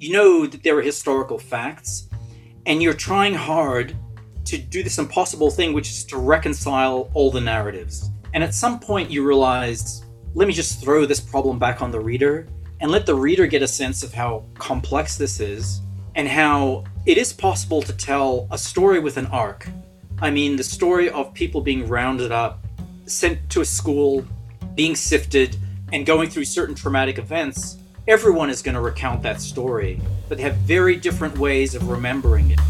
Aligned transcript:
you 0.00 0.14
know 0.14 0.46
that 0.46 0.62
there 0.62 0.78
are 0.78 0.82
historical 0.82 1.38
facts, 1.38 2.08
and 2.64 2.82
you're 2.82 2.94
trying 2.94 3.34
hard 3.34 3.94
to 4.46 4.56
do 4.56 4.82
this 4.82 4.98
impossible 4.98 5.50
thing, 5.50 5.74
which 5.74 5.90
is 5.90 6.04
to 6.06 6.16
reconcile 6.16 7.10
all 7.12 7.30
the 7.30 7.40
narratives. 7.40 8.08
And 8.32 8.42
at 8.42 8.54
some 8.54 8.80
point, 8.80 9.10
you 9.10 9.22
realized, 9.26 10.06
let 10.32 10.48
me 10.48 10.54
just 10.54 10.80
throw 10.80 11.04
this 11.04 11.20
problem 11.20 11.58
back 11.58 11.82
on 11.82 11.90
the 11.90 12.00
reader 12.00 12.48
and 12.80 12.90
let 12.90 13.04
the 13.04 13.14
reader 13.14 13.46
get 13.46 13.60
a 13.60 13.68
sense 13.68 14.02
of 14.02 14.14
how 14.14 14.46
complex 14.54 15.18
this 15.18 15.38
is 15.38 15.82
and 16.14 16.26
how 16.26 16.84
it 17.04 17.18
is 17.18 17.34
possible 17.34 17.82
to 17.82 17.92
tell 17.92 18.48
a 18.50 18.56
story 18.56 19.00
with 19.00 19.18
an 19.18 19.26
arc. 19.26 19.68
I 20.22 20.30
mean, 20.30 20.56
the 20.56 20.64
story 20.64 21.10
of 21.10 21.34
people 21.34 21.60
being 21.60 21.86
rounded 21.86 22.32
up, 22.32 22.64
sent 23.04 23.50
to 23.50 23.60
a 23.60 23.66
school, 23.66 24.24
being 24.74 24.96
sifted, 24.96 25.58
and 25.92 26.06
going 26.06 26.30
through 26.30 26.46
certain 26.46 26.74
traumatic 26.74 27.18
events. 27.18 27.76
Everyone 28.08 28.48
is 28.48 28.62
going 28.62 28.74
to 28.74 28.80
recount 28.80 29.22
that 29.22 29.42
story, 29.42 30.00
but 30.28 30.38
they 30.38 30.44
have 30.44 30.56
very 30.56 30.96
different 30.96 31.36
ways 31.38 31.74
of 31.74 31.88
remembering 31.88 32.50
it. 32.50 32.60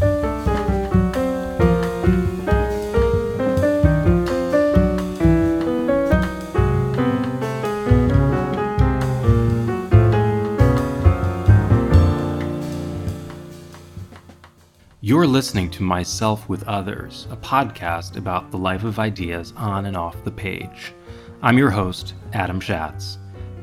You're 14.99 15.25
listening 15.25 15.71
to 15.71 15.83
Myself 15.83 16.47
with 16.49 16.67
Others, 16.67 17.27
a 17.31 17.37
podcast 17.37 18.17
about 18.17 18.51
the 18.51 18.57
life 18.57 18.83
of 18.83 18.99
ideas 18.99 19.53
on 19.55 19.85
and 19.85 19.95
off 19.95 20.23
the 20.25 20.31
page. 20.31 20.93
I'm 21.41 21.57
your 21.57 21.71
host, 21.71 22.15
Adam 22.33 22.59
Schatz. 22.59 23.17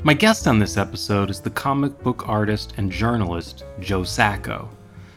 My 0.09 0.15
guest 0.15 0.49
on 0.49 0.59
this 0.59 0.79
episode 0.79 1.29
is 1.29 1.43
the 1.43 1.51
comic 1.51 2.03
book 2.03 2.27
artist 2.31 2.73
and 2.79 2.91
journalist 2.91 3.67
Joe 3.79 4.05
Sacco. 4.05 4.71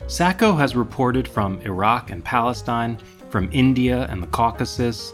Sacco 0.08 0.54
has 0.54 0.76
reported 0.76 1.26
from 1.26 1.62
Iraq 1.62 2.12
and 2.12 2.22
Palestine, 2.22 2.98
from 3.30 3.48
India 3.54 4.06
and 4.10 4.22
the 4.22 4.28
Caucasus, 4.28 5.14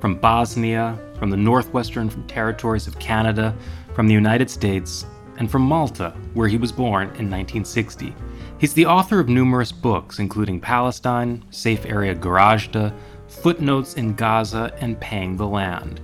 from 0.00 0.14
Bosnia, 0.14 0.98
from 1.18 1.28
the 1.28 1.36
northwestern 1.36 2.08
territories 2.26 2.86
of 2.86 2.98
Canada, 2.98 3.54
from 3.92 4.08
the 4.08 4.14
United 4.14 4.48
States, 4.48 5.04
and 5.36 5.50
from 5.50 5.60
Malta, 5.60 6.14
where 6.32 6.48
he 6.48 6.56
was 6.56 6.72
born 6.72 7.08
in 7.08 7.28
1960. 7.28 8.14
He's 8.56 8.72
the 8.72 8.86
author 8.86 9.20
of 9.20 9.28
numerous 9.28 9.72
books, 9.72 10.20
including 10.20 10.58
Palestine, 10.58 11.44
Safe 11.50 11.84
Area 11.84 12.14
Gorazde, 12.14 12.94
Footnotes 13.26 13.92
in 13.92 14.14
Gaza, 14.14 14.74
and 14.80 14.98
Paying 14.98 15.36
the 15.36 15.46
Land. 15.46 16.00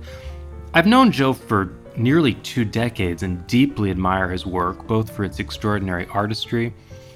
I've 0.75 0.85
known 0.85 1.11
Joe 1.11 1.33
for 1.33 1.73
nearly 1.97 2.33
two 2.35 2.65
decades 2.65 3.23
and 3.23 3.45
deeply 3.47 3.91
admire 3.91 4.29
his 4.29 4.45
work, 4.45 4.87
both 4.87 5.15
for 5.15 5.23
its 5.23 5.39
extraordinary 5.39 6.07
artistry 6.07 6.73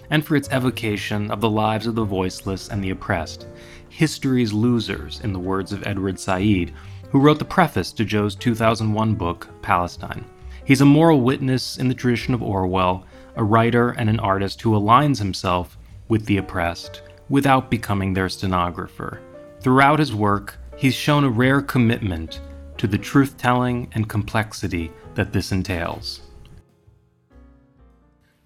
and 0.10 0.26
for 0.26 0.36
its 0.36 0.50
evocation 0.52 1.30
of 1.32 1.42
the 1.42 1.50
lives 1.50 1.86
of 1.86 1.96
the 1.96 2.04
voiceless 2.04 2.70
and 2.70 2.84
the 2.84 2.90
oppressed. 2.90 3.48
History's 3.90 4.54
losers, 4.54 5.20
in 5.22 5.34
the 5.34 5.40
words 5.40 5.72
of 5.72 5.86
Edward 5.86 6.20
Said, 6.20 6.74
who 7.10 7.20
wrote 7.20 7.40
the 7.40 7.46
preface 7.46 7.92
to 7.94 8.06
Joe's 8.06 8.36
2001 8.36 9.16
book, 9.16 9.48
Palestine. 9.62 10.26
He's 10.66 10.82
a 10.82 10.86
moral 10.86 11.22
witness 11.22 11.78
in 11.78 11.88
the 11.88 11.96
tradition 11.96 12.34
of 12.34 12.44
Orwell 12.44 13.06
a 13.36 13.44
writer 13.44 13.92
and 13.92 14.10
an 14.10 14.20
artist 14.20 14.62
who 14.62 14.72
aligns 14.72 15.18
himself 15.18 15.78
with 16.10 16.26
the 16.26 16.38
oppressed 16.38 17.02
without 17.30 17.72
becoming 17.72 18.14
their 18.14 18.28
stenographer. 18.28 19.22
Throughout 19.62 20.00
his 20.00 20.14
work, 20.14 20.58
he's 20.76 20.94
shown 20.94 21.24
a 21.24 21.30
rare 21.30 21.62
commitment 21.62 22.42
to 22.80 22.88
the 22.88 22.98
truth 22.98 23.38
telling 23.38 23.90
and 23.92 24.08
complexity 24.08 24.90
that 25.14 25.34
this 25.34 25.52
entails. 25.52 26.22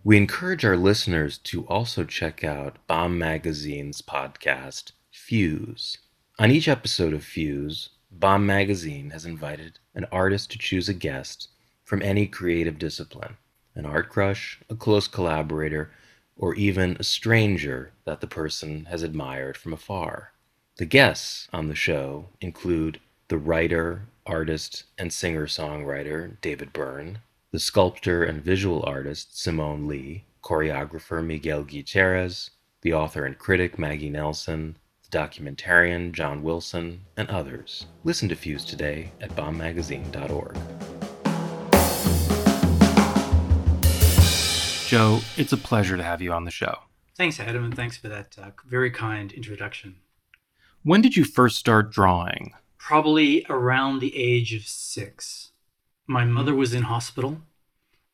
We 0.03 0.17
encourage 0.17 0.65
our 0.65 0.75
listeners 0.75 1.37
to 1.39 1.67
also 1.67 2.03
check 2.03 2.43
out 2.43 2.77
Bomb 2.87 3.17
Magazine's 3.19 4.01
podcast, 4.01 4.91
Fuse. 5.11 5.99
On 6.39 6.49
each 6.49 6.67
episode 6.67 7.13
of 7.13 7.23
Fuse, 7.23 7.89
Bomb 8.11 8.43
Magazine 8.45 9.11
has 9.11 9.23
invited 9.23 9.77
an 9.93 10.07
artist 10.11 10.51
to 10.51 10.57
choose 10.57 10.89
a 10.89 10.95
guest 10.95 11.49
from 11.85 12.01
any 12.01 12.25
creative 12.25 12.79
discipline 12.79 13.37
an 13.75 13.85
art 13.85 14.09
crush, 14.09 14.59
a 14.69 14.75
close 14.75 15.07
collaborator, 15.07 15.91
or 16.35 16.55
even 16.55 16.97
a 16.99 17.03
stranger 17.03 17.91
that 18.05 18.21
the 18.21 18.27
person 18.27 18.85
has 18.85 19.03
admired 19.03 19.57
from 19.57 19.73
afar. 19.73 20.31
The 20.77 20.85
guests 20.85 21.47
on 21.53 21.67
the 21.67 21.75
show 21.75 22.29
include 22.41 22.99
the 23.29 23.37
writer, 23.37 24.07
artist, 24.25 24.83
and 24.97 25.11
singer 25.13 25.47
songwriter 25.47 26.39
David 26.41 26.73
Byrne, 26.73 27.19
the 27.51 27.59
sculptor 27.59 28.23
and 28.23 28.43
visual 28.43 28.83
artist 28.85 29.39
Simone 29.41 29.87
Leigh, 29.87 30.25
choreographer 30.43 31.25
Miguel 31.25 31.63
Gutierrez, 31.63 32.51
the 32.81 32.93
author 32.93 33.25
and 33.25 33.37
critic 33.37 33.79
Maggie 33.79 34.09
Nelson, 34.09 34.77
the 35.09 35.17
documentarian 35.17 36.11
John 36.11 36.43
Wilson, 36.43 37.01
and 37.15 37.29
others. 37.29 37.85
Listen 38.03 38.27
to 38.29 38.35
Fuse 38.35 38.65
today 38.65 39.11
at 39.21 39.33
bombmagazine.org. 39.35 40.57
Joe, 44.87 45.21
it's 45.37 45.53
a 45.53 45.57
pleasure 45.57 45.97
to 45.97 46.03
have 46.03 46.21
you 46.21 46.33
on 46.33 46.43
the 46.43 46.51
show. 46.51 46.77
Thanks, 47.15 47.39
Adam, 47.39 47.63
and 47.63 47.75
thanks 47.75 47.97
for 47.97 48.09
that 48.09 48.35
uh, 48.41 48.51
very 48.67 48.91
kind 48.91 49.31
introduction. 49.31 49.95
When 50.83 51.01
did 51.01 51.15
you 51.15 51.23
first 51.23 51.57
start 51.57 51.91
drawing? 51.91 52.53
Probably 52.85 53.45
around 53.49 53.99
the 53.99 54.15
age 54.17 54.53
of 54.53 54.63
six. 54.67 55.51
My 56.05 56.25
mother 56.25 56.53
was 56.53 56.73
in 56.73 56.83
hospital, 56.83 57.37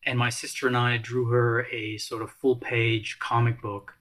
and 0.05 0.19
my 0.19 0.29
sister 0.29 0.67
and 0.67 0.77
I 0.77 0.97
drew 0.97 1.25
her 1.25 1.65
a 1.71 1.97
sort 1.97 2.21
of 2.21 2.29
full 2.29 2.55
page 2.55 3.17
comic 3.17 3.61
book, 3.61 3.95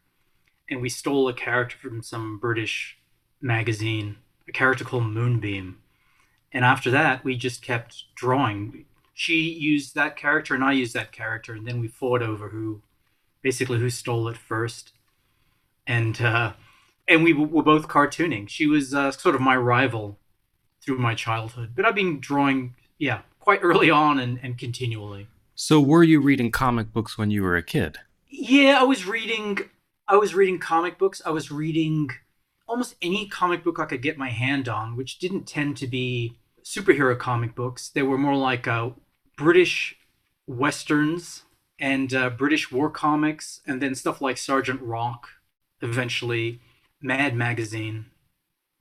and 0.69 0.83
we 0.83 0.91
stole 0.91 1.27
a 1.27 1.33
character 1.33 1.79
from 1.79 2.03
some 2.03 2.39
British 2.39 2.99
magazine, 3.41 4.17
a 4.47 4.53
character 4.53 4.85
called 4.85 5.07
Moonbeam. 5.07 5.79
And 6.53 6.67
after 6.67 6.91
that, 6.91 7.25
we 7.25 7.35
just 7.35 7.63
kept 7.63 8.05
drawing 8.15 8.85
she 9.19 9.51
used 9.51 9.97
that 9.97 10.17
character 10.17 10.55
and 10.55 10.63
I 10.63 10.71
used 10.71 10.95
that 10.95 11.11
character, 11.11 11.53
and 11.53 11.67
then 11.67 11.81
we 11.81 11.89
fought 11.89 12.23
over 12.23 12.51
who, 12.51 12.83
basically, 13.43 13.81
who 13.81 13.91
stole 13.91 14.29
it 14.29 14.37
first, 14.37 14.93
and 15.89 16.21
uh, 16.21 16.53
and 17.09 17.25
we 17.25 17.33
were 17.33 17.65
both 17.65 17.89
cartooning. 17.89 18.49
She 18.49 18.69
was 18.69 18.95
uh, 18.95 19.11
sort 19.11 19.35
of 19.35 19.41
my 19.41 19.57
rival 19.57 20.21
through 20.89 20.97
my 20.97 21.15
childhood, 21.15 21.73
but 21.77 21.85
I've 21.85 21.95
been 21.95 22.19
drawing, 22.19 22.75
yeah, 22.97 23.21
quite 23.41 23.61
early 23.63 23.91
on 23.91 24.19
and, 24.19 24.41
and 24.43 24.57
continually. 24.57 25.27
So, 25.55 25.83
were 25.83 26.03
you 26.03 26.19
reading 26.19 26.51
comic 26.51 26.95
books 26.95 27.19
when 27.19 27.31
you 27.31 27.43
were 27.43 27.57
a 27.57 27.63
kid? 27.63 27.99
Yeah, 28.31 28.79
I 28.81 28.85
was 28.85 29.05
reading. 29.05 29.59
I 30.07 30.17
was 30.17 30.35
reading 30.35 30.59
comic 30.59 30.97
books. 30.97 31.21
I 31.27 31.31
was 31.31 31.51
reading 31.51 32.09
almost 32.67 32.97
any 33.03 33.29
comic 33.29 33.65
book 33.65 33.79
I 33.79 33.85
could 33.85 34.01
get 34.01 34.17
my 34.17 34.31
hand 34.31 34.67
on, 34.67 34.97
which 34.97 35.19
didn't 35.19 35.47
tend 35.47 35.77
to 35.77 35.87
be 35.87 36.39
superhero 36.65 37.19
comic 37.19 37.55
books. 37.55 37.91
They 37.91 38.03
were 38.03 38.17
more 38.17 38.37
like 38.37 38.67
uh, 38.67 38.91
British 39.37 39.95
westerns 40.47 41.43
and 41.79 42.15
uh, 42.15 42.31
British 42.31 42.73
war 42.73 42.89
comics, 42.89 43.61
and 43.67 43.83
then 43.83 43.95
stuff 43.95 44.23
like 44.23 44.39
Sergeant 44.39 44.81
Rock, 44.81 45.29
eventually 45.83 46.63
Mad 47.03 47.37
Magazine. 47.37 48.07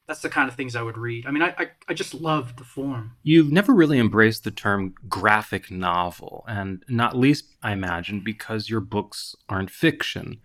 That's 0.07 0.21
the 0.21 0.29
kind 0.29 0.47
of 0.47 0.55
things 0.55 0.75
I 0.75 0.81
would 0.81 0.97
read. 0.97 1.25
I 1.25 1.31
mean, 1.31 1.43
I, 1.43 1.53
I, 1.57 1.67
I 1.89 1.93
just 1.93 2.13
love 2.13 2.55
the 2.55 2.63
form. 2.63 3.17
You've 3.23 3.51
never 3.51 3.73
really 3.73 3.99
embraced 3.99 4.45
the 4.45 4.51
term 4.51 4.95
graphic 5.09 5.69
novel, 5.69 6.45
and 6.47 6.83
not 6.87 7.17
least, 7.17 7.55
I 7.61 7.73
imagine, 7.73 8.21
because 8.21 8.69
your 8.69 8.79
books 8.79 9.35
aren't 9.49 9.69
fiction. 9.69 10.39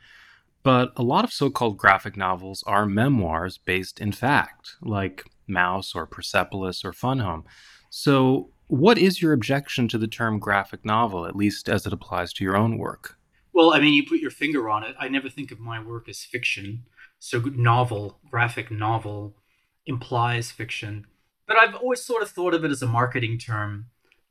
But 0.65 0.93
a 0.97 1.03
lot 1.03 1.25
of 1.25 1.33
so 1.33 1.49
called 1.49 1.79
graphic 1.79 2.17
novels 2.17 2.65
are 2.67 2.87
memoirs 2.87 3.59
based 3.59 4.01
in 4.01 4.11
fact, 4.11 4.77
like 4.81 5.25
Maus 5.49 5.95
or 5.95 6.07
Persepolis 6.07 6.85
or 6.85 6.93
Fun 6.93 7.21
Home. 7.21 7.45
So, 7.91 8.51
what 8.67 8.97
is 8.97 9.21
your 9.21 9.33
objection 9.33 9.87
to 9.89 9.99
the 9.99 10.09
term 10.09 10.39
graphic 10.39 10.85
novel, 10.85 11.27
at 11.27 11.37
least 11.37 11.69
as 11.69 11.87
it 11.87 11.93
applies 11.93 12.33
to 12.35 12.45
your 12.45 12.57
own 12.57 12.79
work? 12.79 13.17
Well, 13.53 13.75
I 13.75 13.81
mean, 13.81 13.93
you 13.93 14.07
put 14.07 14.21
your 14.21 14.31
finger 14.31 14.69
on 14.71 14.83
it. 14.83 14.97
I 14.99 15.09
never 15.09 15.29
think 15.29 15.51
of 15.51 15.61
my 15.61 15.83
work 15.83 16.09
as 16.09 16.25
fiction. 16.25 16.85
So, 17.19 17.39
novel, 17.41 18.19
graphic 18.31 18.71
novel, 18.71 19.37
implies 19.87 20.51
fiction. 20.51 21.07
But 21.47 21.57
I've 21.57 21.75
always 21.75 22.03
sort 22.03 22.23
of 22.23 22.31
thought 22.31 22.55
of 22.55 22.65
it 22.65 22.71
as 22.71 22.83
a 22.83 22.87
marketing 22.87 23.39
term, 23.39 23.87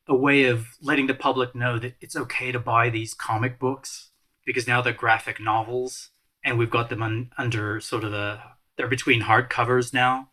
a 0.07 0.15
way 0.15 0.45
of 0.45 0.65
letting 0.81 1.07
the 1.07 1.13
public 1.13 1.53
know 1.55 1.77
that 1.79 1.95
it's 2.01 2.15
okay 2.15 2.51
to 2.51 2.59
buy 2.59 2.89
these 2.89 3.13
comic 3.13 3.59
books 3.59 4.09
because 4.45 4.67
now 4.67 4.81
they're 4.81 4.93
graphic 4.93 5.39
novels 5.39 6.09
and 6.43 6.57
we've 6.57 6.71
got 6.71 6.89
them 6.89 7.03
un- 7.03 7.31
under 7.37 7.79
sort 7.79 8.03
of 8.03 8.11
the, 8.11 8.39
they're 8.75 8.87
between 8.87 9.23
hardcovers 9.23 9.93
now. 9.93 10.29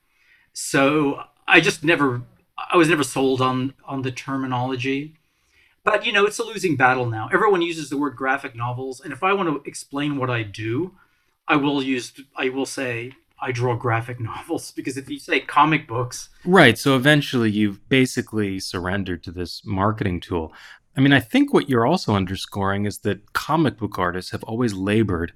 So 0.52 1.22
I 1.46 1.60
just 1.60 1.84
never 1.84 2.22
I 2.70 2.76
was 2.76 2.88
never 2.88 3.04
sold 3.04 3.40
on 3.40 3.74
on 3.84 4.02
the 4.02 4.10
terminology. 4.10 5.14
But 5.84 6.04
you 6.04 6.12
know, 6.12 6.26
it's 6.26 6.38
a 6.38 6.44
losing 6.44 6.76
battle 6.76 7.06
now. 7.06 7.28
Everyone 7.32 7.62
uses 7.62 7.88
the 7.88 7.96
word 7.96 8.16
graphic 8.16 8.54
novels, 8.54 9.00
and 9.00 9.12
if 9.12 9.22
I 9.22 9.32
want 9.32 9.48
to 9.48 9.68
explain 9.68 10.16
what 10.16 10.28
I 10.28 10.42
do, 10.42 10.96
I 11.46 11.56
will 11.56 11.82
use 11.82 12.12
I 12.36 12.48
will 12.48 12.66
say 12.66 13.12
I 13.40 13.52
draw 13.52 13.74
graphic 13.74 14.20
novels 14.32 14.72
because 14.72 14.96
if 14.96 15.08
you 15.08 15.18
say 15.18 15.40
comic 15.40 15.86
books, 15.86 16.28
right, 16.44 16.78
so 16.78 16.96
eventually 16.96 17.50
you've 17.50 17.88
basically 17.88 18.60
surrendered 18.60 19.22
to 19.24 19.30
this 19.32 19.62
marketing 19.64 20.20
tool. 20.20 20.52
I 20.96 21.00
mean, 21.00 21.12
I 21.12 21.20
think 21.20 21.54
what 21.54 21.68
you're 21.68 21.86
also 21.86 22.14
underscoring 22.14 22.84
is 22.86 22.98
that 23.00 23.32
comic 23.32 23.78
book 23.78 23.98
artists 23.98 24.32
have 24.32 24.42
always 24.44 24.74
labored 24.74 25.32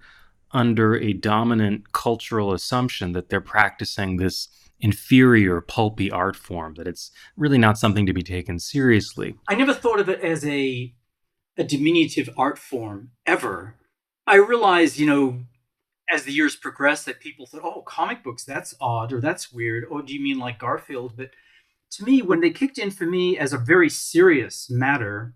under 0.51 0.97
a 0.97 1.13
dominant 1.13 1.93
cultural 1.93 2.53
assumption 2.53 3.13
that 3.13 3.29
they're 3.29 3.41
practicing 3.41 4.17
this 4.17 4.49
inferior 4.81 5.61
pulpy 5.61 6.11
art 6.11 6.35
form 6.35 6.75
that 6.75 6.89
it's 6.89 7.13
really 7.37 7.57
not 7.57 7.79
something 7.79 8.05
to 8.05 8.13
be 8.13 8.23
taken 8.23 8.59
seriously 8.59 9.37
i 9.49 9.55
never 9.55 9.73
thought 9.73 10.01
of 10.01 10.09
it 10.09 10.21
as 10.21 10.45
a 10.45 10.93
a 11.57 11.63
diminutive 11.63 12.29
art 12.37 12.59
form 12.59 13.11
ever 13.25 13.77
i 14.27 14.35
realized 14.35 14.99
you 14.99 15.07
know 15.07 15.45
as 16.13 16.25
the 16.25 16.33
years 16.33 16.57
progressed 16.57 17.07
that 17.07 17.21
people 17.21 17.47
thought 17.47 17.63
oh 17.65 17.83
comic 17.83 18.23
books 18.23 18.45
that's 18.45 18.75
odd 18.81 19.13
or 19.13 19.21
that's 19.21 19.53
weird 19.53 19.85
or 19.91 20.03
do 20.03 20.15
you 20.15 20.21
mean 20.21 20.39
like 20.39 20.59
garfield 20.59 21.15
but 21.17 21.31
to 21.91 22.05
me 22.05 22.23
when 22.23 22.41
they 22.41 22.51
kicked 22.51 22.79
in 22.79 22.91
for 22.91 23.07
me 23.07 23.39
as 23.39 23.53
a 23.53 23.59
very 23.59 23.89
serious 23.89 24.69
matter 24.71 25.35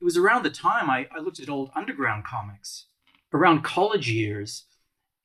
it 0.00 0.04
was 0.04 0.16
around 0.16 0.44
the 0.44 0.50
time 0.50 0.88
i, 0.88 1.06
I 1.16 1.20
looked 1.20 1.40
at 1.40 1.48
old 1.48 1.70
underground 1.74 2.24
comics 2.24 2.86
around 3.34 3.62
college 3.62 4.10
years 4.10 4.64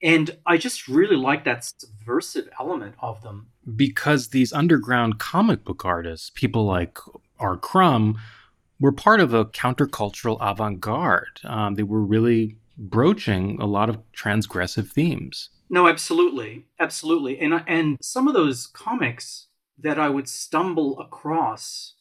and 0.02 0.30
I 0.46 0.58
just 0.58 0.88
really 0.88 1.16
like 1.16 1.44
that 1.44 1.64
subversive 1.64 2.48
element 2.60 2.94
of 3.00 3.22
them. 3.22 3.48
Because 3.74 4.28
these 4.28 4.52
underground 4.52 5.18
comic 5.18 5.64
book 5.64 5.84
artists, 5.84 6.30
people 6.30 6.64
like 6.64 6.98
R. 7.38 7.56
Crumb, 7.56 8.18
were 8.80 8.92
part 8.92 9.20
of 9.20 9.34
a 9.34 9.44
countercultural 9.44 10.38
avant 10.40 10.80
garde. 10.80 11.40
Um, 11.44 11.74
they 11.74 11.82
were 11.82 12.00
really 12.00 12.56
broaching 12.78 13.60
a 13.60 13.66
lot 13.66 13.90
of 13.90 13.98
transgressive 14.12 14.88
themes. 14.88 15.50
No, 15.68 15.88
absolutely. 15.88 16.64
Absolutely. 16.78 17.38
And, 17.40 17.62
and 17.66 17.98
some 18.00 18.28
of 18.28 18.34
those 18.34 18.68
comics 18.68 19.48
that 19.78 19.98
I 19.98 20.08
would 20.08 20.28
stumble 20.28 20.98
across 20.98 21.94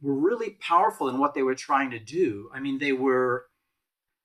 were 0.00 0.14
really 0.14 0.50
powerful 0.60 1.08
in 1.08 1.18
what 1.18 1.34
they 1.34 1.42
were 1.42 1.54
trying 1.54 1.90
to 1.90 1.98
do. 1.98 2.50
I 2.52 2.60
mean, 2.60 2.78
they 2.78 2.92
were 2.92 3.46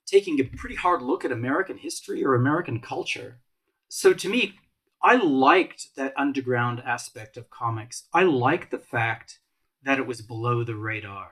taking 0.07 0.39
a 0.39 0.43
pretty 0.43 0.75
hard 0.75 1.01
look 1.01 1.23
at 1.23 1.31
American 1.31 1.77
history 1.77 2.23
or 2.23 2.33
American 2.33 2.79
culture. 2.81 3.39
So 3.87 4.13
to 4.13 4.29
me, 4.29 4.55
I 5.01 5.15
liked 5.15 5.95
that 5.95 6.13
underground 6.17 6.81
aspect 6.85 7.37
of 7.37 7.49
comics. 7.49 8.07
I 8.13 8.23
liked 8.23 8.71
the 8.71 8.79
fact 8.79 9.39
that 9.83 9.99
it 9.99 10.07
was 10.07 10.21
below 10.21 10.63
the 10.63 10.75
radar. 10.75 11.31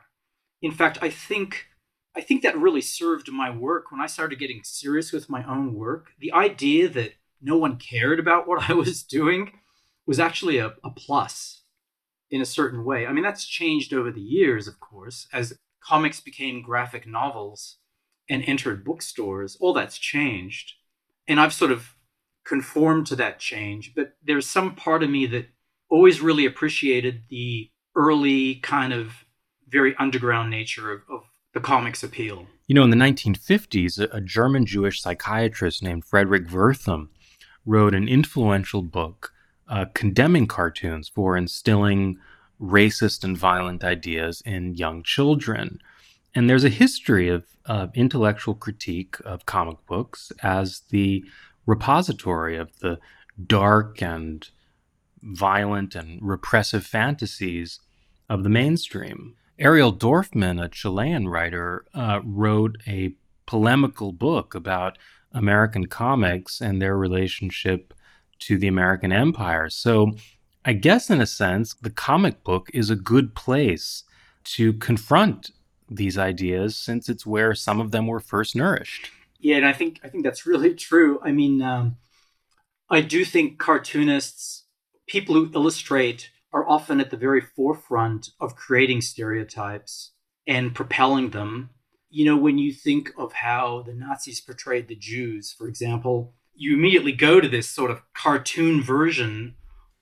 In 0.61 0.71
fact, 0.71 0.97
I 1.01 1.09
think 1.09 1.65
I 2.17 2.21
think 2.21 2.41
that 2.41 2.57
really 2.57 2.81
served 2.81 3.31
my 3.31 3.51
work 3.51 3.91
when 3.91 4.01
I 4.01 4.07
started 4.07 4.39
getting 4.39 4.61
serious 4.63 5.11
with 5.11 5.29
my 5.29 5.43
own 5.43 5.75
work. 5.75 6.07
The 6.19 6.33
idea 6.33 6.89
that 6.89 7.13
no 7.39 7.57
one 7.57 7.77
cared 7.77 8.19
about 8.19 8.47
what 8.47 8.67
I 8.69 8.73
was 8.73 9.03
doing 9.03 9.51
was 10.07 10.19
actually 10.19 10.57
a, 10.57 10.73
a 10.83 10.89
plus 10.89 11.61
in 12.31 12.41
a 12.41 12.45
certain 12.45 12.83
way. 12.83 13.05
I 13.05 13.13
mean, 13.13 13.23
that's 13.23 13.45
changed 13.45 13.93
over 13.93 14.11
the 14.11 14.19
years, 14.19 14.67
of 14.67 14.79
course, 14.79 15.27
as 15.31 15.59
comics 15.79 16.19
became 16.19 16.63
graphic 16.63 17.05
novels 17.05 17.77
and 18.27 18.43
entered 18.43 18.83
bookstores, 18.83 19.55
all 19.59 19.73
that's 19.73 19.99
changed. 19.99 20.73
And 21.27 21.39
I've 21.39 21.53
sort 21.53 21.71
of 21.71 21.93
conformed 22.43 23.05
to 23.07 23.15
that 23.17 23.39
change. 23.39 23.93
But 23.95 24.15
there's 24.23 24.49
some 24.49 24.73
part 24.73 25.03
of 25.03 25.11
me 25.11 25.27
that 25.27 25.49
always 25.87 26.19
really 26.19 26.47
appreciated 26.47 27.25
the 27.29 27.69
early 27.95 28.55
kind 28.55 28.91
of 28.91 29.25
very 29.69 29.95
underground 29.99 30.49
nature 30.49 30.91
of, 30.91 31.01
of 31.09 31.21
the 31.57 31.61
comics 31.61 32.03
appeal. 32.03 32.45
You 32.67 32.75
know, 32.75 32.83
in 32.83 32.91
the 32.91 32.95
1950s, 32.95 33.99
a, 34.11 34.21
German 34.21 34.67
Jewish 34.67 35.01
psychiatrist 35.01 35.81
named 35.81 36.05
Fredric 36.05 36.49
Wertham 36.51 37.07
wrote 37.65 37.95
an 37.95 38.07
influential 38.07 38.83
book 38.83 39.33
uh, 39.67 39.85
condemning 39.95 40.45
cartoons 40.45 41.09
for 41.09 41.35
instilling 41.35 42.19
racist 42.61 43.23
and 43.23 43.35
violent 43.35 43.83
ideas 43.83 44.43
in 44.45 44.75
young 44.75 45.01
children. 45.01 45.79
And 46.35 46.47
there's 46.47 46.63
a 46.63 46.69
history 46.69 47.27
of 47.27 47.45
uh, 47.65 47.87
intellectual 47.95 48.53
critique 48.53 49.17
of 49.25 49.47
comic 49.47 49.83
books 49.87 50.31
as 50.43 50.81
the 50.91 51.25
repository 51.65 52.55
of 52.55 52.69
the 52.79 52.99
dark 53.45 54.01
and 54.01 54.47
violent 55.23 55.95
and 55.95 56.19
repressive 56.21 56.85
fantasies 56.85 57.79
of 58.29 58.43
the 58.43 58.49
mainstream. 58.49 59.35
Ariel 59.59 59.93
Dorfman, 59.93 60.63
a 60.63 60.69
Chilean 60.69 61.27
writer, 61.27 61.85
uh, 61.93 62.21
wrote 62.23 62.77
a 62.87 63.15
polemical 63.45 64.11
book 64.11 64.53
about 64.53 64.97
American 65.31 65.87
comics 65.87 66.61
and 66.61 66.81
their 66.81 66.95
relationship 66.95 67.93
to 68.39 68.57
the 68.57 68.67
American 68.67 69.11
empire. 69.11 69.69
So, 69.69 70.11
I 70.63 70.73
guess 70.73 71.09
in 71.09 71.21
a 71.21 71.25
sense, 71.25 71.73
the 71.73 71.89
comic 71.89 72.43
book 72.43 72.69
is 72.73 72.89
a 72.89 72.95
good 72.95 73.33
place 73.33 74.03
to 74.43 74.73
confront 74.73 75.51
these 75.89 76.17
ideas 76.17 76.75
since 76.75 77.09
it's 77.09 77.25
where 77.25 77.55
some 77.55 77.79
of 77.79 77.91
them 77.91 78.07
were 78.07 78.19
first 78.19 78.55
nourished. 78.55 79.09
Yeah, 79.39 79.57
and 79.57 79.65
I 79.65 79.73
think 79.73 79.99
I 80.03 80.09
think 80.09 80.23
that's 80.23 80.45
really 80.45 80.73
true. 80.89 81.19
I 81.23 81.31
mean, 81.31 81.61
um, 81.61 81.97
I 82.89 83.01
do 83.01 83.25
think 83.25 83.57
cartoonists, 83.57 84.65
people 85.07 85.35
who 85.35 85.51
illustrate, 85.53 86.29
are 86.53 86.67
often 86.67 86.99
at 86.99 87.11
the 87.11 87.17
very 87.17 87.41
forefront 87.41 88.29
of 88.39 88.55
creating 88.55 89.01
stereotypes 89.01 90.11
and 90.45 90.73
propelling 90.73 91.31
them. 91.31 91.69
You 92.09 92.25
know, 92.25 92.37
when 92.37 92.57
you 92.57 92.71
think 92.71 93.11
of 93.17 93.33
how 93.33 93.83
the 93.85 93.93
Nazis 93.93 94.39
portrayed 94.39 94.87
the 94.87 94.95
Jews, 94.95 95.53
for 95.57 95.67
example, 95.67 96.33
you 96.53 96.73
immediately 96.73 97.11
go 97.11 97.39
to 97.39 97.47
this 97.47 97.69
sort 97.69 97.91
of 97.91 98.01
cartoon 98.13 98.81
version 98.81 99.55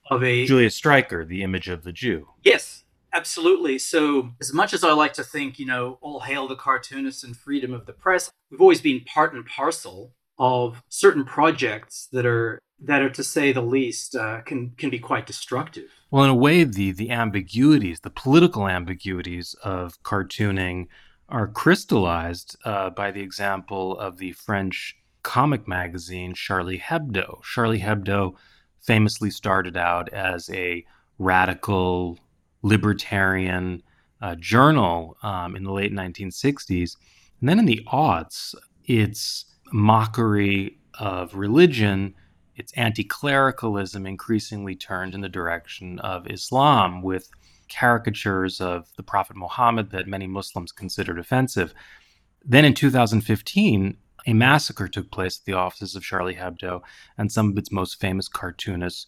of 0.09 0.23
a 0.23 0.45
Julius 0.45 0.79
Streicher, 0.79 1.27
the 1.27 1.41
image 1.41 1.67
of 1.67 1.83
the 1.83 1.91
Jew. 1.91 2.27
Yes, 2.43 2.85
Absolutely. 3.15 3.79
So, 3.79 4.31
as 4.41 4.51
much 4.51 4.73
as 4.73 4.83
I 4.83 4.91
like 4.91 5.13
to 5.13 5.23
think, 5.23 5.57
you 5.57 5.65
know, 5.65 5.97
all 6.01 6.19
hail 6.19 6.49
the 6.49 6.55
cartoonists 6.57 7.23
and 7.23 7.35
freedom 7.35 7.73
of 7.73 7.85
the 7.85 7.93
press, 7.93 8.29
we've 8.51 8.59
always 8.59 8.81
been 8.81 9.05
part 9.05 9.33
and 9.33 9.45
parcel 9.45 10.13
of 10.37 10.83
certain 10.89 11.23
projects 11.23 12.09
that 12.11 12.25
are 12.25 12.59
that 12.79 13.01
are 13.01 13.09
to 13.09 13.23
say 13.23 13.51
the 13.51 13.61
least 13.61 14.15
uh, 14.15 14.41
can 14.41 14.71
can 14.77 14.89
be 14.89 14.99
quite 14.99 15.25
destructive. 15.25 15.89
Well, 16.11 16.23
in 16.23 16.29
a 16.29 16.35
way, 16.35 16.63
the 16.63 16.91
the 16.91 17.11
ambiguities, 17.11 18.01
the 18.01 18.09
political 18.09 18.67
ambiguities 18.67 19.55
of 19.63 20.01
cartooning, 20.03 20.87
are 21.29 21.47
crystallized 21.47 22.55
uh, 22.65 22.89
by 22.89 23.11
the 23.11 23.21
example 23.21 23.97
of 23.97 24.17
the 24.17 24.33
French 24.33 24.95
comic 25.23 25.67
magazine 25.67 26.33
Charlie 26.33 26.79
Hebdo. 26.79 27.41
Charlie 27.43 27.79
Hebdo 27.79 28.35
famously 28.81 29.31
started 29.31 29.75
out 29.75 30.07
as 30.09 30.49
a 30.51 30.85
radical 31.17 32.19
libertarian 32.61 33.81
uh, 34.21 34.35
journal 34.35 35.17
um, 35.23 35.55
in 35.55 35.63
the 35.63 35.71
late 35.71 35.91
1960s. 35.91 36.95
And 37.39 37.49
then 37.49 37.59
in 37.59 37.65
the 37.65 37.81
aughts, 37.91 38.53
its 38.85 39.45
mockery 39.71 40.77
of 40.99 41.35
religion, 41.35 42.13
its 42.55 42.71
anti 42.73 43.03
clericalism 43.03 44.05
increasingly 44.05 44.75
turned 44.75 45.13
in 45.13 45.21
the 45.21 45.29
direction 45.29 45.99
of 45.99 46.29
Islam 46.29 47.01
with 47.01 47.29
caricatures 47.69 48.61
of 48.61 48.87
the 48.95 49.03
Prophet 49.03 49.35
Muhammad 49.35 49.91
that 49.91 50.07
many 50.07 50.27
Muslims 50.27 50.71
considered 50.71 51.19
offensive. 51.19 51.73
Then 52.43 52.65
in 52.65 52.73
2015, 52.73 53.97
a 54.27 54.33
massacre 54.33 54.87
took 54.87 55.11
place 55.11 55.39
at 55.39 55.45
the 55.45 55.53
offices 55.53 55.95
of 55.95 56.03
Charlie 56.03 56.35
Hebdo, 56.35 56.81
and 57.17 57.31
some 57.31 57.49
of 57.49 57.57
its 57.57 57.71
most 57.71 57.99
famous 57.99 58.27
cartoonists 58.27 59.07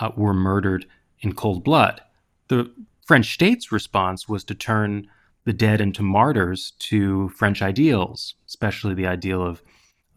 uh, 0.00 0.10
were 0.16 0.34
murdered 0.34 0.86
in 1.20 1.34
cold 1.34 1.64
blood. 1.64 2.00
The 2.48 2.70
French 3.06 3.32
state's 3.32 3.72
response 3.72 4.28
was 4.28 4.44
to 4.44 4.54
turn 4.54 5.08
the 5.44 5.52
dead 5.52 5.80
into 5.80 6.02
martyrs 6.02 6.72
to 6.78 7.30
French 7.30 7.62
ideals, 7.62 8.34
especially 8.46 8.94
the 8.94 9.06
ideal 9.06 9.42
of 9.42 9.62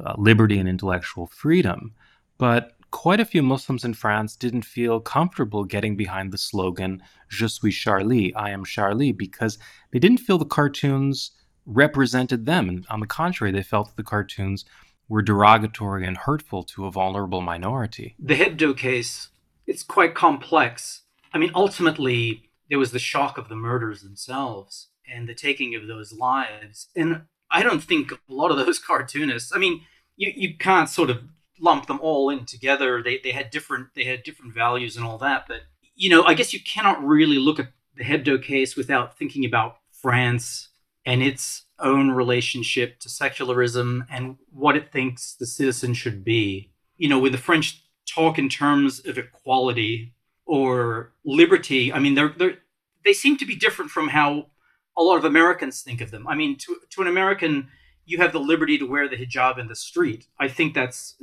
uh, 0.04 0.14
liberty 0.18 0.58
and 0.58 0.68
intellectual 0.68 1.28
freedom. 1.28 1.94
But 2.42 2.72
quite 2.90 3.20
a 3.20 3.26
few 3.26 3.44
Muslims 3.44 3.86
in 3.86 3.94
France 3.94 4.36
didn't 4.36 4.66
feel 4.66 5.00
comfortable 5.00 5.64
getting 5.64 5.96
behind 5.96 6.32
the 6.32 6.40
slogan, 6.40 7.04
Je 7.30 7.46
suis 7.46 7.72
Charlie, 7.72 8.34
I 8.34 8.50
am 8.50 8.66
Charlie, 8.66 9.12
because 9.12 9.60
they 9.92 10.00
didn't 10.00 10.22
feel 10.22 10.40
the 10.40 10.46
cartoons 10.46 11.34
represented 11.68 12.48
them. 12.48 12.68
And 12.68 12.88
on 12.90 13.00
the 13.00 13.06
contrary, 13.06 13.52
they 13.52 13.62
felt 13.62 13.90
that 13.90 13.96
the 13.96 14.02
cartoons 14.02 14.66
were 15.08 15.22
derogatory 15.22 16.04
and 16.04 16.18
hurtful 16.18 16.64
to 16.64 16.88
a 16.88 16.92
vulnerable 16.92 17.42
minority. 17.42 18.16
The 18.18 18.38
Hebdo 18.38 18.76
case, 18.76 19.28
it's 19.68 19.84
quite 19.84 20.16
complex. 20.16 21.04
I 21.32 21.38
mean, 21.38 21.52
ultimately, 21.54 22.50
there 22.72 22.80
was 22.80 22.92
the 22.92 22.98
shock 22.98 23.38
of 23.38 23.50
the 23.50 23.56
murders 23.56 24.02
themselves 24.02 24.88
and 25.08 25.30
the 25.30 25.36
taking 25.36 25.76
of 25.76 25.86
those 25.86 26.12
lives. 26.12 26.88
And 26.96 27.22
I 27.52 27.62
don't 27.62 27.84
think 27.84 28.12
a 28.12 28.18
lot 28.28 28.50
of 28.50 28.58
those 28.58 28.80
cartoonists, 28.90 29.54
I 29.54 29.60
mean, 29.60 29.82
you, 30.18 30.34
you 30.36 30.58
can't 30.58 30.90
sort 30.90 31.12
of 31.12 31.22
lump 31.62 31.86
them 31.88 32.00
all 32.02 32.30
in 32.30 32.46
together. 32.46 33.02
They, 33.04 33.20
they 33.24 33.32
had 33.32 33.52
different 33.52 33.90
they 33.96 34.04
had 34.04 34.24
different 34.24 34.54
values 34.54 34.98
and 34.98 35.06
all 35.06 35.18
that. 35.20 35.46
But 35.48 35.62
you 35.96 36.10
know, 36.10 36.24
I 36.24 36.34
guess 36.34 36.54
you 36.54 36.60
cannot 36.60 37.04
really 37.04 37.38
look 37.38 37.60
at 37.60 37.70
the 37.96 38.04
Hebdo 38.04 38.42
case 38.42 38.76
without 38.76 39.18
thinking 39.18 39.46
about 39.46 39.78
France 39.92 40.70
and 41.06 41.22
its 41.22 41.66
own 41.80 42.12
relationship 42.12 43.00
to 43.00 43.10
secularism 43.10 44.06
and 44.10 44.38
what 44.52 44.76
it 44.76 44.92
thinks 44.92 45.34
the 45.34 45.46
citizen 45.46 45.94
should 45.94 46.24
be. 46.24 46.72
You 46.98 47.10
know, 47.10 47.20
when 47.20 47.32
the 47.32 47.38
French 47.38 47.84
talk 48.08 48.38
in 48.38 48.50
terms 48.50 49.00
of 49.06 49.18
equality 49.18 50.14
or 50.46 51.14
liberty, 51.26 51.92
I 51.92 52.00
mean, 52.00 52.16
they're, 52.16 52.34
they're, 52.38 52.58
they 53.04 53.14
seem 53.14 53.38
to 53.38 53.46
be 53.46 53.56
different 53.56 53.90
from 53.90 54.10
how 54.10 54.48
a 54.96 55.02
lot 55.02 55.18
of 55.18 55.26
Americans 55.26 55.82
think 55.82 56.02
of 56.02 56.12
them. 56.12 56.28
I 56.28 56.36
mean, 56.36 56.58
to, 56.60 56.78
to 56.92 57.02
an 57.02 57.08
American, 57.08 57.70
you 58.06 58.18
have 58.18 58.32
the 58.32 58.40
liberty 58.40 58.78
to 58.78 58.86
wear 58.86 59.08
the 59.08 59.18
hijab 59.18 59.58
in 59.58 59.68
the 59.68 59.76
street. 59.76 60.28
I 60.40 60.48
think 60.48 60.74
that's 60.74 61.16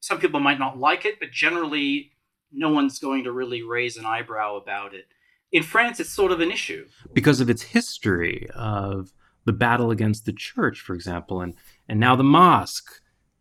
some 0.00 0.18
people 0.18 0.40
might 0.40 0.58
not 0.58 0.78
like 0.78 1.04
it, 1.04 1.18
but 1.20 1.30
generally, 1.30 2.12
no 2.52 2.70
one's 2.70 2.98
going 2.98 3.24
to 3.24 3.32
really 3.32 3.62
raise 3.62 3.96
an 3.96 4.06
eyebrow 4.06 4.56
about 4.56 4.94
it. 4.94 5.06
In 5.50 5.62
France, 5.62 5.98
it's 5.98 6.10
sort 6.10 6.32
of 6.32 6.40
an 6.40 6.50
issue 6.50 6.86
because 7.12 7.40
of 7.40 7.48
its 7.48 7.62
history 7.62 8.48
of 8.54 9.12
the 9.44 9.52
battle 9.52 9.90
against 9.90 10.26
the 10.26 10.32
church, 10.32 10.80
for 10.80 10.94
example, 10.94 11.40
and 11.40 11.54
and 11.88 11.98
now 11.98 12.14
the 12.14 12.24
mosque 12.24 13.00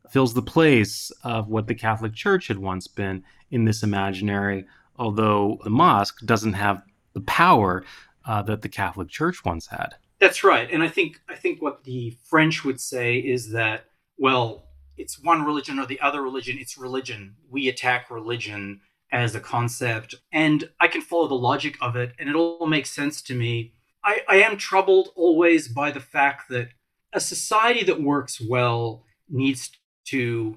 fills 0.09 0.33
the 0.33 0.41
place 0.41 1.11
of 1.23 1.49
what 1.49 1.67
the 1.67 1.75
Catholic 1.75 2.13
Church 2.13 2.47
had 2.47 2.59
once 2.59 2.87
been 2.87 3.23
in 3.51 3.65
this 3.65 3.83
imaginary. 3.83 4.65
Although 4.95 5.59
the 5.63 5.69
mosque 5.69 6.25
doesn't 6.25 6.53
have 6.53 6.81
the 7.13 7.21
power 7.21 7.83
uh, 8.25 8.41
that 8.43 8.61
the 8.61 8.69
Catholic 8.69 9.09
Church 9.09 9.43
once 9.43 9.67
had. 9.67 9.95
That's 10.19 10.43
right, 10.43 10.69
and 10.71 10.81
I 10.81 10.87
think 10.87 11.21
I 11.27 11.35
think 11.35 11.61
what 11.61 11.83
the 11.83 12.17
French 12.23 12.63
would 12.63 12.79
say 12.79 13.17
is 13.17 13.51
that 13.51 13.85
well, 14.17 14.66
it's 14.97 15.21
one 15.21 15.45
religion 15.45 15.79
or 15.79 15.85
the 15.85 15.99
other 16.01 16.21
religion. 16.21 16.57
It's 16.59 16.77
religion. 16.77 17.35
We 17.49 17.67
attack 17.67 18.09
religion 18.09 18.81
as 19.11 19.35
a 19.35 19.39
concept, 19.39 20.15
and 20.31 20.69
I 20.79 20.87
can 20.87 21.01
follow 21.01 21.27
the 21.27 21.35
logic 21.35 21.77
of 21.79 21.95
it, 21.95 22.13
and 22.19 22.27
it 22.27 22.35
all 22.35 22.67
makes 22.67 22.89
sense 22.89 23.21
to 23.23 23.35
me. 23.35 23.73
I, 24.03 24.21
I 24.27 24.35
am 24.37 24.57
troubled 24.57 25.09
always 25.15 25.67
by 25.67 25.91
the 25.91 26.01
fact 26.01 26.49
that 26.49 26.69
a 27.13 27.19
society 27.21 27.83
that 27.85 28.01
works 28.01 28.41
well 28.41 29.03
needs 29.29 29.71
to, 30.07 30.55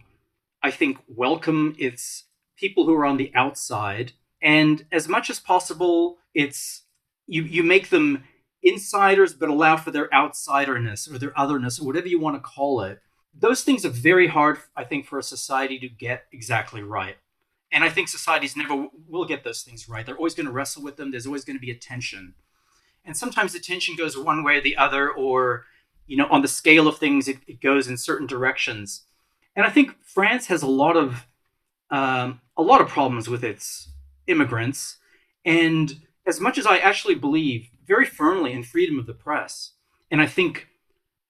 I 0.63 0.71
think, 0.73 0.99
welcome 1.07 1.77
its 1.79 2.25
people 2.57 2.87
who 2.87 2.95
are 2.95 3.07
on 3.07 3.19
the 3.19 3.31
outside, 3.35 4.13
and 4.43 4.85
as 4.91 5.09
much 5.09 5.31
as 5.31 5.39
possible, 5.39 6.19
it's 6.35 6.83
you 7.27 7.43
you 7.43 7.63
make 7.63 7.91
them 7.91 8.25
insiders 8.63 9.33
but 9.33 9.49
allow 9.49 9.77
for 9.77 9.91
their 9.91 10.09
outsiderness 10.09 11.13
or 11.13 11.19
their 11.19 11.39
otherness 11.39 11.81
or 11.81 11.87
whatever 11.87 12.09
you 12.09 12.21
want 12.21 12.37
to 12.37 12.41
call 12.41 12.83
it 12.83 13.01
those 13.35 13.63
things 13.63 13.85
are 13.85 13.91
very 13.91 14.27
hard 14.27 14.59
i 14.77 14.85
think 14.85 15.07
for 15.07 15.19
a 15.19 15.23
society 15.23 15.79
to 15.79 15.89
get 15.89 16.27
exactly 16.33 16.83
right. 16.83 17.17
And 17.73 17.85
i 17.85 17.89
think 17.89 18.09
societies 18.09 18.57
never 18.57 18.89
will 19.09 19.25
get 19.25 19.45
those 19.45 19.63
things 19.63 19.89
right. 19.89 20.05
They're 20.05 20.17
always 20.17 20.35
going 20.35 20.47
to 20.47 20.53
wrestle 20.53 20.83
with 20.83 20.97
them. 20.97 21.11
There's 21.11 21.27
always 21.27 21.45
going 21.45 21.57
to 21.57 21.67
be 21.67 21.71
a 21.71 21.77
tension. 21.77 22.35
And 23.05 23.17
sometimes 23.17 23.53
the 23.53 23.61
tension 23.61 23.97
goes 23.97 24.17
one 24.19 24.45
way 24.45 24.59
or 24.59 24.61
the 24.61 24.77
other 24.77 25.11
or 25.11 25.67
you 26.07 26.17
know 26.17 26.27
on 26.31 26.43
the 26.43 26.49
scale 26.49 26.89
of 26.89 26.99
things 26.99 27.29
it, 27.29 27.39
it 27.47 27.61
goes 27.61 27.89
in 27.89 27.97
certain 27.97 28.27
directions. 28.27 29.03
And 29.57 29.67
i 29.67 29.71
think 29.71 29.97
france 30.03 30.47
has 30.47 30.63
a 30.63 30.67
lot 30.67 30.97
of 30.97 31.27
um, 31.91 32.41
a 32.57 32.63
lot 32.63 32.81
of 32.81 32.89
problems 32.89 33.29
with 33.29 33.43
its 33.43 33.89
immigrants. 34.27 34.99
And 35.45 36.01
as 36.27 36.41
much 36.41 36.59
as 36.59 36.67
I 36.67 36.79
actually 36.79 37.17
believe 37.17 37.71
very 37.87 38.07
firmly 38.07 38.53
in 38.53 38.63
freedom 38.63 38.99
of 38.99 39.07
the 39.07 39.15
press, 39.15 39.73
and 40.11 40.21
I 40.21 40.27
think 40.27 40.69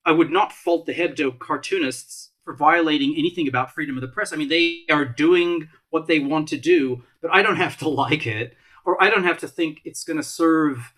I 0.04 0.12
would 0.12 0.30
not 0.30 0.52
fault 0.52 0.87
the 0.87 0.95
Hebdo 0.95 1.38
cartoonists 1.38 2.30
for 2.45 2.54
violating 2.54 3.14
anything 3.16 3.47
about 3.47 3.73
freedom 3.73 3.97
of 3.97 4.00
the 4.00 4.09
press. 4.09 4.33
I 4.33 4.37
mean, 4.37 4.49
they 4.49 4.80
are 4.90 5.04
doing 5.04 5.69
what 5.90 6.07
they 6.07 6.19
want 6.19 6.49
to 6.49 6.57
do, 6.57 7.02
but 7.21 7.33
I 7.33 7.42
don't 7.42 7.57
have 7.57 7.76
to 7.78 7.88
like 7.88 8.26
it, 8.26 8.57
or 8.85 9.02
I 9.02 9.11
don't 9.11 9.25
have 9.25 9.38
to 9.38 9.49
think 9.49 9.80
it's 9.85 10.04
going 10.04 10.16
to 10.16 10.23
serve 10.23 10.95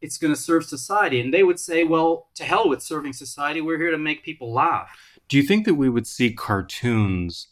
it's 0.00 0.18
going 0.18 0.34
to 0.34 0.40
serve 0.40 0.64
society. 0.64 1.20
And 1.20 1.32
they 1.32 1.44
would 1.44 1.60
say, 1.60 1.84
well, 1.84 2.28
to 2.34 2.42
hell 2.42 2.68
with 2.68 2.82
serving 2.82 3.12
society. 3.12 3.60
We're 3.60 3.78
here 3.78 3.92
to 3.92 3.98
make 3.98 4.24
people 4.24 4.52
laugh. 4.52 5.18
Do 5.28 5.36
you 5.36 5.44
think 5.44 5.64
that 5.64 5.74
we 5.74 5.88
would 5.88 6.08
see 6.08 6.32
cartoons 6.32 7.46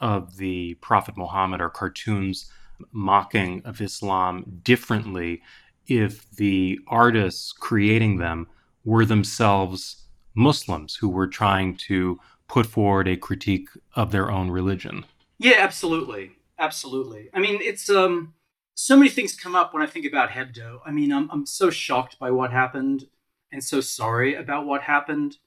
of 0.00 0.36
the 0.36 0.74
Prophet 0.74 1.16
Muhammad 1.16 1.60
or 1.60 1.68
cartoons 1.68 2.50
mocking 2.92 3.62
of 3.64 3.80
Islam 3.80 4.60
differently 4.62 5.42
if 5.88 6.30
the 6.30 6.78
artists 6.86 7.52
creating 7.52 8.18
them 8.18 8.46
were 8.84 9.04
themselves 9.04 10.04
Muslims 10.34 10.96
who 10.96 11.08
were 11.08 11.26
trying 11.26 11.76
to 11.76 12.20
put 12.48 12.66
forward 12.66 13.08
a 13.08 13.16
critique 13.16 13.68
of 13.94 14.10
their 14.10 14.30
own 14.30 14.50
religion. 14.50 15.04
Yeah, 15.38 15.56
absolutely. 15.58 16.32
Absolutely. 16.58 17.30
I 17.32 17.40
mean, 17.40 17.60
it's 17.62 17.88
um 17.88 18.34
so 18.74 18.96
many 18.96 19.10
things 19.10 19.34
come 19.34 19.54
up 19.54 19.74
when 19.74 19.82
I 19.82 19.86
think 19.86 20.06
about 20.06 20.30
Hebdo. 20.30 20.80
I 20.86 20.90
mean, 20.90 21.12
I'm 21.12 21.30
I'm 21.30 21.46
so 21.46 21.70
shocked 21.70 22.18
by 22.18 22.30
what 22.30 22.52
happened 22.52 23.06
and 23.52 23.62
so 23.62 23.80
sorry 23.80 24.34
about 24.34 24.66
what 24.66 24.82
happened, 24.82 25.38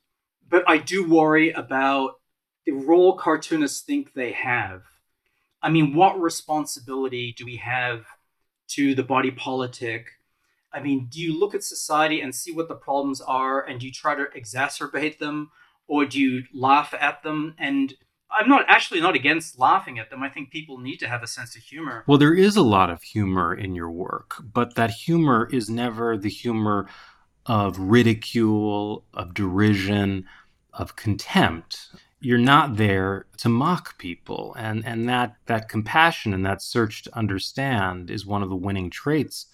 but 0.48 0.64
I 0.68 0.78
do 0.78 1.08
worry 1.08 1.52
about 1.52 2.20
the 2.66 2.74
role 2.74 3.18
cartoonists 3.18 3.82
think 3.82 4.14
they 4.14 4.32
have 4.34 4.84
I 5.62 5.70
mean, 5.70 5.94
what 5.94 6.20
responsibility 6.20 7.34
do 7.38 7.46
we 7.46 7.58
have 7.58 8.06
to 8.70 8.96
the 8.96 9.04
body 9.04 9.32
politic? 9.32 10.08
I 10.74 10.80
mean, 10.80 11.08
do 11.10 11.20
you 11.20 11.38
look 11.38 11.54
at 11.54 11.63
society 11.63 12.22
and 12.22 12.34
see 12.34 12.51
what 12.51 12.68
the 12.68 12.75
problems 12.75 13.22
are 13.22 13.62
and 13.62 13.80
do 13.80 13.86
you 13.86 13.92
try 13.92 14.16
to 14.16 14.25
exacerbate 14.36 15.20
them 15.20 15.51
or 15.88 16.06
do 16.06 16.20
you 16.20 16.44
laugh 16.54 16.94
at 16.98 17.24
them? 17.24 17.56
And 17.58 17.94
I'm 18.32 18.48
not 18.48 18.63
actually 18.68 19.01
not 19.01 19.16
against 19.16 19.60
laughing 19.60 20.00
at 20.00 20.10
them. 20.10 20.24
I 20.24 20.30
think 20.30 20.51
people 20.51 20.78
need 20.78 20.98
to 20.98 21.10
have 21.10 21.24
a 21.24 21.28
sense 21.28 21.56
of 21.56 21.63
humor. 21.63 22.06
Well, 22.08 22.18
there 22.18 22.34
is 22.34 22.56
a 22.56 22.62
lot 22.62 22.90
of 22.90 23.04
humor 23.04 23.54
in 23.54 23.75
your 23.75 23.92
work, 23.92 24.36
but 24.42 24.75
that 24.75 24.92
humor 24.92 25.50
is 25.51 25.70
never 25.70 26.18
the 26.18 26.30
humor 26.30 26.88
of 27.46 27.78
ridicule, 27.78 29.04
of 29.13 29.34
derision, 29.34 30.25
of 30.74 30.96
contempt 30.96 31.90
you're 32.22 32.38
not 32.38 32.78
there 32.78 33.25
to 33.36 33.50
mock 33.50 33.98
people 33.98 34.56
and 34.58 34.86
and 34.86 35.10
that 35.10 35.36
that 35.48 35.68
compassion 35.68 36.34
and 36.34 36.46
that 36.46 36.62
search 36.62 37.04
to 37.04 37.18
understand 37.18 38.10
is 38.10 38.25
one 38.25 38.44
of 38.44 38.50
the 38.50 38.56
winning 38.56 38.90
traits 38.90 39.48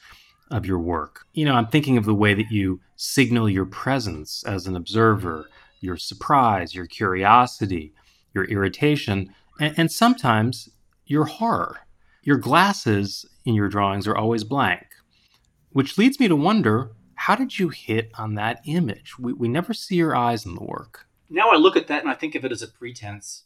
of 0.51 0.65
your 0.65 0.79
work 0.79 1.25
you 1.33 1.45
know 1.45 1.53
i'm 1.53 1.67
thinking 1.67 1.97
of 1.97 2.05
the 2.05 2.15
way 2.15 2.33
that 2.33 2.51
you 2.51 2.79
signal 2.95 3.49
your 3.49 3.65
presence 3.65 4.43
as 4.45 4.67
an 4.67 4.75
observer 4.75 5.49
your 5.79 5.97
surprise 5.97 6.73
your 6.73 6.85
curiosity 6.85 7.93
your 8.33 8.45
irritation 8.45 9.33
and, 9.59 9.73
and 9.77 9.91
sometimes 9.91 10.69
your 11.05 11.25
horror 11.25 11.77
your 12.23 12.37
glasses 12.37 13.25
in 13.45 13.53
your 13.53 13.69
drawings 13.69 14.07
are 14.07 14.17
always 14.17 14.43
blank 14.43 14.85
which 15.71 15.97
leads 15.97 16.19
me 16.19 16.27
to 16.27 16.35
wonder 16.35 16.91
how 17.15 17.35
did 17.35 17.59
you 17.59 17.69
hit 17.69 18.11
on 18.17 18.35
that 18.35 18.61
image 18.65 19.19
we, 19.19 19.33
we 19.33 19.47
never 19.47 19.73
see 19.73 19.95
your 19.95 20.15
eyes 20.15 20.45
in 20.45 20.55
the 20.55 20.63
work 20.63 21.07
now 21.29 21.49
I 21.49 21.55
look 21.55 21.75
at 21.75 21.87
that 21.87 22.01
and 22.01 22.09
I 22.09 22.13
think 22.13 22.35
of 22.35 22.45
it 22.45 22.51
as 22.51 22.61
a 22.61 22.67
pretense. 22.67 23.43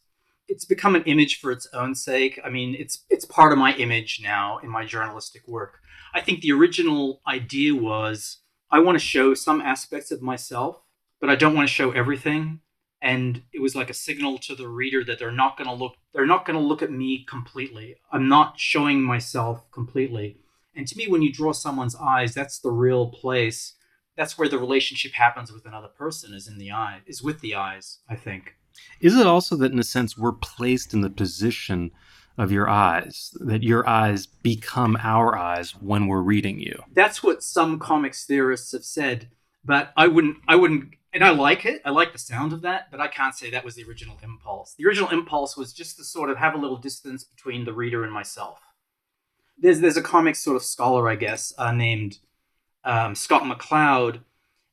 It's 0.48 0.66
become 0.66 0.96
an 0.96 1.04
image 1.04 1.40
for 1.40 1.52
its 1.52 1.68
own 1.74 1.96
sake. 1.96 2.40
I 2.44 2.50
mean, 2.50 2.76
it's 2.78 3.06
it's 3.10 3.26
part 3.26 3.54
of 3.54 3.58
my 3.58 3.74
image 3.76 4.20
now 4.22 4.60
in 4.60 4.70
my 4.70 4.86
journalistic 4.86 5.48
work. 5.48 5.81
I 6.14 6.22
think 6.22 6.42
the 6.42 6.52
original 6.52 7.22
idea 7.28 7.76
was 7.76 8.38
I 8.70 8.80
want 8.80 8.96
to 8.96 9.06
show 9.06 9.34
some 9.34 9.62
aspects 9.62 10.12
of 10.12 10.22
myself, 10.22 10.82
but 11.20 11.30
I 11.30 11.36
don't 11.36 11.56
want 11.56 11.68
to 11.68 11.74
show 11.74 11.92
everything. 11.92 12.62
And 13.02 13.44
it 13.52 13.62
was 13.62 13.76
like 13.76 13.90
a 13.90 13.96
signal 13.96 14.38
to 14.40 14.56
the 14.56 14.68
reader 14.68 15.04
that 15.04 15.18
they're 15.18 15.32
not 15.32 15.58
going 15.58 15.68
to 15.70 15.74
look 15.74 15.96
they're 16.14 16.26
not 16.26 16.46
going 16.46 16.60
to 16.60 16.66
look 16.66 16.82
at 16.82 16.92
me 16.92 17.26
completely. 17.28 17.96
I'm 18.12 18.28
not 18.28 18.60
showing 18.60 19.02
myself 19.02 19.70
completely. 19.72 20.38
And 20.76 20.88
to 20.88 20.98
me 20.98 21.08
when 21.08 21.22
you 21.22 21.32
draw 21.32 21.52
someone's 21.52 21.96
eyes, 21.96 22.34
that's 22.34 22.60
the 22.60 22.72
real 22.72 23.08
place 23.08 23.74
that's 24.18 24.38
where 24.38 24.50
the 24.50 24.60
relationship 24.60 25.14
happens 25.14 25.52
with 25.52 25.66
another 25.66 25.88
person 25.88 26.34
is 26.34 26.48
in 26.48 26.58
the 26.58 26.72
eye 26.72 27.02
is 27.06 27.22
with 27.22 27.40
the 27.42 27.56
eyes 27.56 28.00
i 28.10 28.16
think 28.16 28.56
is 29.00 29.18
it 29.18 29.28
also 29.28 29.56
that 29.56 29.72
in 29.72 29.80
a 29.80 29.84
sense 29.84 30.18
we're 30.18 30.32
placed 30.32 30.94
in 30.94 31.02
the 31.02 31.10
position 31.10 31.92
of 32.38 32.52
your 32.52 32.70
eyes 32.70 33.36
that 33.40 33.64
your 33.64 33.88
eyes 33.88 34.26
become 34.26 34.98
our 35.02 35.38
eyes 35.38 35.72
when 35.72 36.08
we're 36.08 36.22
reading 36.22 36.60
you. 36.60 36.84
That's 36.94 37.22
what 37.22 37.44
some 37.44 37.80
comics 37.80 38.26
theorists 38.26 38.72
have 38.72 38.84
said 38.84 39.30
but 39.64 39.94
i 39.96 40.08
wouldn't 40.08 40.38
i 40.48 40.56
wouldn't 40.56 40.96
and 41.14 41.24
i 41.24 41.30
like 41.30 41.66
it. 41.66 41.82
I 41.86 41.92
like 41.92 42.14
the 42.14 42.20
sound 42.20 42.54
of 42.54 42.62
that 42.62 42.90
but 42.90 43.00
i 43.00 43.08
can't 43.08 43.36
say 43.36 43.52
that 43.52 43.66
was 43.66 43.76
the 43.76 43.84
original 43.84 44.18
impulse. 44.24 44.76
The 44.78 44.86
original 44.86 45.10
impulse 45.10 45.56
was 45.56 45.74
just 45.74 45.98
to 45.98 46.04
sort 46.04 46.30
of 46.30 46.38
have 46.38 46.56
a 46.56 46.58
little 46.58 46.78
distance 46.78 47.24
between 47.24 47.66
the 47.66 47.74
reader 47.74 48.04
and 48.04 48.14
myself. 48.14 48.60
There's 49.58 49.80
there's 49.80 49.98
a 49.98 50.02
comics 50.02 50.40
sort 50.40 50.56
of 50.56 50.64
scholar 50.64 51.10
i 51.10 51.16
guess 51.16 51.54
uh, 51.58 51.72
named 51.72 52.20
um, 52.84 53.16
Scott 53.16 53.44
McCloud, 53.44 54.22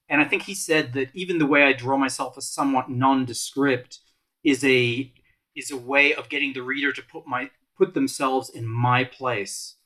and 0.08 0.20
I 0.20 0.24
think 0.24 0.42
he 0.42 0.54
said 0.54 0.92
that 0.94 1.10
even 1.14 1.38
the 1.38 1.46
way 1.46 1.64
I 1.64 1.72
draw 1.72 1.96
myself 1.96 2.38
as 2.38 2.46
somewhat 2.46 2.90
nondescript 2.90 4.00
is 4.42 4.64
a 4.64 5.12
is 5.56 5.70
a 5.70 5.76
way 5.76 6.14
of 6.14 6.28
getting 6.28 6.52
the 6.52 6.62
reader 6.62 6.92
to 6.92 7.02
put 7.02 7.26
my 7.26 7.50
put 7.76 7.94
themselves 7.94 8.50
in 8.50 8.66
my 8.66 9.04
place. 9.04 9.76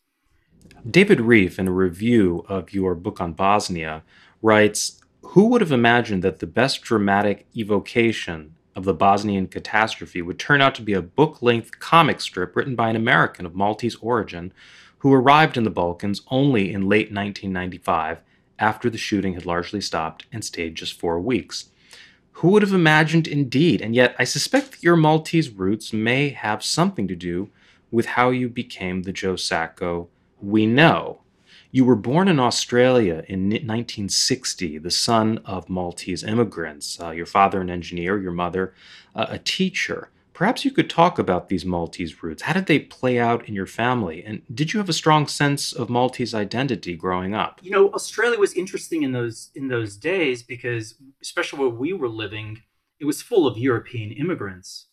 David 0.89 1.21
Rieff, 1.21 1.59
in 1.59 1.69
a 1.69 1.73
review 1.73 2.45
of 2.49 2.73
your 2.73 2.95
book 2.95 3.21
on 3.21 3.33
Bosnia, 3.33 4.03
writes, 4.41 5.01
"Who 5.23 5.49
would 5.49 5.61
have 5.61 5.73
imagined 5.73 6.23
that 6.23 6.39
the 6.39 6.47
best 6.47 6.83
dramatic 6.83 7.47
evocation 7.55 8.55
of 8.75 8.85
the 8.85 8.95
Bosnian 8.95 9.49
catastrophe 9.49 10.23
would 10.23 10.39
turn 10.39 10.63
out 10.63 10.75
to 10.77 10.83
be 10.83 10.95
a 10.95 11.03
book-length 11.03 11.79
comic 11.79 12.21
strip 12.21 12.57
written 12.57 12.75
by 12.75 12.89
an 12.89 12.97
American 12.97 13.45
of 13.45 13.55
Maltese 13.55 13.97
origin?" 13.97 14.53
who 14.99 15.13
arrived 15.13 15.57
in 15.57 15.65
the 15.65 15.71
Balkans 15.71 16.23
only 16.29 16.73
in 16.73 16.89
late 16.89 17.11
1995 17.11 18.21
after 18.57 18.89
the 18.89 18.97
shooting 18.97 19.35
had 19.35 19.45
largely 19.45 19.81
stopped 19.81 20.27
and 20.31 20.45
stayed 20.45 20.77
just 20.77 20.99
four 20.99 21.21
weeks. 21.21 21.72
Who 22.37 22.49
would 22.49 22.63
have 22.63 22.73
imagined 22.73 23.27
indeed? 23.27 23.81
And 23.81 23.95
yet, 23.95 24.17
I 24.19 24.25
suspect 24.25 24.73
that 24.73 24.83
your 24.83 24.97
Maltese 24.97 25.51
roots 25.51 25.93
may 25.93 26.31
have 26.31 26.65
something 26.65 27.07
to 27.09 27.15
do 27.15 27.51
with 27.91 28.07
how 28.07 28.31
you 28.31 28.49
became 28.49 29.03
the 29.03 29.13
Joe 29.13 29.37
Sacco 29.37 30.09
we 30.41 30.67
know. 30.67 31.21
You 31.71 31.85
were 31.85 31.97
born 31.97 32.29
in 32.29 32.39
Australia 32.39 33.25
in 33.29 33.49
1960, 33.49 34.79
the 34.79 34.91
son 34.91 35.39
of 35.47 35.71
Maltese 35.71 36.23
immigrants. 36.23 37.01
Uh, 37.01 37.11
your 37.11 37.27
father, 37.27 37.61
an 37.61 37.71
engineer, 37.71 38.19
your 38.19 38.33
mother, 38.33 38.75
uh, 39.15 39.27
a 39.29 39.39
teacher. 39.39 40.11
Perhaps 40.43 40.65
you 40.65 40.73
could 40.73 40.91
talk 40.91 41.21
about 41.21 41.49
these 41.49 41.65
Maltese 41.65 42.21
roots. 42.21 42.43
How 42.43 42.53
did 42.53 42.67
they 42.67 42.81
play 42.81 43.17
out 43.17 43.47
in 43.49 43.55
your 43.55 43.69
family? 43.69 44.25
And 44.25 44.43
did 44.53 44.73
you 44.73 44.81
have 44.81 44.89
a 44.89 44.93
strong 44.93 45.29
sense 45.29 45.73
of 45.73 45.89
Maltese 45.89 46.35
identity 46.35 46.97
growing 46.97 47.33
up? 47.33 47.61
You 47.63 47.71
know, 47.71 47.93
Australia 47.93 48.41
was 48.41 48.53
interesting 48.53 49.05
in 49.05 49.13
those 49.13 49.53
in 49.55 49.69
those 49.69 49.97
days 49.97 50.43
because 50.43 50.97
especially 51.23 51.61
where 51.61 51.69
we 51.69 51.93
were 51.93 52.09
living, 52.09 52.61
it 52.99 53.05
was 53.05 53.23
full 53.23 53.47
of 53.47 53.57
European 53.57 54.11
immigrants. 54.11 54.89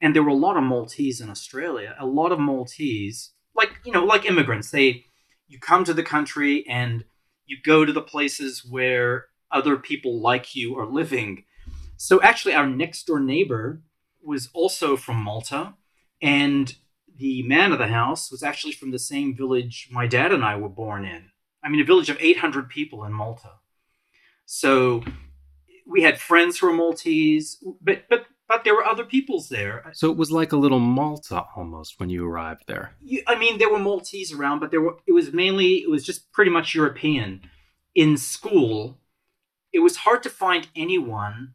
And 0.00 0.16
there 0.16 0.22
were 0.22 0.30
a 0.30 0.34
lot 0.46 0.56
of 0.56 0.62
Maltese 0.62 1.20
in 1.20 1.28
Australia. 1.28 1.94
A 2.00 2.06
lot 2.06 2.32
of 2.32 2.40
Maltese, 2.40 3.32
like, 3.54 3.80
you 3.84 3.92
know, 3.92 4.06
like 4.06 4.24
immigrants, 4.24 4.70
they 4.70 5.04
you 5.46 5.60
come 5.60 5.84
to 5.84 5.92
the 5.92 6.02
country 6.02 6.66
and 6.66 7.04
you 7.44 7.58
go 7.62 7.84
to 7.84 7.92
the 7.92 8.00
places 8.00 8.64
where 8.64 9.26
other 9.52 9.76
people 9.76 10.22
like 10.22 10.56
you 10.56 10.78
are 10.78 10.86
living. 10.86 11.44
So 11.98 12.22
actually 12.22 12.54
our 12.54 12.66
next 12.66 13.06
door 13.06 13.20
neighbor 13.20 13.82
was 14.24 14.48
also 14.52 14.96
from 14.96 15.22
Malta, 15.22 15.74
and 16.20 16.74
the 17.16 17.42
man 17.42 17.72
of 17.72 17.78
the 17.78 17.88
house 17.88 18.30
was 18.30 18.42
actually 18.42 18.72
from 18.72 18.90
the 18.90 18.98
same 18.98 19.36
village 19.36 19.88
my 19.90 20.06
dad 20.06 20.32
and 20.32 20.44
I 20.44 20.56
were 20.56 20.68
born 20.68 21.04
in. 21.04 21.30
I 21.62 21.68
mean, 21.68 21.80
a 21.80 21.84
village 21.84 22.10
of 22.10 22.18
800 22.20 22.68
people 22.68 23.04
in 23.04 23.12
Malta. 23.12 23.52
So 24.44 25.04
we 25.86 26.02
had 26.02 26.20
friends 26.20 26.58
who 26.58 26.66
were 26.66 26.72
Maltese, 26.72 27.62
but 27.80 28.04
but 28.08 28.26
but 28.46 28.64
there 28.64 28.74
were 28.74 28.84
other 28.84 29.04
peoples 29.04 29.48
there. 29.48 29.90
So 29.94 30.10
it 30.10 30.18
was 30.18 30.30
like 30.30 30.52
a 30.52 30.56
little 30.56 30.80
Malta 30.80 31.44
almost 31.56 31.98
when 31.98 32.10
you 32.10 32.26
arrived 32.26 32.64
there. 32.66 32.94
You, 33.00 33.22
I 33.26 33.36
mean, 33.36 33.58
there 33.58 33.70
were 33.70 33.78
Maltese 33.78 34.32
around, 34.32 34.60
but 34.60 34.70
there 34.70 34.82
were. 34.82 34.96
It 35.06 35.12
was 35.12 35.32
mainly. 35.32 35.76
It 35.76 35.90
was 35.90 36.04
just 36.04 36.30
pretty 36.32 36.50
much 36.50 36.74
European. 36.74 37.40
In 37.94 38.16
school, 38.16 38.98
it 39.72 39.78
was 39.78 39.98
hard 39.98 40.22
to 40.24 40.30
find 40.30 40.68
anyone 40.76 41.54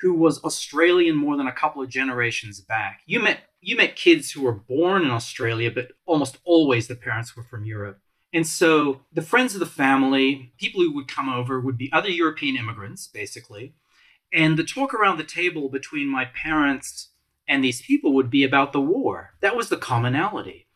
who 0.00 0.14
was 0.14 0.42
Australian 0.42 1.16
more 1.16 1.36
than 1.36 1.46
a 1.46 1.52
couple 1.52 1.82
of 1.82 1.88
generations 1.88 2.60
back. 2.60 3.02
You 3.06 3.20
met 3.20 3.40
you 3.60 3.76
met 3.76 3.96
kids 3.96 4.32
who 4.32 4.42
were 4.42 4.52
born 4.52 5.02
in 5.02 5.10
Australia, 5.10 5.70
but 5.70 5.92
almost 6.04 6.38
always 6.44 6.86
the 6.86 6.94
parents 6.94 7.34
were 7.34 7.42
from 7.42 7.64
Europe. 7.64 7.98
And 8.32 8.46
so 8.46 9.00
the 9.12 9.22
friends 9.22 9.54
of 9.54 9.60
the 9.60 9.66
family, 9.66 10.52
people 10.58 10.82
who 10.82 10.94
would 10.94 11.08
come 11.08 11.28
over, 11.28 11.60
would 11.60 11.78
be 11.78 11.90
other 11.92 12.10
European 12.10 12.56
immigrants, 12.56 13.06
basically. 13.06 13.74
And 14.32 14.58
the 14.58 14.64
talk 14.64 14.92
around 14.92 15.16
the 15.16 15.24
table 15.24 15.68
between 15.68 16.08
my 16.08 16.26
parents 16.26 17.10
and 17.46 17.62
these 17.62 17.80
people 17.80 18.12
would 18.12 18.30
be 18.30 18.44
about 18.44 18.72
the 18.72 18.80
war. 18.80 19.34
That 19.40 19.56
was 19.56 19.68
the 19.68 19.76
commonality. 19.76 20.66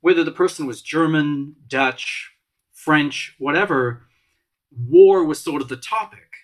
Whether 0.00 0.24
the 0.24 0.32
person 0.32 0.66
was 0.66 0.82
German, 0.82 1.54
Dutch, 1.68 2.32
French, 2.72 3.34
whatever, 3.38 4.02
war 4.76 5.24
was 5.24 5.40
sort 5.40 5.62
of 5.62 5.68
the 5.68 5.76
topic 5.76 6.35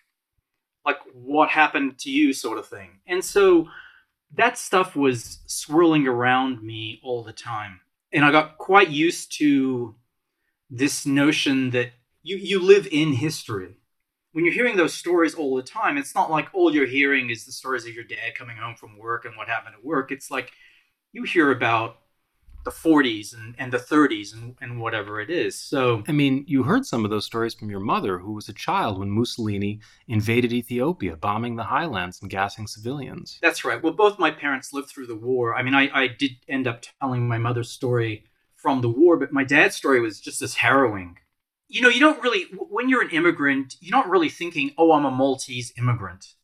like 0.85 0.99
what 1.13 1.49
happened 1.51 1.99
to 1.99 2.11
you 2.11 2.33
sort 2.33 2.59
of 2.59 2.67
thing. 2.67 3.01
And 3.07 3.25
so 3.25 3.69
that 4.35 4.59
stuff 4.59 4.97
was 4.97 5.41
swirling 5.47 6.07
around 6.07 6.63
me 6.63 7.01
all 7.03 7.23
the 7.23 7.33
time. 7.33 7.81
And 8.13 8.25
I 8.25 8.31
got 8.31 8.59
quite 8.59 8.89
used 8.89 9.37
to 9.39 9.95
this 10.71 11.07
notion 11.07 11.71
that 11.71 11.91
you, 12.23 12.37
you 12.37 12.61
live 12.61 12.89
in 12.91 13.13
history. 13.13 13.77
When 14.33 14.45
you're 14.45 14.55
hearing 14.55 14.77
those 14.77 14.95
stories 14.95 15.35
all 15.35 15.57
the 15.57 15.63
time, 15.63 15.99
it's 15.99 16.15
not 16.15 16.31
like 16.31 16.49
all 16.55 16.75
you're 16.75 16.87
hearing 16.87 17.31
is 17.31 17.45
the 17.45 17.53
stories 17.53 17.85
of 17.85 17.95
your 17.95 18.05
dad 18.05 18.35
coming 18.35 18.57
home 18.57 18.77
from 18.77 18.99
work 18.99 19.25
and 19.25 19.37
what 19.37 19.49
happened 19.49 19.75
at 19.79 19.85
work. 19.85 20.11
It's 20.11 20.31
like 20.31 20.53
you 21.13 21.25
hear 21.25 21.51
about 21.51 21.99
the 22.65 22.71
40s 22.71 23.35
and, 23.35 23.55
and 23.59 23.73
the 23.73 23.79
30s 23.79 24.33
and, 24.33 24.57
and 24.61 24.81
whatever 24.81 25.21
it 25.21 25.31
is. 25.31 25.59
So, 25.59 26.05
I 26.07 26.13
mean, 26.13 26.45
you 26.47 26.63
heard 26.63 26.87
some 26.87 27.05
of 27.05 27.11
those 27.11 27.27
stories 27.27 27.55
from 27.55 27.71
your 27.71 27.81
mother, 27.81 28.19
who 28.19 28.33
was 28.33 28.49
a 28.49 28.53
child 28.53 28.99
when 28.99 29.11
Mussolini 29.11 29.81
invaded 30.07 30.53
Ethiopia, 30.53 31.17
bombing 31.17 31.57
the 31.57 31.65
highlands 31.65 32.21
and 32.23 32.31
gassing 32.31 32.67
civilians. 32.67 33.39
That's 33.43 33.65
right. 33.65 33.83
Well, 33.83 33.93
both 33.93 34.19
my 34.19 34.31
parents 34.31 34.73
lived 34.73 34.89
through 34.89 35.07
the 35.07 35.17
war. 35.17 35.55
I 35.55 35.63
mean, 35.63 35.75
I, 35.75 35.91
I 35.93 36.09
did 36.09 36.33
end 36.49 36.67
up 36.67 36.83
telling 37.01 37.27
my 37.27 37.39
mother's 37.39 37.71
story 37.71 38.25
from 38.55 38.81
the 38.81 38.89
war, 38.89 39.17
but 39.17 39.33
my 39.33 39.45
dad's 39.45 39.75
story 39.75 40.01
was 40.01 40.21
just 40.21 40.41
as 40.41 40.55
harrowing. 40.55 41.19
You 41.69 41.81
know, 41.81 41.89
you 41.89 42.01
don't 42.01 42.23
really, 42.23 42.45
when 42.57 42.89
you're 42.89 43.03
an 43.03 43.11
immigrant, 43.11 43.77
you're 43.81 43.97
not 43.97 44.09
really 44.09 44.29
thinking, 44.29 44.73
oh, 44.79 44.93
I'm 44.93 45.05
a 45.05 45.11
Maltese 45.11 45.73
immigrant. 45.77 46.35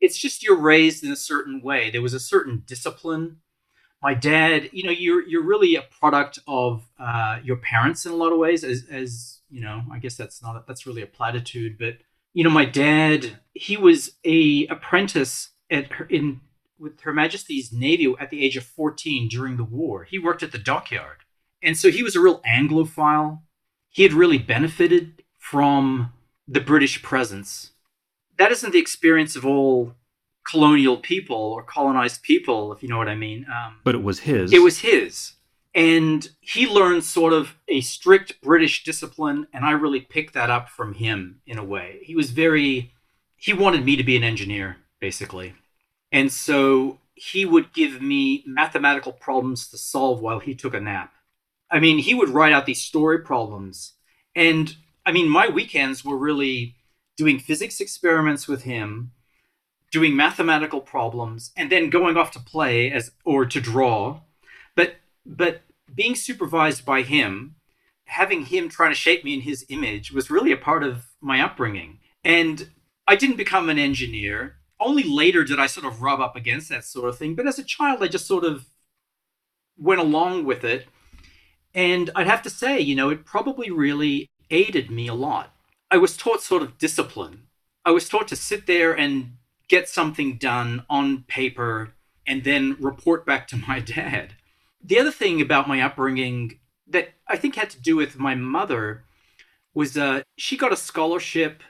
It's 0.00 0.18
just 0.18 0.42
you're 0.42 0.60
raised 0.60 1.04
in 1.04 1.12
a 1.12 1.16
certain 1.16 1.62
way. 1.62 1.90
There 1.90 2.02
was 2.02 2.14
a 2.14 2.20
certain 2.20 2.64
discipline 2.66 3.38
my 4.04 4.12
dad, 4.12 4.68
you 4.72 4.84
know, 4.84 4.90
you're 4.90 5.26
you're 5.26 5.42
really 5.42 5.76
a 5.76 5.82
product 5.82 6.38
of 6.46 6.84
uh, 7.00 7.38
your 7.42 7.56
parents 7.56 8.04
in 8.04 8.12
a 8.12 8.14
lot 8.14 8.32
of 8.32 8.38
ways. 8.38 8.62
As 8.62 8.84
as 8.90 9.40
you 9.48 9.62
know, 9.62 9.82
I 9.90 9.98
guess 9.98 10.14
that's 10.14 10.42
not 10.42 10.56
a, 10.56 10.64
that's 10.68 10.86
really 10.86 11.00
a 11.00 11.06
platitude, 11.06 11.78
but 11.78 11.94
you 12.34 12.44
know, 12.44 12.50
my 12.50 12.66
dad, 12.66 13.38
he 13.54 13.78
was 13.78 14.16
a 14.22 14.66
apprentice 14.66 15.52
at 15.70 15.90
her, 15.92 16.04
in 16.04 16.42
with 16.78 17.00
Her 17.00 17.14
Majesty's 17.14 17.72
Navy 17.72 18.14
at 18.20 18.28
the 18.28 18.44
age 18.44 18.58
of 18.58 18.64
14 18.64 19.26
during 19.28 19.56
the 19.56 19.64
war. 19.64 20.04
He 20.04 20.18
worked 20.18 20.42
at 20.42 20.52
the 20.52 20.58
dockyard, 20.58 21.18
and 21.62 21.74
so 21.74 21.90
he 21.90 22.02
was 22.02 22.14
a 22.14 22.20
real 22.20 22.42
Anglophile. 22.42 23.40
He 23.88 24.02
had 24.02 24.12
really 24.12 24.38
benefited 24.38 25.22
from 25.38 26.12
the 26.46 26.60
British 26.60 27.02
presence. 27.02 27.70
That 28.36 28.52
isn't 28.52 28.72
the 28.72 28.80
experience 28.80 29.34
of 29.34 29.46
all 29.46 29.94
colonial 30.44 30.98
people 30.98 31.36
or 31.36 31.62
colonized 31.62 32.22
people, 32.22 32.72
if 32.72 32.82
you 32.82 32.88
know 32.88 32.98
what 32.98 33.08
I 33.08 33.14
mean. 33.14 33.46
Um, 33.48 33.80
but 33.82 33.94
it 33.94 34.02
was 34.02 34.20
his. 34.20 34.52
It 34.52 34.62
was 34.62 34.80
his. 34.80 35.32
And 35.74 36.28
he 36.40 36.68
learned 36.68 37.02
sort 37.02 37.32
of 37.32 37.56
a 37.66 37.80
strict 37.80 38.40
British 38.40 38.84
discipline, 38.84 39.48
and 39.52 39.64
I 39.64 39.72
really 39.72 40.00
picked 40.00 40.34
that 40.34 40.50
up 40.50 40.68
from 40.68 40.94
him 40.94 41.40
in 41.46 41.58
a 41.58 41.64
way. 41.64 42.00
He 42.02 42.14
was 42.14 42.30
very, 42.30 42.92
he 43.36 43.52
wanted 43.52 43.84
me 43.84 43.96
to 43.96 44.04
be 44.04 44.16
an 44.16 44.22
engineer, 44.22 44.76
basically. 45.00 45.54
And 46.12 46.32
so 46.32 47.00
he 47.14 47.44
would 47.44 47.72
give 47.72 48.00
me 48.00 48.44
mathematical 48.46 49.12
problems 49.12 49.68
to 49.68 49.78
solve 49.78 50.20
while 50.20 50.38
he 50.38 50.54
took 50.54 50.74
a 50.74 50.80
nap. 50.80 51.12
I 51.70 51.80
mean, 51.80 51.98
he 51.98 52.14
would 52.14 52.28
write 52.28 52.52
out 52.52 52.66
these 52.66 52.80
story 52.80 53.18
problems. 53.18 53.94
And 54.36 54.76
I 55.04 55.10
mean, 55.10 55.28
my 55.28 55.48
weekends 55.48 56.04
were 56.04 56.16
really 56.16 56.76
doing 57.16 57.38
physics 57.38 57.80
experiments 57.80 58.46
with 58.46 58.62
him 58.62 59.12
doing 59.94 60.16
mathematical 60.16 60.80
problems 60.80 61.52
and 61.56 61.70
then 61.70 61.88
going 61.88 62.16
off 62.16 62.32
to 62.32 62.40
play 62.40 62.90
as 62.90 63.12
or 63.24 63.46
to 63.46 63.60
draw. 63.60 64.20
But 64.74 64.96
but 65.24 65.62
being 65.94 66.16
supervised 66.16 66.84
by 66.84 67.02
him 67.02 67.54
having 68.06 68.46
him 68.46 68.68
trying 68.68 68.90
to 68.90 68.96
shape 68.96 69.24
me 69.24 69.32
in 69.32 69.42
his 69.42 69.64
image 69.68 70.12
was 70.12 70.30
really 70.30 70.50
a 70.50 70.56
part 70.56 70.82
of 70.82 71.06
my 71.20 71.40
upbringing. 71.40 72.00
And 72.24 72.70
i 73.06 73.14
didn't 73.14 73.36
become 73.36 73.68
an 73.68 73.78
engineer. 73.78 74.56
Only 74.80 75.04
later 75.04 75.44
did 75.44 75.60
i 75.60 75.68
sort 75.68 75.86
of 75.86 76.02
rub 76.02 76.20
up 76.20 76.34
against 76.34 76.68
that 76.70 76.84
sort 76.84 77.08
of 77.08 77.16
thing. 77.16 77.36
But 77.36 77.46
as 77.46 77.60
a 77.60 77.70
child 77.76 78.02
i 78.02 78.08
just 78.08 78.26
sort 78.26 78.44
of 78.44 78.66
went 79.78 80.00
along 80.00 80.44
with 80.44 80.64
it. 80.64 80.88
And 81.72 82.10
i'd 82.16 82.32
have 82.34 82.42
to 82.42 82.50
say 82.50 82.80
you 82.80 82.96
know 82.96 83.10
it 83.10 83.24
probably 83.24 83.70
really 83.70 84.28
aided 84.50 84.90
me 84.90 85.06
a 85.06 85.14
lot. 85.14 85.54
I 85.88 85.98
was 85.98 86.16
taught 86.16 86.42
sort 86.42 86.64
of 86.64 86.78
discipline. 86.78 87.44
I 87.84 87.92
was 87.92 88.08
taught 88.08 88.26
to 88.28 88.36
sit 88.50 88.66
there 88.66 88.92
and 88.92 89.36
get 89.68 89.88
something 89.88 90.36
done 90.36 90.84
on 90.88 91.24
paper 91.28 91.94
and 92.26 92.44
then 92.44 92.76
report 92.80 93.26
back 93.26 93.48
to 93.48 93.56
my 93.56 93.80
dad. 93.80 94.34
The 94.82 94.98
other 94.98 95.10
thing 95.10 95.40
about 95.40 95.68
my 95.68 95.80
upbringing 95.80 96.58
that 96.86 97.14
I 97.26 97.36
think 97.36 97.56
had 97.56 97.70
to 97.70 97.80
do 97.80 97.96
with 97.96 98.18
my 98.18 98.34
mother 98.34 99.04
was 99.74 99.96
uh, 99.96 100.22
she 100.36 100.56
got 100.56 100.72
a 100.72 100.76
scholarship 100.76 101.62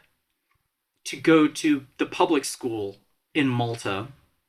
to 1.05 1.17
go 1.17 1.47
to 1.47 1.87
the 1.99 2.07
public 2.07 2.45
school 2.45 2.97
in 3.35 3.49
Malta, 3.49 4.09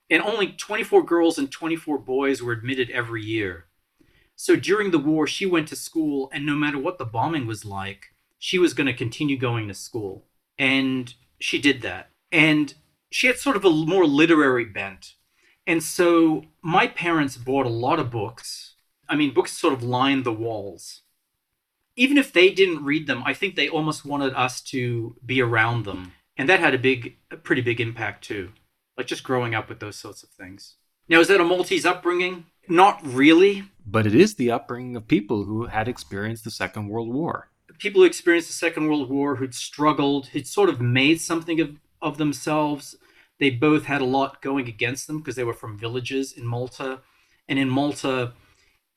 and 0.10 0.22
only 0.22 0.48
24 0.48 1.04
girls 1.04 1.38
and 1.38 1.52
24 1.52 1.98
boys 2.00 2.42
were 2.42 2.54
admitted 2.54 2.90
every 2.92 3.24
year. 3.24 3.66
So 4.36 4.56
during 4.56 4.92
the 4.92 5.00
war, 5.00 5.28
she 5.28 5.46
went 5.46 5.68
to 5.70 5.76
school, 5.76 6.30
and 6.34 6.46
no 6.46 6.56
matter 6.56 6.78
what 6.78 6.98
the 6.98 7.06
bombing 7.06 7.48
was 7.48 7.66
like, 7.66 8.08
she 8.38 8.60
was 8.60 8.74
going 8.74 8.88
to 8.88 8.94
continue 8.94 9.38
going 9.38 9.68
to 9.68 9.74
school. 9.74 10.26
And 10.58 11.14
she 11.40 11.60
did 11.60 11.82
that. 11.82 12.10
And 12.32 12.74
she 13.15 13.28
had 13.28 13.38
sort 13.38 13.56
of 13.56 13.63
a 13.63 13.69
more 13.69 14.06
literary 14.06 14.65
bent. 14.65 15.13
And 15.65 15.82
so 15.82 16.43
my 16.62 16.86
parents 16.86 17.38
bought 17.38 17.65
a 17.65 17.69
lot 17.69 17.97
of 17.97 18.12
books. 18.12 18.75
I 19.08 19.15
mean, 19.15 19.34
books 19.34 19.54
sort 19.54 19.71
of 19.71 19.82
lined 19.82 20.25
the 20.25 20.34
walls. 20.34 21.04
Even 21.95 22.17
if 22.17 22.34
they 22.34 22.49
didn't 22.49 22.84
read 22.84 23.08
them, 23.08 23.23
I 23.25 23.34
think 23.34 23.56
they 23.56 23.69
almost 23.69 24.04
wanted 24.04 24.34
us 24.34 24.60
to 24.63 25.15
be 25.25 25.41
around 25.41 25.86
them. 25.86 26.12
And 26.36 26.49
that 26.49 26.60
had 26.60 26.73
a 26.73 26.78
big, 26.78 27.15
a 27.32 27.38
pretty 27.38 27.62
big 27.62 27.80
impact 27.80 28.25
too. 28.25 28.51
Like 28.97 29.08
just 29.08 29.23
growing 29.23 29.56
up 29.56 29.69
with 29.69 29.80
those 29.80 29.95
sorts 29.95 30.21
of 30.21 30.30
things. 30.32 30.75
Now, 31.08 31.21
is 31.21 31.30
that 31.30 31.39
a 31.39 31.45
Maltese 31.45 31.86
upbringing? 31.86 32.47
Not 32.67 32.99
really. 33.01 33.63
But 33.88 34.06
it 34.06 34.13
is 34.13 34.36
the 34.36 34.51
upbringing 34.51 34.97
of 34.97 35.08
people 35.08 35.45
who 35.45 35.67
had 35.67 35.88
experienced 35.88 36.43
the 36.43 36.51
Second 36.51 36.89
World 36.89 37.13
War. 37.13 37.49
People 37.80 38.01
who 38.01 38.08
experienced 38.08 38.49
the 38.49 38.56
Second 38.56 38.89
World 38.89 39.10
War, 39.10 39.38
who'd 39.38 39.56
struggled, 39.56 40.28
who'd 40.28 40.47
sort 40.47 40.67
of 40.67 40.82
made 40.82 41.21
something 41.21 41.62
of, 41.62 41.78
of 42.01 42.17
themselves, 42.17 42.97
they 43.39 43.50
both 43.50 43.86
had 43.86 44.02
a 44.02 44.06
lot 44.06 44.41
going 44.41 44.67
against 44.67 45.08
them 45.08 45.19
because 45.19 45.36
they 45.36 45.43
were 45.43 45.54
from 45.54 45.78
villages 45.78 46.32
in 46.32 46.45
Malta. 46.45 47.02
And 47.48 47.60
in 47.60 47.69
Malta, 47.69 48.34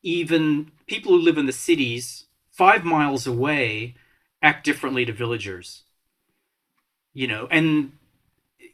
even 0.02 0.70
people 0.86 1.12
who 1.12 1.18
live 1.18 1.38
in 1.38 1.46
the 1.46 1.52
cities, 1.52 2.26
five 2.50 2.84
miles 2.84 3.26
away, 3.26 3.94
act 4.42 4.64
differently 4.64 5.04
to 5.04 5.12
villagers. 5.12 5.84
You 7.12 7.26
know, 7.26 7.48
and 7.50 7.92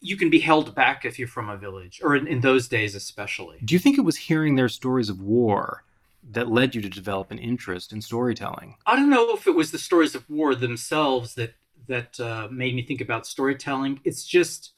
you 0.00 0.16
can 0.16 0.28
be 0.28 0.40
held 0.40 0.74
back 0.74 1.04
if 1.04 1.18
you're 1.18 1.26
from 1.26 1.48
a 1.48 1.56
village, 1.56 2.00
or 2.04 2.14
in, 2.14 2.26
in 2.26 2.40
those 2.40 2.68
days 2.68 2.94
especially. 2.94 3.58
Do 3.64 3.74
you 3.74 3.78
think 3.78 3.96
it 3.96 4.02
was 4.02 4.16
hearing 4.16 4.54
their 4.54 4.68
stories 4.68 5.08
of 5.08 5.20
war 5.20 5.84
that 6.30 6.50
led 6.50 6.74
you 6.74 6.82
to 6.82 6.90
develop 6.90 7.30
an 7.30 7.38
interest 7.38 7.90
in 7.90 8.02
storytelling? 8.02 8.76
I 8.86 8.96
don't 8.96 9.08
know 9.08 9.34
if 9.34 9.46
it 9.46 9.54
was 9.54 9.70
the 9.70 9.78
stories 9.78 10.14
of 10.14 10.28
war 10.28 10.54
themselves 10.54 11.34
that 11.36 11.54
that 11.86 12.20
uh, 12.20 12.48
made 12.50 12.74
me 12.74 12.82
think 12.82 13.00
about 13.00 13.26
storytelling. 13.26 14.00
It's 14.04 14.24
just 14.24 14.73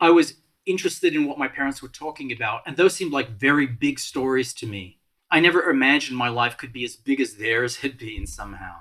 I 0.00 0.10
was 0.10 0.34
interested 0.66 1.14
in 1.14 1.26
what 1.26 1.38
my 1.38 1.48
parents 1.48 1.82
were 1.82 1.88
talking 1.88 2.32
about, 2.32 2.62
and 2.66 2.76
those 2.76 2.94
seemed 2.94 3.12
like 3.12 3.38
very 3.38 3.66
big 3.66 3.98
stories 3.98 4.52
to 4.54 4.66
me. 4.66 4.98
I 5.30 5.40
never 5.40 5.70
imagined 5.70 6.16
my 6.16 6.28
life 6.28 6.56
could 6.56 6.72
be 6.72 6.84
as 6.84 6.96
big 6.96 7.20
as 7.20 7.34
theirs 7.34 7.76
had 7.76 7.98
been 7.98 8.26
somehow. 8.26 8.80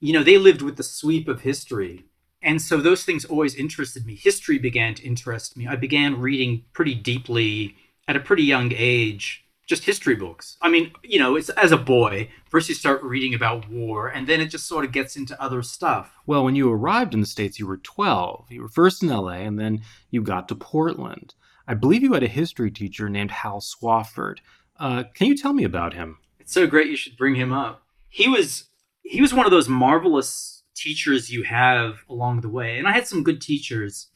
You 0.00 0.12
know, 0.12 0.22
they 0.22 0.38
lived 0.38 0.62
with 0.62 0.76
the 0.76 0.82
sweep 0.82 1.28
of 1.28 1.42
history. 1.42 2.04
And 2.42 2.60
so 2.60 2.78
those 2.78 3.04
things 3.04 3.24
always 3.24 3.54
interested 3.54 4.04
me. 4.04 4.16
History 4.16 4.58
began 4.58 4.94
to 4.94 5.04
interest 5.04 5.56
me. 5.56 5.68
I 5.68 5.76
began 5.76 6.20
reading 6.20 6.64
pretty 6.72 6.94
deeply 6.94 7.76
at 8.08 8.16
a 8.16 8.20
pretty 8.20 8.42
young 8.42 8.72
age 8.74 9.44
just 9.72 9.86
history 9.86 10.14
books. 10.14 10.58
I 10.60 10.68
mean, 10.68 10.92
you 11.02 11.18
know, 11.18 11.34
it's 11.34 11.48
as 11.48 11.72
a 11.72 11.78
boy, 11.78 12.28
first 12.44 12.68
you 12.68 12.74
start 12.74 13.02
reading 13.02 13.32
about 13.32 13.70
war 13.70 14.08
and 14.08 14.26
then 14.26 14.38
it 14.38 14.48
just 14.48 14.66
sort 14.66 14.84
of 14.84 14.92
gets 14.92 15.16
into 15.16 15.40
other 15.42 15.62
stuff. 15.62 16.14
Well, 16.26 16.44
when 16.44 16.54
you 16.54 16.70
arrived 16.70 17.14
in 17.14 17.20
the 17.20 17.26
States, 17.26 17.58
you 17.58 17.66
were 17.66 17.78
12. 17.78 18.50
You 18.50 18.60
were 18.60 18.68
first 18.68 19.02
in 19.02 19.08
LA 19.08 19.38
and 19.48 19.58
then 19.58 19.80
you 20.10 20.20
got 20.20 20.46
to 20.48 20.54
Portland. 20.54 21.34
I 21.66 21.72
believe 21.72 22.02
you 22.02 22.12
had 22.12 22.22
a 22.22 22.28
history 22.28 22.70
teacher 22.70 23.08
named 23.08 23.30
Hal 23.30 23.60
Swafford. 23.60 24.40
Uh, 24.78 25.04
can 25.14 25.28
you 25.28 25.36
tell 25.36 25.54
me 25.54 25.64
about 25.64 25.94
him? 25.94 26.18
It's 26.38 26.52
so 26.52 26.66
great 26.66 26.90
you 26.90 26.96
should 26.96 27.16
bring 27.16 27.36
him 27.36 27.50
up. 27.50 27.86
He 28.10 28.28
was 28.28 28.64
he 29.02 29.22
was 29.22 29.32
one 29.32 29.46
of 29.46 29.52
those 29.52 29.70
marvelous 29.70 30.64
teachers 30.74 31.30
you 31.30 31.44
have 31.44 32.00
along 32.10 32.42
the 32.42 32.50
way. 32.50 32.78
And 32.78 32.86
I 32.86 32.92
had 32.92 33.06
some 33.06 33.22
good 33.22 33.40
teachers 33.40 34.08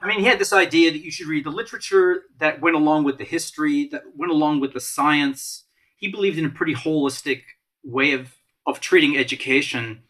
I 0.00 0.06
mean, 0.06 0.20
he 0.20 0.26
had 0.26 0.38
this 0.38 0.52
idea 0.52 0.92
that 0.92 1.04
you 1.04 1.10
should 1.10 1.26
read 1.26 1.44
the 1.44 1.50
literature 1.50 2.22
that 2.38 2.60
went 2.60 2.76
along 2.76 3.04
with 3.04 3.18
the 3.18 3.24
history, 3.24 3.88
that 3.90 4.04
went 4.16 4.30
along 4.30 4.60
with 4.60 4.72
the 4.72 4.80
science. 4.80 5.64
He 5.96 6.08
believed 6.08 6.38
in 6.38 6.44
a 6.44 6.50
pretty 6.50 6.74
holistic 6.74 7.42
way 7.82 8.12
of, 8.12 8.36
of 8.66 8.80
treating 8.80 9.16
education. 9.16 10.02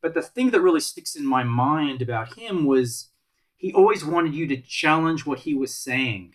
But 0.00 0.14
the 0.14 0.22
thing 0.22 0.50
that 0.50 0.62
really 0.62 0.80
sticks 0.80 1.14
in 1.14 1.26
my 1.26 1.44
mind 1.44 2.00
about 2.00 2.38
him 2.38 2.64
was 2.64 3.10
he 3.56 3.72
always 3.72 4.04
wanted 4.04 4.34
you 4.34 4.46
to 4.46 4.60
challenge 4.60 5.26
what 5.26 5.40
he 5.40 5.54
was 5.54 5.74
saying. 5.74 6.34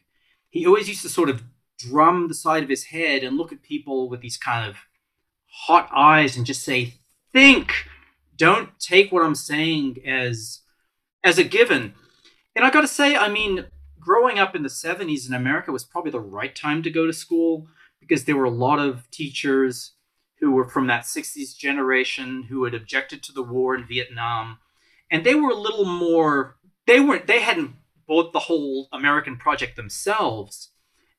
He 0.49 0.65
always 0.65 0.87
used 0.87 1.01
to 1.03 1.09
sort 1.09 1.29
of 1.29 1.43
drum 1.79 2.27
the 2.27 2.33
side 2.33 2.63
of 2.63 2.69
his 2.69 2.85
head 2.85 3.23
and 3.23 3.37
look 3.37 3.51
at 3.51 3.63
people 3.63 4.09
with 4.09 4.21
these 4.21 4.37
kind 4.37 4.69
of 4.69 4.77
hot 5.45 5.89
eyes 5.95 6.37
and 6.37 6.45
just 6.45 6.63
say, 6.63 6.95
think. 7.31 7.85
Don't 8.35 8.79
take 8.79 9.11
what 9.11 9.23
I'm 9.23 9.35
saying 9.35 9.97
as 10.05 10.61
as 11.23 11.37
a 11.37 11.43
given 11.43 11.93
and 12.59 12.65
I 12.65 12.71
got 12.71 12.81
to 12.81 12.89
say, 12.89 13.15
I 13.15 13.29
mean, 13.29 13.67
growing 14.01 14.37
up 14.37 14.53
in 14.53 14.63
the 14.63 14.67
70s 14.67 15.25
in 15.25 15.33
America 15.33 15.71
was 15.71 15.85
probably 15.85 16.11
the 16.11 16.19
right 16.19 16.53
time 16.53 16.83
to 16.83 16.89
go 16.89 17.07
to 17.07 17.13
school 17.13 17.67
because 18.01 18.25
there 18.25 18.35
were 18.35 18.43
a 18.43 18.49
lot 18.49 18.79
of 18.79 19.09
teachers 19.11 19.93
who 20.41 20.51
were 20.51 20.67
from 20.67 20.87
that 20.87 21.03
60s 21.03 21.55
generation 21.55 22.47
who 22.49 22.65
had 22.65 22.73
objected 22.73 23.23
to 23.23 23.31
the 23.31 23.41
war 23.41 23.75
in 23.75 23.87
Vietnam. 23.87 24.57
And 25.09 25.25
they 25.25 25.35
were 25.35 25.51
a 25.51 25.55
little 25.55 25.85
more, 25.85 26.57
they 26.85 26.99
weren't, 26.99 27.27
they 27.27 27.39
hadn't 27.39 27.75
bought 28.05 28.33
the 28.33 28.39
whole 28.39 28.89
American 28.91 29.37
project 29.37 29.77
themselves. 29.77 30.71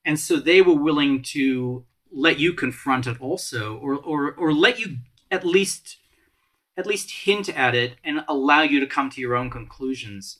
And 0.05 0.19
so 0.19 0.37
they 0.37 0.61
were 0.61 0.75
willing 0.75 1.23
to 1.23 1.85
let 2.11 2.37
you 2.37 2.53
confront 2.53 3.07
it 3.07 3.19
also, 3.19 3.77
or, 3.77 3.95
or, 3.95 4.31
or 4.33 4.53
let 4.53 4.79
you 4.79 4.97
at 5.31 5.43
least 5.43 5.97
at 6.77 6.85
least 6.85 7.25
hint 7.25 7.49
at 7.49 7.73
it 7.73 7.95
and 8.03 8.23
allow 8.27 8.61
you 8.61 8.79
to 8.79 8.85
come 8.85 9.09
to 9.09 9.19
your 9.19 9.35
own 9.35 9.49
conclusions. 9.49 10.37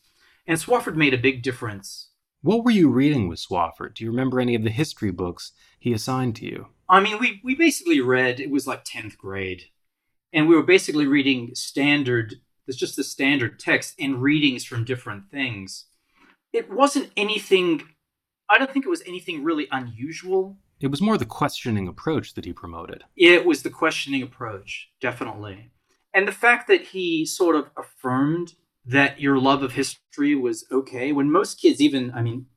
And 0.47 0.58
Swafford 0.58 0.95
made 0.95 1.13
a 1.13 1.17
big 1.17 1.43
difference. 1.43 2.10
What 2.41 2.63
were 2.63 2.71
you 2.71 2.89
reading 2.89 3.27
with 3.27 3.39
Swafford? 3.39 3.93
Do 3.93 4.04
you 4.04 4.10
remember 4.10 4.39
any 4.39 4.56
of 4.56 4.63
the 4.63 4.71
history 4.71 5.12
books 5.12 5.51
he 5.80 5.93
assigned 5.93 6.36
to 6.38 6.45
you? 6.45 6.67
I 6.89 6.99
mean, 6.99 7.19
we, 7.19 7.39
we 7.43 7.56
basically 7.56 8.01
read, 8.01 8.39
it 8.39 8.49
was 8.49 8.65
like 8.65 8.84
10th 8.84 9.17
grade. 9.17 9.65
And 10.34 10.47
we 10.47 10.56
were 10.56 10.63
basically 10.63 11.06
reading 11.06 11.54
standard, 11.54 12.36
it's 12.67 12.77
just 12.77 12.95
the 12.95 13.04
standard 13.04 13.60
text 13.60 13.95
and 13.99 14.21
readings 14.21 14.63
from 14.63 14.86
different 14.86 15.30
things. 15.30 15.86
It 16.51 16.71
wasn't 16.71 17.12
anything, 17.15 17.84
I 18.49 18.58
don't 18.58 18.71
think 18.71 18.86
it 18.86 18.89
was 18.89 19.04
anything 19.06 19.43
really 19.43 19.67
unusual. 19.71 20.58
It 20.80 20.88
was 20.88 21.01
more 21.01 21.17
the 21.17 21.25
questioning 21.25 21.88
approach 21.88 22.34
that 22.34 22.45
he 22.45 22.54
promoted. 22.54 23.04
It 23.15 23.45
was 23.45 23.62
the 23.62 23.69
questioning 23.69 24.23
approach, 24.23 24.89
definitely. 24.99 25.71
And 26.13 26.27
the 26.27 26.34
fact 26.34 26.67
that 26.67 26.88
he 26.88 27.25
sort 27.25 27.56
of 27.56 27.69
affirmed 27.77 28.56
that 28.86 29.20
your 29.20 29.38
love 29.39 29.63
of 29.63 29.74
history 29.74 30.36
was 30.36 30.65
okay. 30.72 31.12
When 31.12 31.32
most 31.32 31.60
kids 31.60 31.82
even 31.82 32.12
i 32.13 32.22
mean 32.22 32.48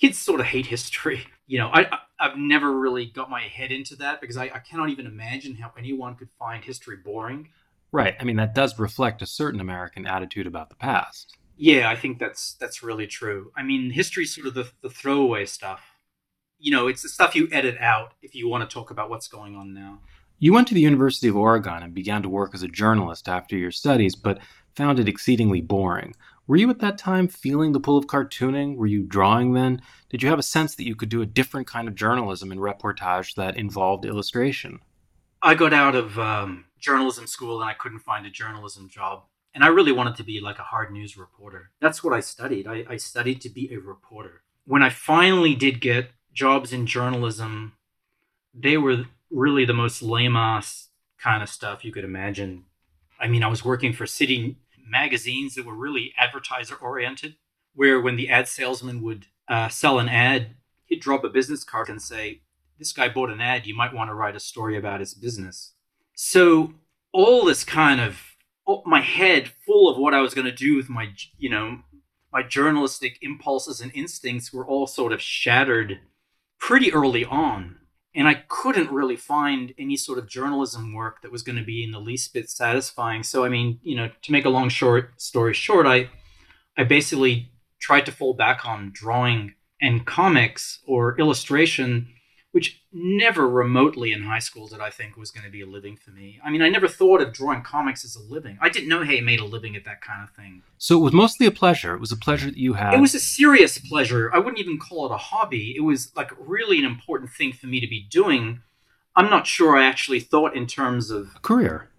kids 0.00 0.18
sort 0.18 0.40
of 0.40 0.46
hate 0.46 0.66
history 0.66 1.26
you 1.50 1.58
know. 1.58 1.68
I, 1.68 1.86
I 2.20 2.28
have 2.28 2.38
never 2.38 2.78
really 2.78 3.06
got 3.06 3.28
my 3.28 3.42
head 3.42 3.72
into 3.72 3.96
that 3.96 4.20
because 4.20 4.36
I, 4.36 4.44
I 4.44 4.60
cannot 4.60 4.88
even 4.90 5.06
imagine 5.06 5.56
how 5.56 5.72
anyone 5.76 6.14
could 6.14 6.28
find 6.38 6.62
history 6.62 6.96
boring. 6.96 7.48
Right. 7.92 8.14
I 8.20 8.24
mean 8.24 8.36
that 8.36 8.54
does 8.54 8.78
reflect 8.78 9.20
a 9.20 9.26
certain 9.26 9.60
american 9.60 10.06
attitude 10.06 10.46
about 10.46 10.70
the 10.70 10.76
past. 10.76 11.36
Yeah 11.56 11.90
i 11.90 11.96
think 11.96 12.18
that's 12.18 12.54
that's 12.54 12.82
really 12.82 13.06
true. 13.06 13.52
I 13.56 13.62
mean 13.62 13.90
history's 13.90 14.34
sort 14.34 14.46
of 14.46 14.54
the, 14.54 14.70
the 14.80 14.90
throwaway 14.90 15.44
stuff. 15.44 15.82
You 16.58 16.70
know 16.70 16.86
it's 16.86 17.02
the 17.02 17.08
stuff 17.08 17.34
you 17.34 17.48
edit 17.50 17.78
out 17.80 18.12
if 18.22 18.34
you 18.34 18.48
want 18.48 18.68
to 18.68 18.72
talk 18.72 18.90
about 18.90 19.10
what's 19.10 19.28
going 19.28 19.56
on 19.56 19.74
now. 19.74 20.00
You 20.42 20.54
went 20.54 20.68
to 20.68 20.74
the 20.74 20.80
University 20.80 21.28
of 21.28 21.36
Oregon 21.36 21.82
and 21.82 21.92
began 21.92 22.22
to 22.22 22.28
work 22.28 22.54
as 22.54 22.62
a 22.62 22.68
journalist 22.68 23.28
after 23.28 23.58
your 23.58 23.70
studies, 23.70 24.14
but 24.14 24.38
found 24.74 24.98
it 24.98 25.08
exceedingly 25.08 25.60
boring. 25.60 26.14
Were 26.46 26.56
you 26.56 26.68
at 26.70 26.80
that 26.80 26.98
time 26.98 27.28
feeling 27.28 27.72
the 27.72 27.80
pull 27.80 27.96
of 27.96 28.06
cartooning? 28.06 28.76
Were 28.76 28.86
you 28.86 29.02
drawing 29.02 29.52
then? 29.52 29.80
Did 30.08 30.22
you 30.22 30.28
have 30.30 30.38
a 30.38 30.42
sense 30.42 30.74
that 30.74 30.86
you 30.86 30.96
could 30.96 31.08
do 31.08 31.22
a 31.22 31.26
different 31.26 31.68
kind 31.68 31.86
of 31.86 31.94
journalism 31.94 32.50
and 32.50 32.60
reportage 32.60 33.36
that 33.36 33.56
involved 33.56 34.04
illustration? 34.04 34.80
I 35.42 35.54
got 35.54 35.72
out 35.72 35.94
of 35.94 36.18
um, 36.18 36.64
journalism 36.78 37.26
school 37.26 37.60
and 37.60 37.70
I 37.70 37.74
couldn't 37.74 38.00
find 38.00 38.26
a 38.26 38.30
journalism 38.30 38.88
job. 38.88 39.22
And 39.54 39.62
I 39.62 39.68
really 39.68 39.92
wanted 39.92 40.16
to 40.16 40.24
be 40.24 40.40
like 40.40 40.58
a 40.58 40.64
hard 40.64 40.92
news 40.92 41.16
reporter. 41.16 41.70
That's 41.80 42.02
what 42.02 42.12
I 42.12 42.20
studied. 42.20 42.66
I, 42.66 42.84
I 42.88 42.96
studied 42.96 43.40
to 43.42 43.48
be 43.48 43.72
a 43.72 43.78
reporter. 43.78 44.42
When 44.64 44.82
I 44.82 44.90
finally 44.90 45.54
did 45.54 45.80
get 45.80 46.10
jobs 46.32 46.72
in 46.72 46.86
journalism, 46.86 47.74
they 48.52 48.76
were 48.76 49.04
really 49.30 49.64
the 49.64 49.72
most 49.72 50.02
lame 50.02 50.36
ass 50.36 50.88
kind 51.18 51.42
of 51.42 51.48
stuff 51.48 51.84
you 51.84 51.92
could 51.92 52.04
imagine 52.04 52.64
I 53.20 53.28
mean, 53.28 53.42
I 53.42 53.48
was 53.48 53.64
working 53.64 53.92
for 53.92 54.06
city 54.06 54.56
magazines 54.88 55.54
that 55.54 55.66
were 55.66 55.74
really 55.74 56.12
advertiser 56.16 56.74
oriented, 56.76 57.36
where 57.74 58.00
when 58.00 58.16
the 58.16 58.28
ad 58.28 58.48
salesman 58.48 59.02
would 59.02 59.26
uh, 59.48 59.68
sell 59.68 59.98
an 59.98 60.08
ad, 60.08 60.56
he'd 60.86 61.00
drop 61.00 61.22
a 61.24 61.28
business 61.28 61.62
card 61.62 61.88
and 61.88 62.00
say, 62.00 62.40
This 62.78 62.92
guy 62.92 63.08
bought 63.08 63.30
an 63.30 63.40
ad, 63.40 63.66
you 63.66 63.76
might 63.76 63.94
want 63.94 64.10
to 64.10 64.14
write 64.14 64.36
a 64.36 64.40
story 64.40 64.76
about 64.76 65.00
his 65.00 65.14
business. 65.14 65.74
So, 66.14 66.74
all 67.12 67.44
this 67.44 67.64
kind 67.64 68.00
of 68.00 68.20
my 68.86 69.00
head 69.00 69.50
full 69.66 69.90
of 69.90 69.98
what 69.98 70.14
I 70.14 70.20
was 70.20 70.32
going 70.32 70.44
to 70.44 70.52
do 70.52 70.76
with 70.76 70.88
my, 70.88 71.08
you 71.36 71.50
know, 71.50 71.80
my 72.32 72.42
journalistic 72.42 73.18
impulses 73.20 73.80
and 73.80 73.90
instincts 73.94 74.52
were 74.52 74.66
all 74.66 74.86
sort 74.86 75.12
of 75.12 75.20
shattered 75.20 75.98
pretty 76.58 76.92
early 76.92 77.24
on 77.24 77.79
and 78.14 78.26
I 78.26 78.42
couldn't 78.48 78.90
really 78.90 79.16
find 79.16 79.72
any 79.78 79.96
sort 79.96 80.18
of 80.18 80.28
journalism 80.28 80.94
work 80.94 81.22
that 81.22 81.30
was 81.30 81.42
going 81.42 81.58
to 81.58 81.64
be 81.64 81.84
in 81.84 81.92
the 81.92 82.00
least 82.00 82.34
bit 82.34 82.50
satisfying. 82.50 83.22
So 83.22 83.44
I 83.44 83.48
mean, 83.48 83.78
you 83.82 83.96
know, 83.96 84.10
to 84.22 84.32
make 84.32 84.44
a 84.44 84.50
long 84.50 84.68
short 84.68 85.20
story 85.20 85.54
short, 85.54 85.86
I 85.86 86.10
I 86.76 86.84
basically 86.84 87.52
tried 87.80 88.06
to 88.06 88.12
fall 88.12 88.34
back 88.34 88.66
on 88.66 88.90
drawing 88.92 89.54
and 89.80 90.06
comics 90.06 90.80
or 90.86 91.18
illustration 91.18 92.08
which 92.52 92.82
never 92.92 93.48
remotely 93.48 94.12
in 94.12 94.24
high 94.24 94.40
school 94.40 94.66
did 94.66 94.80
I 94.80 94.90
think 94.90 95.16
was 95.16 95.30
going 95.30 95.44
to 95.44 95.50
be 95.50 95.60
a 95.60 95.66
living 95.66 95.96
for 95.96 96.10
me. 96.10 96.40
I 96.44 96.50
mean, 96.50 96.62
I 96.62 96.68
never 96.68 96.88
thought 96.88 97.20
of 97.20 97.32
drawing 97.32 97.62
comics 97.62 98.04
as 98.04 98.16
a 98.16 98.20
living. 98.20 98.58
I 98.60 98.68
didn't 98.68 98.88
know 98.88 99.04
Hay 99.04 99.20
made 99.20 99.40
a 99.40 99.44
living 99.44 99.76
at 99.76 99.84
that 99.84 100.00
kind 100.00 100.22
of 100.22 100.34
thing. 100.34 100.62
So 100.76 100.96
it 100.96 101.02
was 101.02 101.12
mostly 101.12 101.46
a 101.46 101.52
pleasure. 101.52 101.94
It 101.94 102.00
was 102.00 102.10
a 102.10 102.16
pleasure 102.16 102.46
that 102.46 102.56
you 102.56 102.74
had. 102.74 102.94
It 102.94 103.00
was 103.00 103.14
a 103.14 103.20
serious 103.20 103.78
pleasure. 103.78 104.34
I 104.34 104.38
wouldn't 104.38 104.58
even 104.58 104.78
call 104.78 105.06
it 105.06 105.14
a 105.14 105.18
hobby. 105.18 105.74
It 105.76 105.82
was 105.82 106.14
like 106.16 106.32
really 106.38 106.78
an 106.78 106.84
important 106.84 107.30
thing 107.30 107.52
for 107.52 107.66
me 107.66 107.78
to 107.78 107.86
be 107.86 108.06
doing. 108.10 108.62
I'm 109.14 109.30
not 109.30 109.46
sure 109.46 109.76
I 109.76 109.86
actually 109.86 110.20
thought 110.20 110.56
in 110.56 110.66
terms 110.66 111.10
of 111.10 111.30
a 111.36 111.40
career. 111.40 111.90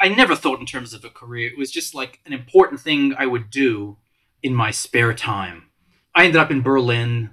I 0.00 0.08
never 0.08 0.34
thought 0.36 0.60
in 0.60 0.66
terms 0.66 0.94
of 0.94 1.04
a 1.04 1.10
career. 1.10 1.48
It 1.48 1.58
was 1.58 1.70
just 1.70 1.94
like 1.94 2.20
an 2.24 2.32
important 2.32 2.80
thing 2.80 3.14
I 3.18 3.26
would 3.26 3.50
do 3.50 3.98
in 4.42 4.54
my 4.54 4.70
spare 4.70 5.12
time. 5.12 5.64
I 6.14 6.24
ended 6.24 6.40
up 6.40 6.50
in 6.50 6.62
Berlin 6.62 7.30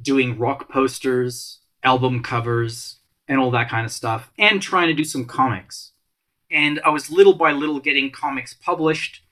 doing 0.00 0.38
rock 0.38 0.68
posters 0.68 1.60
album 1.86 2.22
covers 2.22 2.96
and 3.28 3.40
all 3.40 3.50
that 3.52 3.70
kind 3.70 3.86
of 3.86 3.92
stuff, 3.92 4.30
and 4.38 4.60
trying 4.60 4.88
to 4.88 4.94
do 4.94 5.04
some 5.04 5.24
comics. 5.24 5.92
And 6.50 6.80
I 6.84 6.90
was 6.90 7.10
little 7.10 7.34
by 7.34 7.52
little 7.52 7.80
getting 7.80 8.10
comics 8.10 8.54
published, 8.54 9.22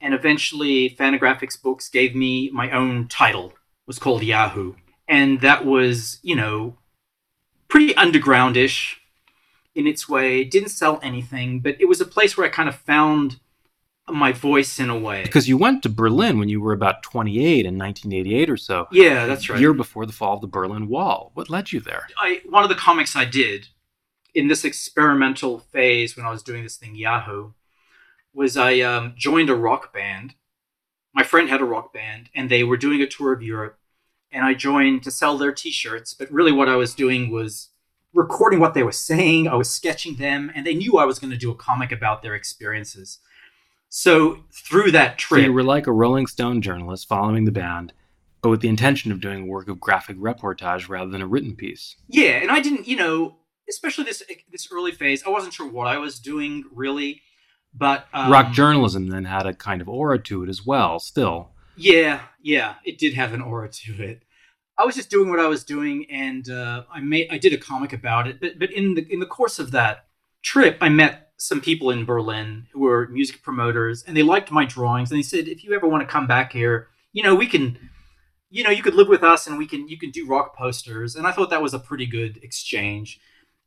and 0.00 0.14
eventually 0.14 0.90
Fantagraphics 0.90 1.60
Books 1.60 1.88
gave 1.88 2.14
me 2.14 2.50
my 2.52 2.70
own 2.70 3.08
title. 3.08 3.48
It 3.48 3.86
was 3.86 3.98
called 3.98 4.22
Yahoo. 4.22 4.74
And 5.06 5.40
that 5.42 5.66
was, 5.66 6.18
you 6.22 6.36
know, 6.36 6.78
pretty 7.68 7.92
undergroundish 7.94 8.94
in 9.74 9.86
its 9.86 10.08
way. 10.08 10.44
Didn't 10.44 10.70
sell 10.70 11.00
anything, 11.02 11.60
but 11.60 11.76
it 11.78 11.86
was 11.86 12.00
a 12.00 12.06
place 12.06 12.36
where 12.36 12.46
I 12.46 12.50
kind 12.50 12.68
of 12.68 12.76
found 12.76 13.40
my 14.08 14.32
voice 14.32 14.78
in 14.78 14.90
a 14.90 14.98
way. 14.98 15.22
Because 15.22 15.48
you 15.48 15.56
went 15.56 15.82
to 15.82 15.88
Berlin 15.88 16.38
when 16.38 16.48
you 16.48 16.60
were 16.60 16.72
about 16.72 17.02
28 17.02 17.64
in 17.64 17.78
1988 17.78 18.50
or 18.50 18.56
so. 18.56 18.86
Yeah, 18.92 19.26
that's 19.26 19.48
right. 19.48 19.58
A 19.58 19.60
year 19.60 19.72
before 19.72 20.06
the 20.06 20.12
fall 20.12 20.34
of 20.34 20.40
the 20.40 20.46
Berlin 20.46 20.88
Wall. 20.88 21.30
What 21.34 21.48
led 21.48 21.72
you 21.72 21.80
there? 21.80 22.08
I 22.18 22.42
one 22.48 22.62
of 22.62 22.68
the 22.68 22.74
comics 22.74 23.16
I 23.16 23.24
did 23.24 23.68
in 24.34 24.48
this 24.48 24.64
experimental 24.64 25.60
phase 25.60 26.16
when 26.16 26.26
I 26.26 26.30
was 26.30 26.42
doing 26.42 26.62
this 26.62 26.76
thing 26.76 26.96
Yahoo 26.96 27.52
was 28.34 28.56
I 28.56 28.80
um, 28.80 29.14
joined 29.16 29.48
a 29.48 29.54
rock 29.54 29.92
band. 29.92 30.34
My 31.14 31.22
friend 31.22 31.48
had 31.48 31.60
a 31.60 31.64
rock 31.64 31.94
band, 31.94 32.28
and 32.34 32.50
they 32.50 32.64
were 32.64 32.76
doing 32.76 33.00
a 33.00 33.06
tour 33.06 33.32
of 33.32 33.42
Europe, 33.42 33.78
and 34.32 34.44
I 34.44 34.54
joined 34.54 35.04
to 35.04 35.12
sell 35.12 35.38
their 35.38 35.52
T-shirts. 35.52 36.12
But 36.12 36.30
really, 36.32 36.50
what 36.50 36.68
I 36.68 36.74
was 36.74 36.94
doing 36.94 37.30
was 37.30 37.70
recording 38.12 38.58
what 38.58 38.74
they 38.74 38.82
were 38.82 38.92
saying. 38.92 39.46
I 39.46 39.54
was 39.54 39.70
sketching 39.70 40.16
them, 40.16 40.50
and 40.54 40.66
they 40.66 40.74
knew 40.74 40.98
I 40.98 41.04
was 41.04 41.20
going 41.20 41.30
to 41.30 41.36
do 41.36 41.52
a 41.52 41.56
comic 41.56 41.92
about 41.92 42.22
their 42.22 42.34
experiences. 42.34 43.20
So 43.96 44.40
through 44.52 44.90
that 44.90 45.20
So 45.20 45.28
trip, 45.28 45.44
you 45.44 45.52
were 45.52 45.62
like 45.62 45.86
a 45.86 45.92
Rolling 45.92 46.26
Stone 46.26 46.62
journalist 46.62 47.06
following 47.06 47.44
the 47.44 47.52
band, 47.52 47.92
but 48.42 48.48
with 48.50 48.60
the 48.60 48.68
intention 48.68 49.12
of 49.12 49.20
doing 49.20 49.44
a 49.44 49.46
work 49.46 49.68
of 49.68 49.78
graphic 49.78 50.16
reportage 50.16 50.88
rather 50.88 51.08
than 51.08 51.22
a 51.22 51.28
written 51.28 51.54
piece. 51.54 51.94
yeah, 52.08 52.40
and 52.42 52.50
I 52.50 52.58
didn't, 52.58 52.88
you 52.88 52.96
know, 52.96 53.36
especially 53.70 54.02
this 54.02 54.20
this 54.50 54.68
early 54.72 54.90
phase, 54.90 55.22
I 55.24 55.30
wasn't 55.30 55.54
sure 55.54 55.70
what 55.70 55.86
I 55.86 55.98
was 55.98 56.18
doing 56.18 56.64
really, 56.72 57.22
but 57.72 58.08
um, 58.12 58.32
Rock 58.32 58.52
journalism 58.52 59.10
then 59.10 59.26
had 59.26 59.46
a 59.46 59.54
kind 59.54 59.80
of 59.80 59.88
aura 59.88 60.18
to 60.24 60.42
it 60.42 60.48
as 60.48 60.66
well, 60.66 60.98
still. 60.98 61.52
Yeah, 61.76 62.22
yeah, 62.42 62.74
it 62.84 62.98
did 62.98 63.14
have 63.14 63.32
an 63.32 63.42
aura 63.42 63.68
to 63.68 64.02
it. 64.02 64.24
I 64.76 64.84
was 64.84 64.96
just 64.96 65.08
doing 65.08 65.30
what 65.30 65.38
I 65.38 65.46
was 65.46 65.62
doing, 65.62 66.06
and 66.10 66.50
uh, 66.50 66.82
I 66.92 66.98
made 66.98 67.28
I 67.30 67.38
did 67.38 67.52
a 67.52 67.58
comic 67.58 67.92
about 67.92 68.26
it. 68.26 68.40
But 68.40 68.58
but 68.58 68.72
in 68.72 68.94
the 68.94 69.06
in 69.08 69.20
the 69.20 69.26
course 69.26 69.60
of 69.60 69.70
that 69.70 70.06
trip, 70.42 70.78
I 70.80 70.88
met 70.88 71.23
some 71.36 71.60
people 71.60 71.90
in 71.90 72.04
Berlin 72.04 72.66
who 72.72 72.80
were 72.80 73.08
music 73.08 73.42
promoters, 73.42 74.04
and 74.04 74.16
they 74.16 74.22
liked 74.22 74.50
my 74.50 74.64
drawings, 74.64 75.10
and 75.10 75.18
they 75.18 75.22
said, 75.22 75.48
if 75.48 75.64
you 75.64 75.74
ever 75.74 75.88
want 75.88 76.02
to 76.02 76.12
come 76.12 76.26
back 76.26 76.52
here, 76.52 76.88
you 77.12 77.22
know, 77.22 77.34
we 77.34 77.46
can, 77.46 77.78
you 78.50 78.62
know, 78.62 78.70
you 78.70 78.82
could 78.82 78.94
live 78.94 79.08
with 79.08 79.22
us, 79.22 79.46
and 79.46 79.58
we 79.58 79.66
can 79.66 79.88
you 79.88 79.98
can 79.98 80.10
do 80.10 80.26
rock 80.26 80.56
posters. 80.56 81.16
And 81.16 81.26
I 81.26 81.32
thought 81.32 81.50
that 81.50 81.62
was 81.62 81.74
a 81.74 81.78
pretty 81.78 82.06
good 82.06 82.38
exchange. 82.42 83.20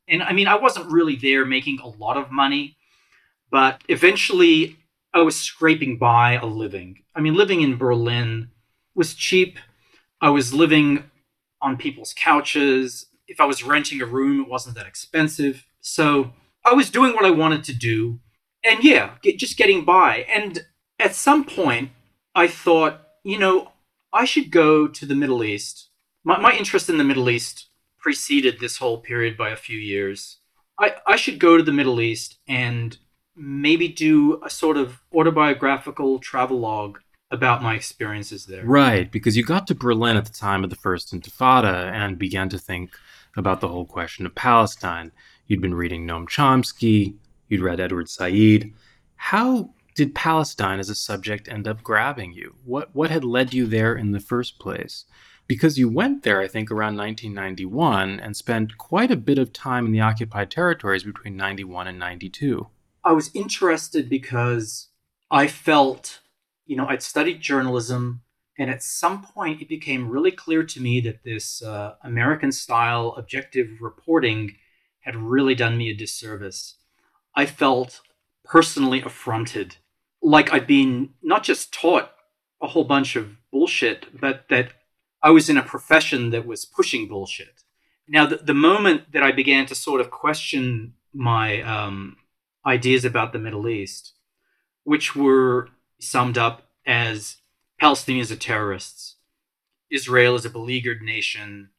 And 0.08 0.22
I 0.22 0.32
mean, 0.32 0.48
I 0.48 0.54
wasn't 0.56 0.90
really 0.90 1.16
there 1.16 1.44
making 1.44 1.80
a 1.80 1.88
lot 1.88 2.16
of 2.16 2.30
money, 2.30 2.76
but 3.50 3.82
eventually 3.88 4.76
I 5.12 5.20
was 5.22 5.36
scraping 5.36 5.98
by 5.98 6.34
a 6.34 6.46
living. 6.46 7.02
I 7.14 7.20
mean, 7.20 7.34
living 7.34 7.60
in 7.60 7.76
Berlin 7.76 8.50
was 8.94 9.14
cheap. 9.14 9.58
I 10.20 10.30
was 10.30 10.54
living 10.54 11.04
on 11.60 11.76
people's 11.76 12.14
couches. 12.14 13.06
If 13.26 13.40
I 13.40 13.44
was 13.44 13.62
renting 13.62 14.00
a 14.00 14.06
room, 14.06 14.42
it 14.42 14.48
wasn't 14.48 14.76
that 14.76 14.86
expensive. 14.86 15.66
So 15.80 16.32
I 16.64 16.74
was 16.74 16.90
doing 16.90 17.14
what 17.14 17.24
I 17.24 17.30
wanted 17.30 17.64
to 17.64 17.74
do. 17.74 18.20
And 18.64 18.82
yeah, 18.82 19.14
get, 19.22 19.38
just 19.38 19.56
getting 19.56 19.84
by. 19.84 20.26
And 20.28 20.66
at 20.98 21.14
some 21.14 21.44
point, 21.44 21.90
I 22.34 22.48
thought, 22.48 23.00
you 23.24 23.38
know, 23.38 23.72
I 24.12 24.24
should 24.24 24.50
go 24.50 24.88
to 24.88 25.06
the 25.06 25.14
Middle 25.14 25.44
East. 25.44 25.88
My, 26.24 26.38
my 26.38 26.52
interest 26.52 26.88
in 26.88 26.98
the 26.98 27.04
Middle 27.04 27.30
East 27.30 27.66
preceded 27.98 28.58
this 28.58 28.78
whole 28.78 28.98
period 28.98 29.36
by 29.36 29.50
a 29.50 29.56
few 29.56 29.78
years. 29.78 30.38
I, 30.78 30.96
I 31.06 31.16
should 31.16 31.38
go 31.38 31.56
to 31.56 31.62
the 31.62 31.72
Middle 31.72 32.00
East 32.00 32.38
and 32.46 32.96
maybe 33.36 33.88
do 33.88 34.40
a 34.44 34.50
sort 34.50 34.76
of 34.76 35.00
autobiographical 35.14 36.18
travelogue 36.18 36.98
about 37.30 37.62
my 37.62 37.74
experiences 37.74 38.46
there. 38.46 38.64
Right, 38.64 39.10
because 39.10 39.36
you 39.36 39.44
got 39.44 39.66
to 39.66 39.74
Berlin 39.74 40.16
at 40.16 40.24
the 40.24 40.32
time 40.32 40.64
of 40.64 40.70
the 40.70 40.76
First 40.76 41.12
Intifada 41.12 41.92
and 41.92 42.18
began 42.18 42.48
to 42.48 42.58
think 42.58 42.96
about 43.36 43.60
the 43.60 43.68
whole 43.68 43.84
question 43.84 44.26
of 44.26 44.34
Palestine. 44.34 45.12
You'd 45.48 45.62
been 45.62 45.74
reading 45.74 46.06
Noam 46.06 46.28
Chomsky, 46.28 47.14
you'd 47.48 47.62
read 47.62 47.80
Edward 47.80 48.10
Said. 48.10 48.70
How 49.16 49.70
did 49.94 50.14
Palestine 50.14 50.78
as 50.78 50.90
a 50.90 50.94
subject 50.94 51.48
end 51.48 51.66
up 51.66 51.82
grabbing 51.82 52.34
you? 52.34 52.54
What 52.66 52.94
what 52.94 53.10
had 53.10 53.24
led 53.24 53.54
you 53.54 53.66
there 53.66 53.96
in 53.96 54.12
the 54.12 54.20
first 54.20 54.58
place? 54.58 55.06
Because 55.46 55.78
you 55.78 55.88
went 55.88 56.22
there, 56.22 56.42
I 56.42 56.48
think, 56.48 56.70
around 56.70 56.98
1991 56.98 58.20
and 58.20 58.36
spent 58.36 58.76
quite 58.76 59.10
a 59.10 59.16
bit 59.16 59.38
of 59.38 59.54
time 59.54 59.86
in 59.86 59.92
the 59.92 60.02
occupied 60.02 60.50
territories 60.50 61.02
between 61.02 61.34
91 61.38 61.86
and 61.86 61.98
92. 61.98 62.66
I 63.02 63.12
was 63.12 63.30
interested 63.34 64.10
because 64.10 64.88
I 65.30 65.46
felt, 65.46 66.20
you 66.66 66.76
know, 66.76 66.86
I'd 66.86 67.02
studied 67.02 67.40
journalism, 67.40 68.20
and 68.58 68.68
at 68.68 68.82
some 68.82 69.22
point 69.22 69.62
it 69.62 69.68
became 69.70 70.10
really 70.10 70.30
clear 70.30 70.62
to 70.62 70.80
me 70.82 71.00
that 71.00 71.24
this 71.24 71.62
uh, 71.62 71.94
American 72.04 72.52
style 72.52 73.14
objective 73.16 73.68
reporting 73.80 74.56
had 75.08 75.16
really 75.16 75.54
done 75.54 75.78
me 75.78 75.88
a 75.88 75.94
disservice. 75.94 76.74
I 77.34 77.46
felt 77.46 78.02
personally 78.44 79.00
affronted, 79.00 79.76
like 80.20 80.52
I'd 80.52 80.66
been 80.66 81.14
not 81.22 81.44
just 81.44 81.72
taught 81.72 82.10
a 82.60 82.66
whole 82.66 82.84
bunch 82.84 83.16
of 83.16 83.38
bullshit, 83.50 84.20
but 84.20 84.50
that 84.50 84.72
I 85.22 85.30
was 85.30 85.48
in 85.48 85.56
a 85.56 85.62
profession 85.62 86.28
that 86.30 86.46
was 86.46 86.66
pushing 86.66 87.08
bullshit. 87.08 87.62
Now, 88.06 88.26
the, 88.26 88.36
the 88.36 88.52
moment 88.52 89.12
that 89.12 89.22
I 89.22 89.32
began 89.32 89.64
to 89.66 89.74
sort 89.74 90.02
of 90.02 90.10
question 90.10 90.92
my 91.14 91.62
um, 91.62 92.18
ideas 92.66 93.06
about 93.06 93.32
the 93.32 93.38
Middle 93.38 93.66
East, 93.66 94.12
which 94.84 95.16
were 95.16 95.70
summed 95.98 96.36
up 96.36 96.68
as 96.86 97.38
Palestinians 97.80 98.30
are 98.30 98.36
terrorists, 98.36 99.16
Israel 99.90 100.34
is 100.34 100.44
a 100.44 100.50
beleaguered 100.50 101.00
nation, 101.00 101.70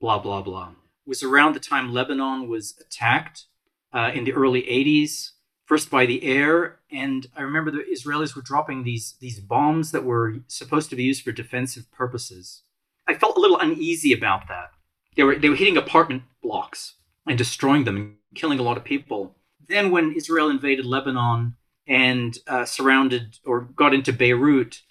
blah, 0.00 0.20
blah, 0.20 0.42
blah, 0.42 0.74
was 1.08 1.22
around 1.22 1.54
the 1.54 1.60
time 1.60 1.92
Lebanon 1.92 2.48
was 2.48 2.74
attacked 2.78 3.46
uh, 3.94 4.10
in 4.14 4.24
the 4.24 4.34
early 4.34 4.62
80s, 4.62 5.30
first 5.64 5.90
by 5.90 6.04
the 6.04 6.22
air. 6.22 6.80
And 6.92 7.26
I 7.34 7.40
remember 7.40 7.70
the 7.70 7.84
Israelis 7.90 8.36
were 8.36 8.42
dropping 8.42 8.84
these, 8.84 9.16
these 9.18 9.40
bombs 9.40 9.90
that 9.92 10.04
were 10.04 10.40
supposed 10.48 10.90
to 10.90 10.96
be 10.96 11.04
used 11.04 11.24
for 11.24 11.32
defensive 11.32 11.90
purposes. 11.90 12.62
I 13.06 13.14
felt 13.14 13.38
a 13.38 13.40
little 13.40 13.58
uneasy 13.58 14.12
about 14.12 14.48
that. 14.48 14.70
They 15.16 15.22
were, 15.22 15.34
they 15.34 15.48
were 15.48 15.56
hitting 15.56 15.78
apartment 15.78 16.24
blocks 16.42 16.96
and 17.26 17.38
destroying 17.38 17.84
them 17.84 17.96
and 17.96 18.14
killing 18.34 18.58
a 18.58 18.62
lot 18.62 18.76
of 18.76 18.84
people. 18.84 19.34
Then, 19.66 19.90
when 19.90 20.12
Israel 20.12 20.50
invaded 20.50 20.84
Lebanon 20.84 21.56
and 21.86 22.38
uh, 22.46 22.66
surrounded 22.66 23.38
or 23.44 23.62
got 23.62 23.94
into 23.94 24.12
Beirut, 24.12 24.82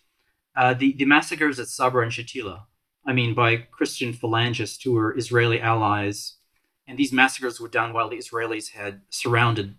uh, 0.56 0.74
the, 0.74 0.94
the 0.94 1.06
massacres 1.06 1.60
at 1.60 1.68
Sabra 1.68 2.04
and 2.04 2.12
Shatila, 2.12 2.64
I 3.08 3.14
mean, 3.14 3.34
by 3.34 3.58
Christian 3.58 4.14
phalangists 4.14 4.84
who 4.84 4.94
were 4.94 5.18
Israeli 5.18 5.60
allies, 5.62 6.36
and 6.88 6.98
these 6.98 7.14
massacres 7.14 7.60
were 7.60 7.68
done 7.68 7.94
while 7.94 8.10
the 8.10 8.18
Israelis 8.18 8.72
had 8.72 9.02
surrounded 9.10 9.76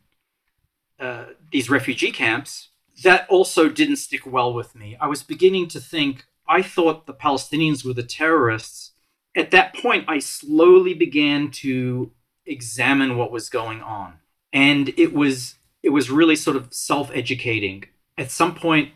uh, 0.98 1.26
these 1.52 1.70
refugee 1.70 2.10
camps, 2.10 2.70
that 3.04 3.28
also 3.28 3.68
didn't 3.68 3.96
stick 3.96 4.26
well 4.26 4.52
with 4.52 4.74
me. 4.74 4.96
I 5.00 5.06
was 5.06 5.22
beginning 5.22 5.68
to 5.68 5.80
think, 5.80 6.24
I 6.48 6.62
thought 6.62 7.06
the 7.06 7.14
Palestinians 7.14 7.84
were 7.84 7.92
the 7.92 8.02
terrorists. 8.02 8.92
At 9.36 9.52
that 9.52 9.74
point, 9.74 10.06
I 10.08 10.18
slowly 10.18 10.94
began 10.94 11.50
to 11.62 12.10
examine 12.46 13.16
what 13.16 13.30
was 13.30 13.50
going 13.50 13.82
on 13.82 14.14
and 14.52 14.92
it 14.96 15.12
was 15.12 15.56
it 15.82 15.90
was 15.90 16.10
really 16.10 16.36
sort 16.36 16.56
of 16.56 16.72
self-educating. 16.72 17.84
At 18.16 18.30
some 18.30 18.54
point, 18.54 18.90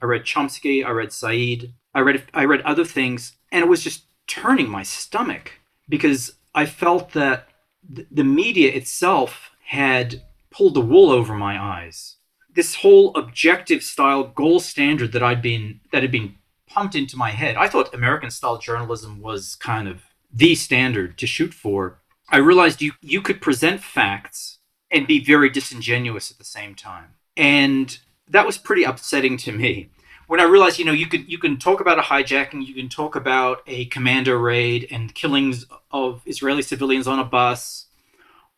I 0.00 0.06
read 0.06 0.24
Chomsky, 0.24 0.84
I 0.84 0.90
read 0.90 1.12
Said, 1.12 1.74
I 1.94 2.00
read 2.00 2.24
I 2.32 2.44
read 2.44 2.60
other 2.62 2.84
things, 2.84 3.36
and 3.54 3.62
it 3.62 3.68
was 3.68 3.84
just 3.84 4.02
turning 4.26 4.68
my 4.68 4.82
stomach 4.82 5.52
because 5.88 6.34
I 6.56 6.66
felt 6.66 7.12
that 7.12 7.48
th- 7.94 8.08
the 8.10 8.24
media 8.24 8.72
itself 8.72 9.52
had 9.66 10.22
pulled 10.50 10.74
the 10.74 10.80
wool 10.80 11.10
over 11.10 11.34
my 11.34 11.62
eyes. 11.62 12.16
This 12.52 12.76
whole 12.76 13.14
objective 13.14 13.82
style 13.84 14.24
goal 14.24 14.58
standard 14.58 15.12
that 15.12 15.22
I'd 15.22 15.40
been 15.40 15.80
that 15.92 16.02
had 16.02 16.10
been 16.10 16.34
pumped 16.66 16.96
into 16.96 17.16
my 17.16 17.30
head. 17.30 17.56
I 17.56 17.68
thought 17.68 17.94
American 17.94 18.30
style 18.30 18.58
journalism 18.58 19.20
was 19.20 19.54
kind 19.54 19.86
of 19.86 20.02
the 20.32 20.56
standard 20.56 21.16
to 21.18 21.26
shoot 21.26 21.54
for. 21.54 22.00
I 22.28 22.38
realized 22.38 22.82
you 22.82 22.92
you 23.00 23.22
could 23.22 23.40
present 23.40 23.80
facts 23.82 24.58
and 24.90 25.06
be 25.06 25.24
very 25.24 25.48
disingenuous 25.48 26.30
at 26.32 26.38
the 26.38 26.44
same 26.44 26.74
time. 26.74 27.14
And 27.36 27.98
that 28.28 28.46
was 28.46 28.58
pretty 28.58 28.82
upsetting 28.82 29.36
to 29.38 29.52
me. 29.52 29.90
When 30.26 30.40
I 30.40 30.44
realized, 30.44 30.78
you 30.78 30.84
know, 30.84 30.92
you 30.92 31.06
could 31.06 31.30
you 31.30 31.38
can 31.38 31.58
talk 31.58 31.80
about 31.80 31.98
a 31.98 32.02
hijacking, 32.02 32.66
you 32.66 32.74
can 32.74 32.88
talk 32.88 33.14
about 33.14 33.62
a 33.66 33.84
commando 33.86 34.34
raid 34.34 34.88
and 34.90 35.14
killings 35.14 35.66
of 35.90 36.22
Israeli 36.24 36.62
civilians 36.62 37.06
on 37.06 37.18
a 37.18 37.24
bus, 37.24 37.86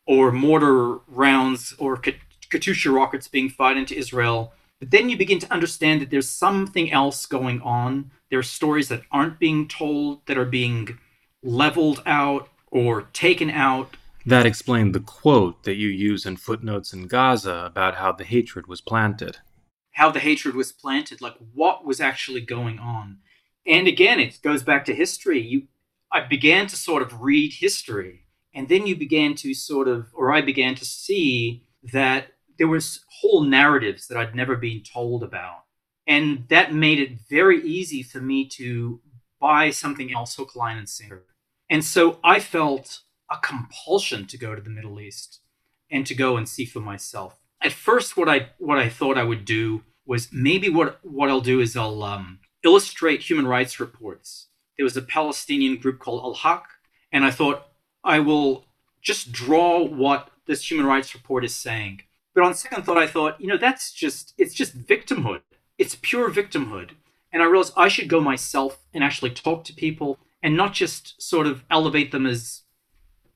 or 0.05 0.31
mortar 0.31 0.99
rounds 1.07 1.73
or 1.77 1.97
Katyusha 1.97 2.93
rockets 2.93 3.27
being 3.27 3.49
fired 3.49 3.77
into 3.77 3.95
Israel. 3.95 4.53
But 4.79 4.91
then 4.91 5.09
you 5.09 5.17
begin 5.17 5.39
to 5.39 5.51
understand 5.51 6.01
that 6.01 6.09
there's 6.11 6.29
something 6.29 6.91
else 6.91 7.25
going 7.25 7.61
on. 7.61 8.11
There 8.29 8.39
are 8.39 8.43
stories 8.43 8.87
that 8.89 9.01
aren't 9.11 9.39
being 9.39 9.67
told, 9.67 10.25
that 10.27 10.37
are 10.37 10.45
being 10.45 10.99
leveled 11.43 12.01
out 12.05 12.49
or 12.71 13.03
taken 13.13 13.49
out 13.49 13.97
That 14.25 14.45
explained 14.45 14.93
the 14.93 14.99
quote 14.99 15.63
that 15.63 15.75
you 15.75 15.87
use 15.87 16.25
in 16.25 16.35
footnotes 16.35 16.91
in 16.91 17.07
Gaza 17.07 17.63
about 17.65 17.95
how 17.95 18.11
the 18.11 18.25
hatred 18.25 18.67
was 18.67 18.81
planted. 18.81 19.37
How 19.97 20.11
the 20.11 20.19
hatred 20.19 20.53
was 20.53 20.71
planted, 20.71 21.21
like 21.21 21.33
what 21.55 21.83
was 21.83 21.99
actually 21.99 22.39
going 22.39 22.77
on. 22.77 23.17
And 23.65 23.87
again, 23.87 24.19
it 24.19 24.39
goes 24.43 24.61
back 24.61 24.85
to 24.85 24.93
history. 24.93 25.41
You, 25.41 25.63
I 26.13 26.21
began 26.21 26.67
to 26.67 26.75
sort 26.75 27.01
of 27.01 27.19
read 27.19 27.53
history, 27.53 28.27
and 28.53 28.69
then 28.69 28.85
you 28.85 28.95
began 28.95 29.33
to 29.37 29.55
sort 29.55 29.87
of, 29.87 30.09
or 30.13 30.31
I 30.31 30.41
began 30.41 30.75
to 30.75 30.85
see 30.85 31.63
that 31.91 32.27
there 32.59 32.67
was 32.67 33.03
whole 33.21 33.41
narratives 33.41 34.07
that 34.07 34.19
I'd 34.19 34.35
never 34.35 34.55
been 34.55 34.83
told 34.83 35.23
about. 35.23 35.63
And 36.05 36.45
that 36.49 36.75
made 36.75 36.99
it 36.99 37.21
very 37.27 37.59
easy 37.63 38.03
for 38.03 38.21
me 38.21 38.47
to 38.49 39.01
buy 39.41 39.71
something 39.71 40.13
else 40.13 40.35
hook, 40.35 40.55
line, 40.55 40.77
and 40.77 40.87
sinker. 40.87 41.25
And 41.71 41.83
so 41.83 42.19
I 42.23 42.39
felt 42.39 43.01
a 43.31 43.37
compulsion 43.37 44.27
to 44.27 44.37
go 44.37 44.53
to 44.53 44.61
the 44.61 44.69
Middle 44.69 44.99
East 44.99 45.39
and 45.89 46.05
to 46.05 46.13
go 46.13 46.37
and 46.37 46.47
see 46.47 46.65
for 46.65 46.81
myself. 46.81 47.39
At 47.67 47.73
first, 47.73 48.15
what 48.15 48.29
I 48.29 48.51
what 48.59 48.77
I 48.77 48.87
thought 48.87 49.17
I 49.17 49.25
would 49.25 49.43
do 49.43 49.83
was 50.05 50.29
maybe 50.31 50.69
what 50.69 51.01
what 51.03 51.29
I'll 51.29 51.41
do 51.41 51.59
is 51.59 51.75
I'll 51.75 52.01
um, 52.01 52.39
illustrate 52.63 53.23
human 53.23 53.45
rights 53.45 53.77
reports. 53.77 54.47
There 54.77 54.85
was 54.85 54.95
a 54.95 55.01
Palestinian 55.01 55.75
group 55.75 55.99
called 55.99 56.23
Al 56.23 56.35
Haq, 56.35 56.65
and 57.11 57.25
I 57.25 57.31
thought 57.31 57.67
I 58.05 58.19
will 58.19 58.67
just 59.01 59.33
draw 59.33 59.83
what 59.83 60.29
this 60.45 60.71
human 60.71 60.85
rights 60.85 61.13
report 61.13 61.43
is 61.43 61.53
saying. 61.53 62.03
But 62.33 62.45
on 62.45 62.53
second 62.53 62.83
thought, 62.83 62.97
I 62.97 63.05
thought, 63.05 63.41
you 63.41 63.47
know, 63.47 63.57
that's 63.57 63.91
just 63.91 64.33
it's 64.37 64.53
just 64.53 64.81
victimhood. 64.87 65.41
It's 65.77 65.97
pure 66.01 66.29
victimhood. 66.29 66.91
And 67.33 67.43
I 67.43 67.47
realized 67.47 67.73
I 67.75 67.89
should 67.89 68.07
go 68.07 68.21
myself 68.21 68.85
and 68.93 69.03
actually 69.03 69.31
talk 69.31 69.65
to 69.65 69.73
people 69.73 70.19
and 70.41 70.55
not 70.55 70.71
just 70.71 71.21
sort 71.21 71.47
of 71.47 71.65
elevate 71.69 72.13
them 72.13 72.25
as 72.25 72.61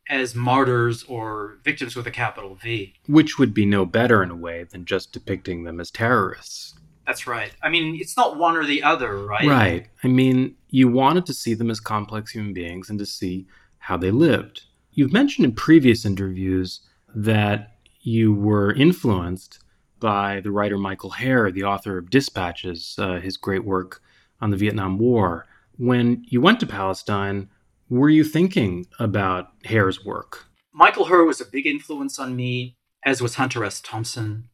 as 0.10 0.36
martyrs 0.36 1.04
or 1.04 1.58
victims 1.64 1.96
with 1.96 2.08
a 2.08 2.12
capital 2.12 2.56
V. 2.56 2.94
Which 3.08 3.38
would 3.40 3.54
be 3.54 3.66
no 3.66 3.86
better 3.86 4.24
in 4.24 4.32
a 4.32 4.36
way 4.36 4.64
than 4.64 4.86
just 4.86 5.14
depicting 5.14 5.64
them 5.64 5.80
as 5.80 5.92
terrorists. 5.92 6.74
That's 7.06 7.28
right. 7.28 7.52
I 7.64 7.70
mean, 7.70 7.98
it's 8.00 8.16
not 8.16 8.38
one 8.38 8.56
or 8.56 8.66
the 8.66 8.84
other, 8.84 9.26
right? 9.26 9.48
Right. 9.48 9.88
I 10.04 10.08
mean, 10.08 10.56
you 10.70 10.88
wanted 10.88 11.26
to 11.26 11.34
see 11.34 11.54
them 11.54 11.70
as 11.70 11.80
complex 11.80 12.32
human 12.32 12.54
beings 12.54 12.90
and 12.90 13.00
to 13.00 13.06
see 13.06 13.48
how 13.80 13.98
they 13.98 14.12
lived. 14.12 14.64
You've 14.92 15.14
mentioned 15.14 15.46
in 15.46 15.54
previous 15.54 16.06
interviews 16.06 16.82
that 17.16 17.76
you 18.02 18.34
were 18.34 18.74
influenced 18.74 19.60
by 20.00 20.42
the 20.42 20.52
writer 20.52 20.78
Michael 20.78 21.12
Herr, 21.12 21.52
the 21.52 21.64
author 21.64 21.98
of 21.98 22.10
Dispatches, 22.10 22.96
uh, 22.98 23.20
his 23.20 23.38
great 23.38 23.64
work 23.64 24.02
on 24.40 24.50
the 24.50 24.58
Vietnam 24.58 24.98
War. 24.98 25.48
When 25.78 26.24
you 26.28 26.42
went 26.42 26.60
to 26.60 26.68
Palestine, 26.68 27.50
were 27.91 28.10
you 28.10 28.23
thinking 28.23 28.88
about 28.99 29.49
Herr's 29.65 30.06
work? 30.06 30.45
Michael 30.73 31.06
Herr 31.06 31.25
was 31.25 31.41
a 31.41 31.45
big 31.45 31.67
influence 31.67 32.17
on 32.17 32.38
me, 32.38 32.77
as 33.04 33.21
was 33.21 33.36
Hunter 33.36 33.65
S. 33.65 33.82
Thompson. 33.82 34.47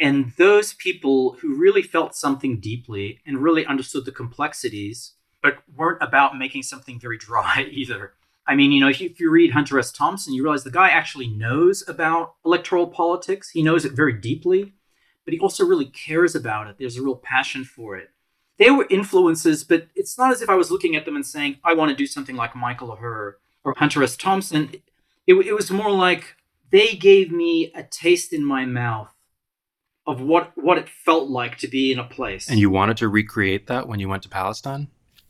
And 0.00 0.32
those 0.36 0.74
people 0.74 1.36
who 1.40 1.54
really 1.54 1.82
felt 1.82 2.16
something 2.16 2.58
deeply 2.58 3.20
and 3.24 3.38
really 3.38 3.64
understood 3.64 4.06
the 4.06 4.10
complexities, 4.10 5.12
but 5.40 5.58
weren't 5.72 6.02
about 6.02 6.36
making 6.36 6.64
something 6.64 6.98
very 6.98 7.16
dry 7.16 7.68
either. 7.70 8.14
I 8.44 8.56
mean, 8.56 8.72
you 8.72 8.80
know, 8.80 8.88
if 8.88 9.00
you, 9.00 9.08
if 9.08 9.20
you, 9.20 9.30
read 9.30 9.52
Hunter 9.52 9.78
S. 9.78 9.92
Thompson, 9.92 10.34
you 10.34 10.42
realize 10.42 10.64
the 10.64 10.72
guy 10.72 10.88
actually 10.88 11.28
knows 11.28 11.84
about 11.86 12.34
electoral 12.44 12.88
politics. 12.88 13.50
He 13.50 13.62
knows 13.62 13.84
it 13.84 13.92
very 13.92 14.14
deeply, 14.14 14.72
but 15.24 15.32
he 15.32 15.38
also 15.38 15.64
really 15.64 15.86
cares 15.86 16.34
about 16.34 16.66
it. 16.66 16.76
There's 16.76 16.96
a 16.96 17.02
real 17.02 17.14
passion 17.14 17.62
for 17.62 17.96
it 17.96 18.10
they 18.60 18.70
were 18.70 18.86
influences, 18.90 19.64
but 19.64 19.88
it's 19.96 20.18
not 20.18 20.30
as 20.30 20.42
if 20.42 20.50
I 20.50 20.54
was 20.54 20.70
looking 20.70 20.94
at 20.94 21.06
them 21.06 21.16
and 21.16 21.26
saying, 21.26 21.56
I 21.64 21.72
want 21.72 21.90
to 21.90 21.96
do 21.96 22.06
something 22.06 22.36
like 22.36 22.54
Michael 22.54 22.94
Herr 22.94 23.38
or 23.64 23.74
Hunter 23.78 24.02
S. 24.02 24.16
Thompson. 24.16 24.70
It, 25.26 25.34
it 25.34 25.54
was 25.54 25.70
more 25.70 25.90
like 25.90 26.36
they 26.70 26.92
gave 26.92 27.32
me 27.32 27.72
a 27.74 27.82
taste 27.82 28.34
in 28.34 28.44
my 28.44 28.66
mouth 28.66 29.12
of 30.06 30.20
what, 30.20 30.52
what 30.56 30.76
it 30.76 30.90
felt 30.90 31.30
like 31.30 31.56
to 31.58 31.68
be 31.68 31.90
in 31.90 31.98
a 31.98 32.04
place. 32.04 32.50
And 32.50 32.60
you 32.60 32.68
wanted 32.68 32.98
to 32.98 33.08
recreate 33.08 33.66
that 33.68 33.88
when 33.88 33.98
you 33.98 34.10
went 34.10 34.22
to 34.24 34.28
Palestine? 34.28 34.88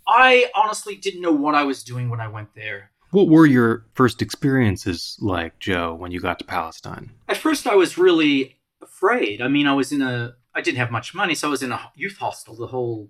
I 0.09 0.51
honestly 0.57 0.97
didn't 0.97 1.21
know 1.21 1.33
what 1.33 1.55
I 1.55 1.63
was 1.63 1.85
doing 1.85 2.11
when 2.11 2.21
I 2.21 2.27
went 2.27 2.57
there. 2.57 2.91
What 3.13 3.29
were 3.29 3.47
your 3.47 3.87
first 3.95 4.23
experiences 4.23 5.17
like, 5.21 5.57
Joe, 5.61 5.95
when 5.95 6.11
you 6.11 6.19
got 6.19 6.41
to 6.41 6.45
Palestine? 6.45 7.13
At 7.29 7.37
first, 7.37 7.69
I 7.69 7.77
was 7.77 7.97
really 7.97 8.59
afraid. 8.83 9.41
I 9.41 9.47
mean, 9.47 9.69
I 9.69 9.75
was 9.75 9.93
in 9.93 10.03
a, 10.03 10.35
I 10.53 10.63
didn't 10.63 10.79
have 10.79 10.91
much 10.91 11.15
money, 11.15 11.37
so 11.37 11.47
I 11.47 11.51
was 11.51 11.63
in 11.63 11.71
a 11.71 11.93
youth 11.95 12.17
hostel 12.19 12.57
the 12.57 12.67
whole 12.67 13.09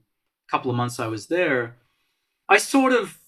couple 0.51 0.71
of 0.71 0.77
months 0.77 0.99
I 0.99 1.07
was 1.07 1.27
there, 1.27 1.77
I 2.49 2.59
sort 2.59 2.93
of 2.93 3.19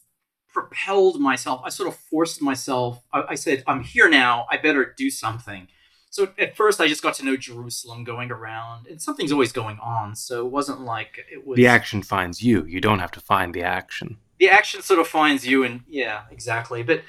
propelled 0.52 1.20
myself. 1.20 1.62
I 1.64 1.70
sort 1.70 1.88
of 1.88 1.96
forced 1.96 2.42
myself. 2.42 3.02
I, 3.12 3.22
I, 3.30 3.34
said, 3.34 3.62
I'm 3.66 3.82
here 3.82 4.08
now. 4.08 4.46
I 4.50 4.56
better 4.58 4.94
do 4.96 5.10
something. 5.10 5.68
So 6.10 6.28
at 6.38 6.56
first, 6.56 6.78
I 6.80 6.88
just 6.88 7.02
got 7.02 7.14
to 7.14 7.24
know 7.24 7.38
Jerusalem 7.38 8.04
going 8.04 8.30
around, 8.30 8.86
and 8.86 9.00
something's 9.00 9.32
always 9.32 9.50
going 9.50 9.78
on. 9.78 10.14
So 10.14 10.44
it 10.44 10.52
wasn't 10.52 10.82
like 10.82 11.24
it 11.30 11.46
was. 11.46 11.56
The 11.56 11.66
action 11.66 12.02
finds 12.02 12.42
you. 12.42 12.66
You 12.66 12.82
don't 12.82 12.98
have 12.98 13.12
to 13.12 13.20
find 13.20 13.54
the 13.54 13.62
action. 13.62 14.18
The 14.38 14.50
action 14.50 14.82
sort 14.82 15.00
of 15.00 15.08
finds 15.08 15.46
you, 15.46 15.64
and 15.64 15.84
yeah, 15.88 16.24
exactly. 16.30 16.82
But 16.82 17.00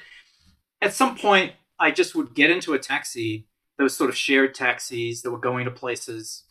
at 0.80 0.94
some 0.94 1.18
point, 1.18 1.52
I 1.78 1.90
just 1.90 2.14
would 2.14 2.34
get 2.34 2.50
into 2.50 2.72
a 2.72 2.78
taxi, 2.78 3.46
those 3.76 3.94
sort 3.94 4.08
of 4.08 4.16
shared 4.16 4.54
taxis 4.54 5.20
that 5.20 5.30
were 5.30 5.38
going 5.38 5.66
to 5.66 5.70
places 5.70 6.43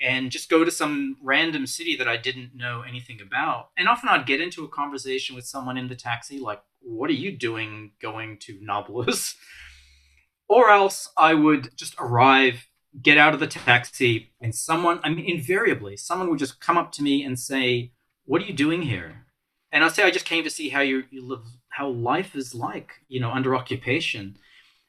and 0.00 0.30
just 0.30 0.48
go 0.48 0.64
to 0.64 0.70
some 0.70 1.16
random 1.22 1.66
city 1.66 1.96
that 1.96 2.08
I 2.08 2.16
didn't 2.16 2.54
know 2.54 2.82
anything 2.82 3.20
about. 3.20 3.70
And 3.76 3.88
often 3.88 4.08
I'd 4.08 4.26
get 4.26 4.40
into 4.40 4.64
a 4.64 4.68
conversation 4.68 5.34
with 5.34 5.46
someone 5.46 5.76
in 5.76 5.88
the 5.88 5.96
taxi, 5.96 6.38
like, 6.38 6.62
What 6.80 7.10
are 7.10 7.14
you 7.14 7.32
doing 7.36 7.92
going 8.00 8.38
to 8.42 8.58
Nablus? 8.60 9.36
or 10.48 10.70
else 10.70 11.10
I 11.16 11.34
would 11.34 11.76
just 11.76 11.94
arrive, 11.98 12.68
get 13.02 13.18
out 13.18 13.34
of 13.34 13.40
the 13.40 13.46
taxi, 13.46 14.32
and 14.40 14.54
someone, 14.54 15.00
I 15.02 15.10
mean, 15.10 15.26
invariably, 15.26 15.96
someone 15.96 16.30
would 16.30 16.38
just 16.38 16.60
come 16.60 16.78
up 16.78 16.92
to 16.92 17.02
me 17.02 17.22
and 17.24 17.38
say, 17.38 17.92
What 18.24 18.42
are 18.42 18.46
you 18.46 18.54
doing 18.54 18.82
here? 18.82 19.26
And 19.70 19.84
I'd 19.84 19.92
say, 19.92 20.02
I 20.02 20.10
just 20.10 20.24
came 20.24 20.44
to 20.44 20.50
see 20.50 20.70
how 20.70 20.80
you, 20.80 21.04
you 21.10 21.26
live, 21.26 21.42
how 21.70 21.88
life 21.88 22.34
is 22.34 22.54
like, 22.54 22.92
you 23.08 23.20
know, 23.20 23.30
under 23.30 23.54
occupation. 23.54 24.38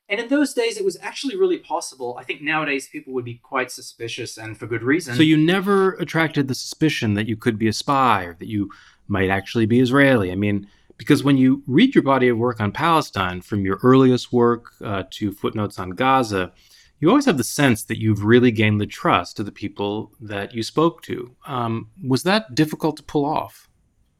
And 0.09 0.19
in 0.19 0.27
those 0.27 0.53
days, 0.55 0.77
it 0.77 0.83
was 0.83 0.97
actually 1.01 1.37
really 1.37 1.59
possible. 1.59 2.17
I 2.19 2.23
think 2.23 2.41
nowadays 2.41 2.87
people 2.87 3.13
would 3.13 3.25
be 3.25 3.35
quite 3.35 3.71
suspicious 3.71 4.37
and 4.37 4.57
for 4.57 4.65
good 4.65 4.81
reason. 4.81 5.15
So 5.15 5.21
you 5.21 5.37
never 5.37 5.93
attracted 5.93 6.47
the 6.47 6.55
suspicion 6.55 7.13
that 7.13 7.27
you 7.27 7.37
could 7.37 7.59
be 7.59 7.67
a 7.67 7.73
spy 7.73 8.23
or 8.23 8.33
that 8.33 8.47
you 8.47 8.71
might 9.07 9.29
actually 9.29 9.67
be 9.67 9.79
Israeli. 9.79 10.31
I 10.31 10.35
mean, 10.35 10.67
because 10.97 11.23
when 11.23 11.37
you 11.37 11.61
read 11.67 11.93
your 11.93 12.03
body 12.03 12.27
of 12.27 12.37
work 12.37 12.59
on 12.59 12.71
Palestine, 12.71 13.41
from 13.41 13.65
your 13.65 13.79
earliest 13.83 14.33
work 14.33 14.71
uh, 14.83 15.03
to 15.11 15.31
footnotes 15.31 15.77
on 15.77 15.91
Gaza, 15.91 16.51
you 16.99 17.07
always 17.07 17.25
have 17.25 17.37
the 17.37 17.43
sense 17.43 17.83
that 17.83 17.99
you've 17.99 18.23
really 18.23 18.51
gained 18.51 18.81
the 18.81 18.87
trust 18.87 19.39
of 19.39 19.45
the 19.45 19.51
people 19.51 20.11
that 20.19 20.53
you 20.53 20.63
spoke 20.63 21.01
to. 21.03 21.35
Um, 21.45 21.91
was 22.05 22.23
that 22.23 22.55
difficult 22.55 22.97
to 22.97 23.03
pull 23.03 23.25
off? 23.25 23.69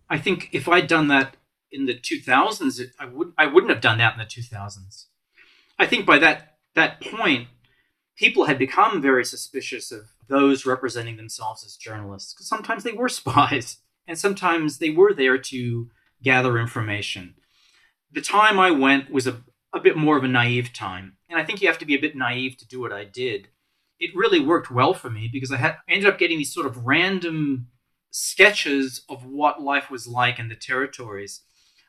I 0.10 0.17
think 0.17 0.49
if 0.54 0.69
I'd 0.69 0.88
done 0.88 1.08
that 1.10 1.36
in 1.71 1.86
the 1.86 1.95
2000s, 1.95 2.82
I 2.99 3.06
would 3.06 3.34
I 3.38 3.47
wouldn't 3.47 3.71
have 3.71 3.82
done 3.82 3.97
that 3.97 4.13
in 4.13 4.19
the 4.19 4.25
2000s. 4.25 5.06
I 5.80 5.88
think 5.88 6.06
by 6.06 6.20
that 6.20 6.58
that 6.76 7.02
point, 7.02 7.48
people 8.18 8.46
had 8.46 8.60
become 8.60 9.02
very 9.02 9.26
suspicious 9.26 9.92
of 9.92 10.10
those 10.28 10.65
representing 10.65 11.18
themselves 11.18 11.63
as 11.63 11.76
journalists 11.76 12.34
because 12.34 12.48
sometimes 12.48 12.84
they 12.84 12.92
were 12.92 13.10
spies 13.22 13.78
and 14.08 14.18
sometimes 14.18 14.78
they 14.78 14.89
were 14.89 15.13
there 15.13 15.38
to 15.38 15.89
gather 16.22 16.60
information. 16.60 17.36
The 18.12 18.22
time 18.22 18.60
I 18.60 18.72
went 18.72 19.12
was 19.12 19.28
a, 19.28 19.42
a 19.74 19.80
bit 19.80 19.96
more 19.96 20.18
of 20.18 20.24
a 20.24 20.28
naive 20.28 20.74
time, 20.74 21.18
and 21.30 21.39
I 21.39 21.46
think 21.46 21.62
you 21.62 21.68
have 21.68 21.78
to 21.78 21.86
be 21.86 21.96
a 21.96 22.02
bit 22.02 22.15
naive 22.15 22.58
to 22.58 22.68
do 22.68 22.82
what 22.82 22.92
I 22.92 23.06
did. 23.06 23.48
It 24.00 24.15
really 24.15 24.39
worked 24.39 24.72
well 24.72 24.94
for 24.94 25.10
me 25.10 25.30
because 25.32 25.52
I 25.52 25.58
had 25.58 25.78
ended 25.88 26.08
up 26.08 26.18
getting 26.18 26.38
these 26.38 26.54
sort 26.54 26.65
of 26.65 26.86
random 26.86 27.68
sketches 28.12 29.04
of 29.08 29.26
what 29.26 29.62
life 29.62 29.92
was 29.92 30.08
like 30.08 30.39
in 30.39 30.50
the 30.50 30.56
territories. 30.56 31.42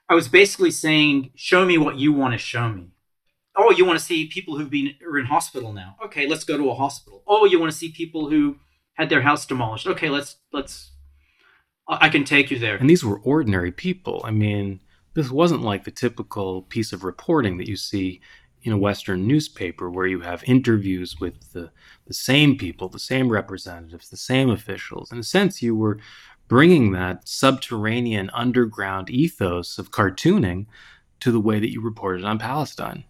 I 0.08 0.14
was 0.14 0.28
basically 0.28 0.70
saying, 0.70 1.30
"Show 1.34 1.64
me 1.64 1.78
what 1.78 1.96
you 1.96 2.12
want 2.12 2.34
to 2.34 2.38
show 2.38 2.68
me." 2.68 2.92
Oh, 3.56 3.70
you 3.70 3.84
want 3.84 3.98
to 3.98 4.04
see 4.04 4.26
people 4.26 4.56
who've 4.56 4.70
been 4.70 4.94
are 5.06 5.18
in 5.18 5.26
hospital 5.26 5.72
now. 5.72 5.96
Okay, 6.04 6.26
let's 6.26 6.44
go 6.44 6.56
to 6.56 6.70
a 6.70 6.74
hospital. 6.74 7.22
Oh, 7.26 7.44
you 7.44 7.58
want 7.58 7.72
to 7.72 7.78
see 7.78 7.90
people 7.90 8.30
who 8.30 8.56
had 8.94 9.08
their 9.08 9.22
house 9.22 9.46
demolished. 9.46 9.86
Okay, 9.86 10.08
let's 10.08 10.36
let's 10.52 10.92
I 11.88 12.08
can 12.08 12.24
take 12.24 12.50
you 12.50 12.58
there. 12.58 12.76
And 12.76 12.88
these 12.88 13.04
were 13.04 13.18
ordinary 13.20 13.72
people. 13.72 14.20
I 14.24 14.30
mean, 14.30 14.80
this 15.14 15.30
wasn't 15.30 15.62
like 15.62 15.84
the 15.84 15.90
typical 15.90 16.62
piece 16.62 16.92
of 16.92 17.02
reporting 17.02 17.58
that 17.58 17.68
you 17.68 17.76
see 17.76 18.20
in 18.62 18.72
a 18.72 18.78
Western 18.78 19.26
newspaper 19.26 19.90
where 19.90 20.06
you 20.06 20.20
have 20.20 20.44
interviews 20.44 21.18
with 21.18 21.52
the, 21.52 21.70
the 22.06 22.14
same 22.14 22.56
people, 22.56 22.88
the 22.88 22.98
same 22.98 23.28
representatives, 23.28 24.08
the 24.08 24.16
same 24.16 24.50
officials. 24.50 25.10
In 25.10 25.18
a 25.18 25.24
sense, 25.24 25.62
you 25.62 25.74
were 25.74 25.98
bringing 26.46 26.92
that 26.92 27.26
subterranean 27.26 28.30
underground 28.34 29.08
ethos 29.10 29.78
of 29.78 29.90
cartooning 29.90 30.66
to 31.20 31.32
the 31.32 31.40
way 31.40 31.58
that 31.58 31.72
you 31.72 31.80
reported 31.80 32.24
on 32.24 32.38
Palestine. 32.38 33.04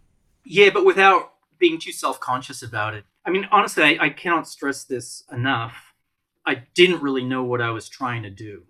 Yeah, 0.44 0.70
but 0.70 0.84
without 0.84 1.32
being 1.58 1.78
too 1.78 1.92
self 1.92 2.18
conscious 2.18 2.62
about 2.62 2.94
it. 2.94 3.04
I 3.24 3.30
mean, 3.30 3.46
honestly, 3.52 3.84
I, 3.84 4.06
I 4.06 4.08
cannot 4.10 4.48
stress 4.48 4.84
this 4.84 5.22
enough. 5.30 5.94
I 6.44 6.62
didn't 6.74 7.02
really 7.02 7.22
know 7.22 7.44
what 7.44 7.60
I 7.60 7.70
was 7.70 7.88
trying 7.88 8.22
to 8.22 8.30
do. 8.30 8.64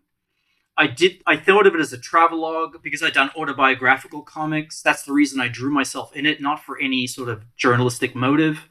I 0.76 0.86
did. 0.86 1.22
I 1.26 1.36
thought 1.36 1.66
of 1.66 1.74
it 1.74 1.80
as 1.80 1.92
a 1.92 1.98
travelogue 1.98 2.82
because 2.82 3.02
I'd 3.02 3.12
done 3.12 3.30
autobiographical 3.36 4.22
comics. 4.22 4.82
That's 4.82 5.02
the 5.04 5.12
reason 5.12 5.40
I 5.40 5.48
drew 5.48 5.70
myself 5.70 6.14
in 6.14 6.26
it, 6.26 6.40
not 6.40 6.62
for 6.62 6.80
any 6.80 7.06
sort 7.06 7.28
of 7.28 7.44
journalistic 7.56 8.14
motive. 8.14 8.68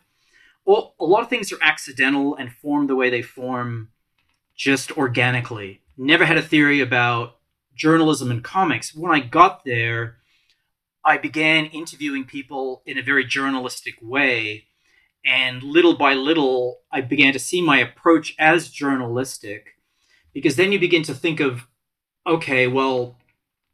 Well, 0.66 0.96
a 1.00 1.06
lot 1.06 1.24
of 1.24 1.30
things 1.30 1.52
are 1.52 1.58
accidental 1.62 2.36
and 2.36 2.52
form 2.52 2.88
the 2.88 2.96
way 2.96 3.10
they 3.10 3.22
form 3.22 3.90
just 4.56 4.96
organically. 4.98 5.82
Never 5.98 6.26
had 6.26 6.38
a 6.38 6.42
theory 6.42 6.82
about 6.82 7.38
journalism 7.76 8.30
and 8.30 8.44
comics. 8.44 8.94
When 8.94 9.12
I 9.12 9.20
got 9.20 9.64
there, 9.64 10.18
I 11.04 11.18
began 11.18 11.66
interviewing 11.66 12.26
people 12.26 12.84
in 12.86 12.98
a 12.98 13.04
very 13.04 13.26
journalistic 13.26 13.96
way. 14.02 14.66
And 15.26 15.64
little 15.64 15.98
by 15.98 16.14
little, 16.14 16.80
I 16.92 17.02
began 17.02 17.34
to 17.34 17.40
see 17.40 17.62
my 17.62 17.80
approach 17.80 18.36
as 18.40 18.70
journalistic 18.70 19.76
because 20.34 20.56
then 20.56 20.72
you 20.72 20.80
begin 20.80 21.04
to 21.04 21.14
think 21.14 21.40
of, 21.40 21.68
okay, 22.26 22.68
well, 22.68 23.18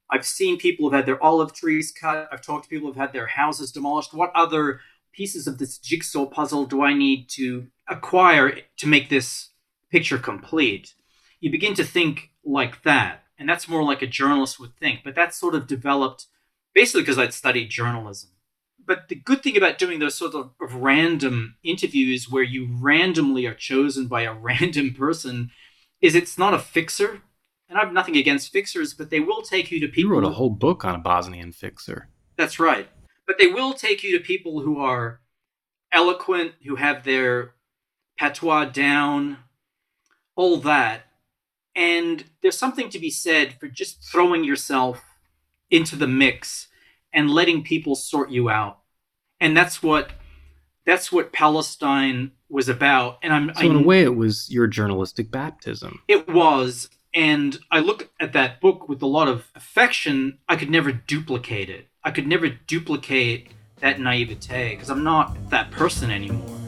I've 0.09 0.25
seen 0.25 0.57
people 0.57 0.85
who've 0.85 0.95
had 0.95 1.05
their 1.05 1.21
olive 1.21 1.53
trees 1.53 1.91
cut. 1.91 2.29
I've 2.31 2.41
talked 2.41 2.65
to 2.65 2.69
people 2.69 2.87
who've 2.87 2.95
had 2.95 3.13
their 3.13 3.27
houses 3.27 3.71
demolished. 3.71 4.13
What 4.13 4.31
other 4.35 4.79
pieces 5.11 5.47
of 5.47 5.57
this 5.57 5.77
jigsaw 5.77 6.25
puzzle 6.25 6.65
do 6.65 6.83
I 6.83 6.93
need 6.93 7.29
to 7.29 7.67
acquire 7.87 8.59
to 8.77 8.87
make 8.87 9.09
this 9.09 9.49
picture 9.91 10.17
complete? 10.17 10.93
You 11.39 11.51
begin 11.51 11.73
to 11.75 11.83
think 11.83 12.31
like 12.43 12.83
that. 12.83 13.23
And 13.37 13.49
that's 13.49 13.67
more 13.67 13.83
like 13.83 14.01
a 14.01 14.07
journalist 14.07 14.59
would 14.59 14.77
think. 14.77 15.01
But 15.03 15.15
that 15.15 15.33
sort 15.33 15.55
of 15.55 15.67
developed 15.67 16.27
basically 16.75 17.01
because 17.01 17.17
I'd 17.17 17.33
studied 17.33 17.69
journalism. 17.71 18.29
But 18.85 19.07
the 19.07 19.15
good 19.15 19.41
thing 19.41 19.57
about 19.57 19.79
doing 19.79 19.97
those 19.97 20.13
sort 20.13 20.35
of 20.35 20.51
random 20.75 21.55
interviews 21.63 22.29
where 22.29 22.43
you 22.43 22.69
randomly 22.79 23.47
are 23.47 23.55
chosen 23.55 24.07
by 24.07 24.21
a 24.21 24.33
random 24.35 24.93
person 24.93 25.49
is 26.01 26.13
it's 26.13 26.37
not 26.37 26.53
a 26.53 26.59
fixer. 26.59 27.21
And 27.67 27.79
I 27.79 27.83
have 27.83 27.93
nothing 27.93 28.15
against 28.15 28.53
fixers, 28.53 28.93
but 28.93 29.09
they 29.09 29.19
will 29.19 29.41
take 29.41 29.71
you 29.71 29.79
to 29.79 29.87
people. 29.87 30.11
You 30.11 30.21
wrote 30.21 30.31
a 30.31 30.35
whole 30.35 30.51
book 30.51 30.85
on 30.85 30.93
a 30.93 30.99
Bosnian 30.99 31.51
fixer. 31.51 32.09
That's 32.37 32.59
right. 32.59 32.87
But 33.25 33.39
they 33.39 33.47
will 33.47 33.73
take 33.73 34.03
you 34.03 34.15
to 34.15 34.23
people 34.23 34.61
who 34.61 34.79
are 34.79 35.21
eloquent, 35.91 36.51
who 36.67 36.75
have 36.75 37.03
their 37.03 37.55
patois 38.19 38.65
down, 38.65 39.37
all 40.35 40.57
that. 40.57 41.05
And 41.75 42.25
there's 42.43 42.57
something 42.57 42.89
to 42.89 42.99
be 42.99 43.09
said 43.09 43.55
for 43.59 43.67
just 43.67 44.03
throwing 44.03 44.43
yourself 44.43 45.14
into 45.69 45.95
the 45.95 46.07
mix 46.07 46.67
and 47.13 47.31
letting 47.31 47.63
people 47.63 47.95
sort 47.95 48.29
you 48.29 48.49
out. 48.49 48.79
And 49.39 49.55
that's 49.55 49.81
what 49.81 50.11
that's 50.85 51.11
what 51.11 51.33
Palestine 51.33 52.31
was 52.49 52.69
about. 52.69 53.17
And 53.23 53.33
I'm 53.33 53.51
so 53.55 53.65
in 53.65 53.75
a 53.75 53.81
way, 53.81 54.03
it 54.03 54.15
was 54.15 54.51
your 54.51 54.67
journalistic 54.67 55.31
baptism. 55.31 56.01
It 56.07 56.27
was, 56.29 56.89
and 57.13 57.57
I 57.71 57.79
look 57.79 58.11
at 58.19 58.33
that 58.33 58.61
book 58.61 58.87
with 58.87 59.01
a 59.01 59.07
lot 59.07 59.27
of 59.27 59.51
affection. 59.55 60.37
I 60.47 60.55
could 60.55 60.69
never 60.69 60.91
duplicate 60.91 61.69
it. 61.69 61.87
I 62.03 62.11
could 62.11 62.27
never 62.27 62.49
duplicate 62.49 63.49
that 63.79 63.99
naivete 63.99 64.69
because 64.69 64.89
I'm 64.89 65.03
not 65.03 65.49
that 65.49 65.71
person 65.71 66.11
anymore. 66.11 66.64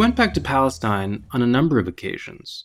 Went 0.00 0.16
back 0.16 0.32
to 0.32 0.40
Palestine 0.40 1.26
on 1.30 1.42
a 1.42 1.46
number 1.46 1.78
of 1.78 1.86
occasions. 1.86 2.64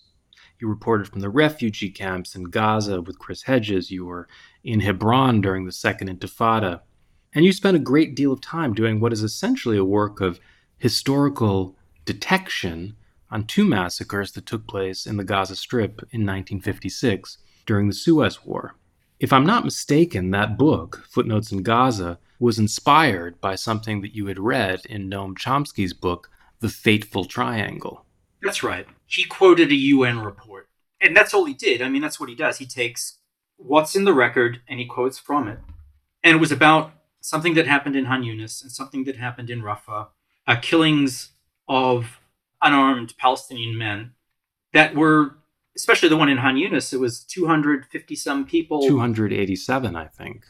You 0.57 0.69
reported 0.69 1.09
from 1.09 1.19
the 1.19 1.27
refugee 1.27 1.89
camps 1.89 2.33
in 2.33 2.45
Gaza 2.45 3.01
with 3.01 3.19
Chris 3.19 3.41
Hedges. 3.41 3.91
You 3.91 4.05
were 4.05 4.29
in 4.63 4.79
Hebron 4.79 5.41
during 5.41 5.65
the 5.65 5.73
Second 5.73 6.07
Intifada. 6.07 6.79
And 7.33 7.43
you 7.43 7.51
spent 7.51 7.75
a 7.75 7.91
great 7.91 8.15
deal 8.15 8.31
of 8.31 8.39
time 8.39 8.73
doing 8.73 9.01
what 9.01 9.11
is 9.11 9.21
essentially 9.21 9.75
a 9.75 9.83
work 9.83 10.21
of 10.21 10.39
historical 10.77 11.75
detection 12.05 12.95
on 13.29 13.43
two 13.43 13.65
massacres 13.65 14.31
that 14.31 14.45
took 14.45 14.65
place 14.65 15.05
in 15.05 15.17
the 15.17 15.25
Gaza 15.25 15.57
Strip 15.57 16.03
in 16.11 16.21
1956 16.21 17.39
during 17.65 17.89
the 17.89 17.93
Suez 17.93 18.45
War. 18.45 18.77
If 19.19 19.33
I'm 19.33 19.45
not 19.45 19.65
mistaken, 19.65 20.31
that 20.31 20.57
book, 20.57 21.03
Footnotes 21.09 21.51
in 21.51 21.63
Gaza, 21.63 22.17
was 22.39 22.59
inspired 22.59 23.41
by 23.41 23.55
something 23.55 23.99
that 24.03 24.15
you 24.15 24.27
had 24.27 24.39
read 24.39 24.85
in 24.85 25.09
Noam 25.09 25.35
Chomsky's 25.37 25.91
book, 25.91 26.29
the 26.59 26.69
fateful 26.69 27.25
triangle. 27.25 28.05
That's 28.41 28.63
right. 28.63 28.87
He 29.05 29.23
quoted 29.23 29.71
a 29.71 29.75
UN 29.75 30.19
report. 30.19 30.69
And 31.01 31.15
that's 31.15 31.33
all 31.33 31.45
he 31.45 31.53
did. 31.53 31.81
I 31.81 31.89
mean, 31.89 32.01
that's 32.01 32.19
what 32.19 32.29
he 32.29 32.35
does. 32.35 32.57
He 32.57 32.65
takes 32.65 33.19
what's 33.57 33.95
in 33.95 34.05
the 34.05 34.13
record 34.13 34.61
and 34.67 34.79
he 34.79 34.85
quotes 34.85 35.17
from 35.17 35.47
it. 35.47 35.59
And 36.23 36.35
it 36.35 36.39
was 36.39 36.51
about 36.51 36.93
something 37.21 37.53
that 37.55 37.67
happened 37.67 37.95
in 37.95 38.05
Han 38.05 38.23
Yunis 38.23 38.61
and 38.61 38.71
something 38.71 39.03
that 39.05 39.17
happened 39.17 39.49
in 39.49 39.61
Rafah, 39.61 40.07
uh, 40.47 40.55
killings 40.61 41.31
of 41.67 42.19
unarmed 42.61 43.15
Palestinian 43.17 43.77
men 43.77 44.11
that 44.73 44.95
were, 44.95 45.37
especially 45.75 46.09
the 46.09 46.17
one 46.17 46.29
in 46.29 46.37
Han 46.37 46.55
Yunis, 46.55 46.93
it 46.93 46.97
was 46.97 47.23
250 47.23 48.15
some 48.15 48.45
people. 48.45 48.81
287, 48.81 49.95
I 49.95 50.05
think. 50.05 50.45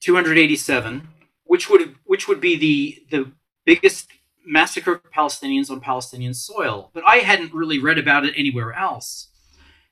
287, 0.00 1.08
which 1.44 1.68
would 1.68 1.94
which 2.04 2.26
would 2.28 2.40
be 2.40 2.56
the 2.56 3.04
the 3.10 3.32
biggest 3.64 4.08
massacre 4.46 4.92
of 4.92 5.10
Palestinians 5.10 5.70
on 5.70 5.80
Palestinian 5.80 6.34
soil. 6.34 6.90
But 6.92 7.04
I 7.06 7.16
hadn't 7.16 7.54
really 7.54 7.78
read 7.78 7.98
about 7.98 8.24
it 8.24 8.34
anywhere 8.36 8.72
else. 8.72 9.28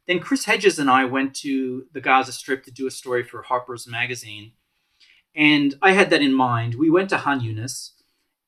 Then 0.07 0.21
Chris 0.21 0.47
Hedges 0.47 0.79
and 0.79 0.91
I 0.91 1.05
went 1.05 1.35
to 1.37 1.87
the 1.93 2.01
Gaza 2.01 2.33
Strip 2.33 2.65
to 2.65 2.71
do 2.71 2.87
a 2.87 2.91
story 2.91 3.23
for 3.23 3.43
Harper's 3.43 3.87
Magazine. 3.87 4.53
And 5.35 5.75
I 5.83 5.93
had 5.93 6.11
that 6.11 6.23
in 6.23 6.33
mind. 6.33 6.75
We 6.75 6.91
went 6.91 7.11
to 7.11 7.19
Han 7.19 7.41
Yunis 7.41 7.91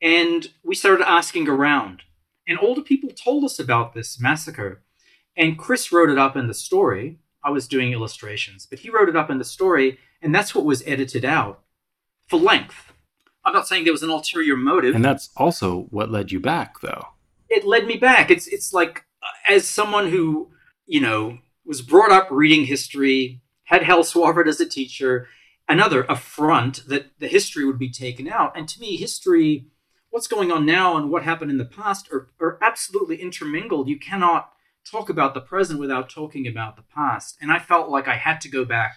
and 0.01 0.49
we 0.65 0.75
started 0.75 1.09
asking 1.09 1.49
around. 1.49 2.03
And 2.49 2.59
older 2.61 2.81
people 2.81 3.11
told 3.11 3.45
us 3.45 3.59
about 3.59 3.93
this 3.95 4.21
massacre. 4.21 4.83
And 5.37 5.59
Chris 5.59 5.93
wrote 5.93 6.11
it 6.11 6.19
up 6.19 6.37
in 6.37 6.49
the 6.49 6.55
story. 6.55 7.19
I 7.43 7.51
was 7.51 7.69
doing 7.69 7.93
illustrations, 7.93 8.67
but 8.67 8.81
he 8.81 8.91
wrote 8.91 9.09
it 9.09 9.17
up 9.17 9.31
in 9.31 9.39
the 9.39 9.45
story, 9.45 9.99
and 10.21 10.35
that's 10.35 10.55
what 10.55 10.65
was 10.65 10.83
edited 10.87 11.25
out 11.25 11.63
for 12.27 12.39
length. 12.39 12.90
I'm 13.45 13.53
not 13.53 13.67
saying 13.67 13.85
there 13.85 13.93
was 13.93 14.03
an 14.03 14.11
ulterior 14.11 14.57
motive. 14.57 14.95
And 14.95 15.05
that's 15.05 15.31
also 15.37 15.83
what 15.91 16.11
led 16.11 16.31
you 16.31 16.41
back, 16.41 16.81
though. 16.81 17.07
It 17.49 17.65
led 17.65 17.87
me 17.87 17.97
back. 17.97 18.31
It's 18.31 18.47
it's 18.47 18.73
like 18.73 19.05
uh, 19.23 19.53
as 19.53 19.67
someone 19.67 20.11
who 20.11 20.51
you 20.87 21.01
know 21.01 21.39
was 21.65 21.83
brought 21.83 22.13
up 22.13 22.29
reading 22.31 22.67
history, 22.67 23.41
had 23.65 23.85
Hal 23.85 24.03
Swarford 24.03 24.49
as 24.49 24.61
a 24.61 24.69
teacher, 24.69 25.29
another 25.69 26.05
affront 26.09 26.87
that 26.89 27.19
the 27.19 27.29
history 27.29 27.65
would 27.65 27.79
be 27.79 27.91
taken 27.91 28.29
out. 28.29 28.57
And 28.57 28.69
to 28.69 28.81
me, 28.81 28.97
history, 28.97 29.67
what's 30.11 30.27
going 30.27 30.51
on 30.51 30.67
now 30.67 30.97
and 30.97 31.11
what 31.11 31.23
happened 31.23 31.51
in 31.51 31.59
the 31.59 31.65
past 31.65 32.09
are, 32.13 32.29
are 32.41 32.59
absolutely 32.61 33.23
intermingled. 33.23 33.89
You 33.89 33.99
cannot 33.99 34.51
talk 34.85 35.09
about 35.09 35.35
the 35.35 35.41
present 35.41 35.79
without 35.79 36.11
talking 36.11 36.47
about 36.47 36.77
the 36.77 36.83
past. 36.83 37.39
And 37.41 37.53
I 37.53 37.59
felt 37.59 37.89
like 37.89 38.09
I 38.09 38.17
had 38.17 38.41
to 38.43 38.49
go 38.49 38.65
back. 38.65 38.97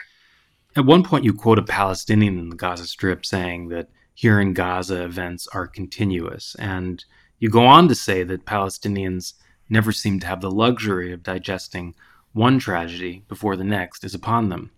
At 0.76 0.86
one 0.86 1.04
point, 1.04 1.24
you 1.24 1.34
quote 1.34 1.60
a 1.60 1.64
Palestinian 1.64 2.40
in 2.40 2.50
the 2.50 2.56
Gaza 2.56 2.88
Strip 2.88 3.26
saying 3.26 3.68
that 3.70 3.90
here 4.14 4.40
in 4.40 4.54
Gaza 4.54 5.04
events 5.04 5.48
are 5.48 5.68
continuous. 5.68 6.56
And 6.60 7.04
you 7.40 7.50
go 7.50 7.66
on 7.66 7.88
to 7.88 7.96
say 7.96 8.24
that 8.24 8.46
Palestinians 8.46 9.34
never 9.70 9.92
seem 9.92 10.20
to 10.20 10.28
have 10.28 10.42
the 10.42 10.52
luxury 10.52 11.12
of 11.12 11.24
digesting 11.24 11.96
one 12.34 12.60
tragedy 12.60 13.24
before 13.28 13.56
the 13.56 13.64
next 13.64 14.04
is 14.04 14.14
upon 14.14 14.50
them. 14.50 14.72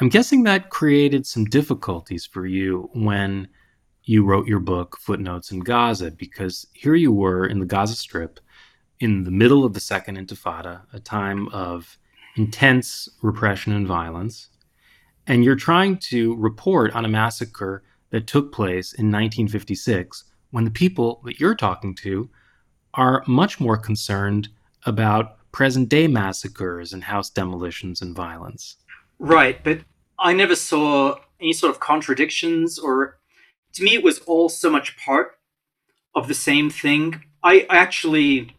I'm 0.00 0.08
guessing 0.08 0.42
that 0.42 0.70
created 0.70 1.26
some 1.26 1.44
difficulties 1.44 2.26
for 2.26 2.46
you 2.46 2.90
when 2.94 3.48
you 4.02 4.24
wrote 4.24 4.48
your 4.48 4.60
book, 4.60 4.98
Footnotes 4.98 5.50
in 5.50 5.60
Gaza, 5.60 6.10
because 6.10 6.66
here 6.72 6.94
you 6.94 7.12
were 7.12 7.46
in 7.46 7.58
the 7.58 7.66
Gaza 7.66 7.94
Strip 7.94 8.40
in 9.00 9.24
the 9.24 9.30
middle 9.30 9.64
of 9.64 9.72
the 9.72 9.80
Second 9.80 10.18
Intifada, 10.18 10.82
a 10.92 11.00
time 11.00 11.48
of 11.48 11.98
intense 12.36 13.08
repression 13.22 13.72
and 13.72 13.86
violence, 13.86 14.48
and 15.26 15.44
you're 15.44 15.56
trying 15.56 15.96
to 15.96 16.34
report 16.36 16.92
on 16.94 17.04
a 17.04 17.08
massacre 17.08 17.82
that 18.14 18.28
took 18.28 18.52
place 18.52 18.92
in 18.92 19.06
1956 19.06 20.22
when 20.52 20.64
the 20.64 20.70
people 20.70 21.20
that 21.24 21.40
you're 21.40 21.56
talking 21.56 21.96
to 21.96 22.30
are 22.94 23.24
much 23.26 23.58
more 23.58 23.76
concerned 23.76 24.48
about 24.86 25.36
present 25.50 25.88
day 25.88 26.06
massacres 26.06 26.92
and 26.92 27.02
house 27.02 27.28
demolitions 27.28 28.00
and 28.00 28.14
violence. 28.14 28.76
Right, 29.18 29.58
but 29.64 29.80
I 30.16 30.32
never 30.32 30.54
saw 30.54 31.16
any 31.40 31.52
sort 31.52 31.74
of 31.74 31.80
contradictions 31.80 32.78
or 32.78 33.18
to 33.72 33.82
me 33.82 33.94
it 33.94 34.04
was 34.04 34.20
all 34.20 34.48
so 34.48 34.70
much 34.70 34.96
part 34.96 35.32
of 36.14 36.28
the 36.28 36.34
same 36.34 36.70
thing. 36.70 37.20
I 37.42 37.66
actually 37.68 38.54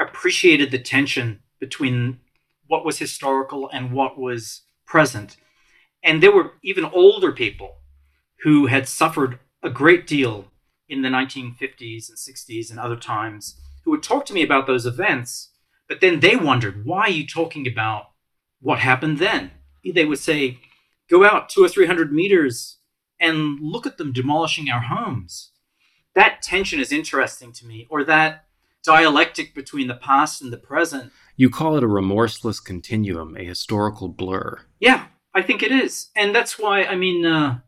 appreciated 0.00 0.72
the 0.72 0.78
tension 0.80 1.38
between 1.60 2.18
what 2.66 2.84
was 2.84 2.98
historical 2.98 3.70
and 3.72 3.92
what 3.92 4.18
was 4.18 4.62
present. 4.86 5.36
And 6.02 6.20
there 6.20 6.32
were 6.32 6.54
even 6.64 6.84
older 6.84 7.30
people 7.30 7.76
who 8.42 8.66
had 8.66 8.88
suffered 8.88 9.38
a 9.62 9.70
great 9.70 10.06
deal 10.06 10.46
in 10.88 11.02
the 11.02 11.08
1950s 11.08 12.08
and 12.08 12.18
60s 12.18 12.70
and 12.70 12.78
other 12.78 12.96
times 12.96 13.60
who 13.84 13.90
would 13.90 14.02
talk 14.02 14.24
to 14.26 14.34
me 14.34 14.42
about 14.42 14.66
those 14.66 14.86
events, 14.86 15.50
but 15.88 16.00
then 16.00 16.20
they 16.20 16.36
wondered, 16.36 16.84
why 16.84 17.02
are 17.02 17.10
you 17.10 17.26
talking 17.26 17.66
about 17.66 18.10
what 18.60 18.78
happened 18.78 19.18
then? 19.18 19.50
They 19.84 20.04
would 20.04 20.18
say, 20.18 20.58
go 21.08 21.24
out 21.24 21.48
two 21.48 21.64
or 21.64 21.68
three 21.68 21.86
hundred 21.86 22.12
meters 22.12 22.78
and 23.18 23.58
look 23.60 23.86
at 23.86 23.96
them 23.96 24.12
demolishing 24.12 24.70
our 24.70 24.82
homes. 24.82 25.52
that 26.14 26.42
tension 26.42 26.80
is 26.80 26.92
interesting 26.92 27.52
to 27.52 27.66
me, 27.66 27.86
or 27.88 28.04
that 28.04 28.44
dialectic 28.84 29.54
between 29.54 29.86
the 29.88 29.94
past 29.94 30.42
and 30.42 30.52
the 30.52 30.56
present. 30.58 31.12
You 31.36 31.48
call 31.50 31.76
it 31.76 31.82
a 31.82 31.88
remorseless 31.88 32.60
continuum, 32.60 33.36
a 33.36 33.44
historical 33.44 34.08
blur. 34.08 34.60
Yeah, 34.80 35.06
I 35.34 35.42
think 35.42 35.62
it 35.62 35.70
is. 35.70 36.10
And 36.16 36.34
that's 36.34 36.58
why, 36.58 36.84
I 36.84 36.96
mean, 36.96 37.24
uh, 37.24 37.60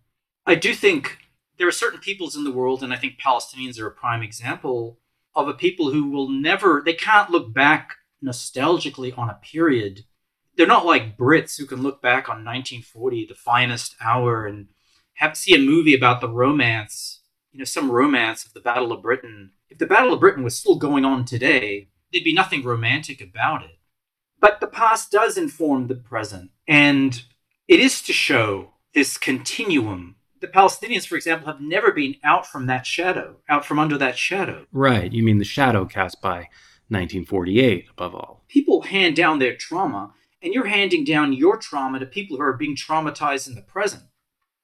I 0.51 0.57
do 0.57 0.75
think 0.75 1.19
there 1.59 1.69
are 1.69 1.73
certain 1.73 2.01
peoples 2.01 2.35
in 2.35 2.43
the 2.45 2.51
world, 2.51 2.83
and 2.83 2.93
I 2.93 2.97
think 2.97 3.21
Palestinians 3.21 3.79
are 3.79 3.87
a 3.87 3.93
prime 3.93 4.23
example 4.23 4.99
of 5.35 5.47
a 5.47 5.55
people 5.55 5.93
who 5.93 6.11
will 6.11 6.29
never, 6.29 6.83
they 6.85 6.93
can't 6.93 7.31
look 7.31 7.55
back 7.55 7.97
nostalgically 8.25 9.17
on 9.17 9.31
a 9.31 9.39
period. 9.43 10.01
They're 10.57 10.67
not 10.67 10.87
like 10.87 11.17
Brits 11.17 11.57
who 11.57 11.67
can 11.67 11.83
look 11.83 12.03
back 12.03 12.29
on 12.29 12.45
1940, 12.45 13.27
the 13.27 13.35
finest 13.35 13.95
hour, 14.01 14.47
and 14.47 14.67
have 15.15 15.37
see 15.37 15.55
a 15.55 15.59
movie 15.59 15.95
about 15.95 16.21
the 16.21 16.29
romance, 16.29 17.21
you 17.53 17.59
know, 17.59 17.65
some 17.65 17.91
romance 17.91 18.45
of 18.45 18.53
the 18.53 18.61
Battle 18.61 18.91
of 18.91 19.03
Britain. 19.03 19.53
If 19.69 19.79
the 19.79 19.87
Battle 19.87 20.13
of 20.13 20.21
Britain 20.21 20.43
was 20.43 20.57
still 20.57 20.77
going 20.77 21.05
on 21.05 21.25
today, 21.25 21.91
there'd 22.13 22.25
be 22.25 22.35
nothing 22.35 22.65
romantic 22.65 23.21
about 23.21 23.63
it. 23.63 23.79
But 24.41 24.61
the 24.61 24.67
past 24.67 25.13
does 25.13 25.37
inform 25.37 25.87
the 25.87 25.95
present, 25.95 26.51
and 26.67 27.23
it 27.69 27.79
is 27.79 28.03
to 28.03 28.13
show 28.13 28.75
this 28.95 29.17
continuum. 29.17 30.17
The 30.41 30.49
Palestinians, 30.49 31.07
for 31.07 31.17
example, 31.17 31.47
have 31.49 31.61
never 31.61 31.93
been 31.93 32.17
out 32.25 32.47
from 32.47 32.67
that 32.67 32.87
shadow, 32.87 33.37
out 33.49 33.65
from 33.65 33.79
under 33.79 33.99
that 33.99 34.17
shadow. 34.17 34.67
Right. 34.73 35.13
You 35.13 35.23
mean 35.23 35.39
the 35.39 35.45
shadow 35.45 35.85
cast 35.85 36.23
by 36.23 36.49
1948, 36.89 37.89
above 37.91 38.15
all. 38.15 38.45
People 38.49 38.83
hand 38.83 39.17
down 39.17 39.39
their 39.39 39.55
trauma, 39.55 40.15
and 40.43 40.55
you're 40.55 40.67
handing 40.67 41.05
down 41.05 41.35
your 41.35 41.59
trauma 41.59 41.99
to 41.99 42.07
people 42.07 42.39
who 42.39 42.43
are 42.43 42.55
being 42.55 42.75
traumatized 42.75 43.49
in 43.49 43.55
the 43.55 43.63
present. 43.63 44.05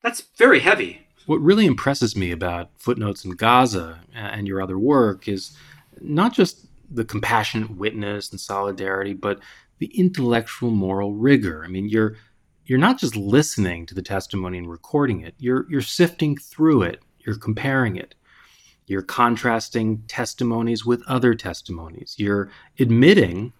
That's 0.02 0.22
very 0.36 0.60
heavy. 0.60 1.06
What 1.26 1.40
really 1.40 1.66
impresses 1.66 2.16
me 2.16 2.30
about 2.30 2.70
Footnotes 2.78 3.24
in 3.24 3.32
Gaza 3.32 4.00
uh, 4.14 4.18
and 4.18 4.46
your 4.46 4.62
other 4.62 4.78
work 4.78 5.28
is 5.28 5.56
not 6.00 6.32
just 6.32 6.66
the 6.90 7.04
compassionate 7.04 7.76
witness 7.76 8.30
and 8.30 8.40
solidarity, 8.40 9.12
but 9.12 9.40
the 9.78 9.90
intellectual 9.98 10.70
moral 10.70 11.14
rigor. 11.14 11.64
I 11.64 11.68
mean, 11.68 11.88
you're 11.88 12.16
you're 12.66 12.78
not 12.78 12.98
just 12.98 13.16
listening 13.16 13.86
to 13.86 13.94
the 13.94 14.02
testimony 14.02 14.58
and 14.58 14.68
recording 14.68 15.20
it. 15.20 15.34
You're 15.38 15.66
you're 15.70 15.80
sifting 15.80 16.36
through 16.36 16.82
it. 16.82 17.02
You're 17.20 17.38
comparing 17.38 17.96
it. 17.96 18.14
You're 18.86 19.02
contrasting 19.02 20.02
testimonies 20.06 20.84
with 20.84 21.02
other 21.08 21.34
testimonies. 21.34 22.14
You're 22.18 22.50
admitting 22.78 23.52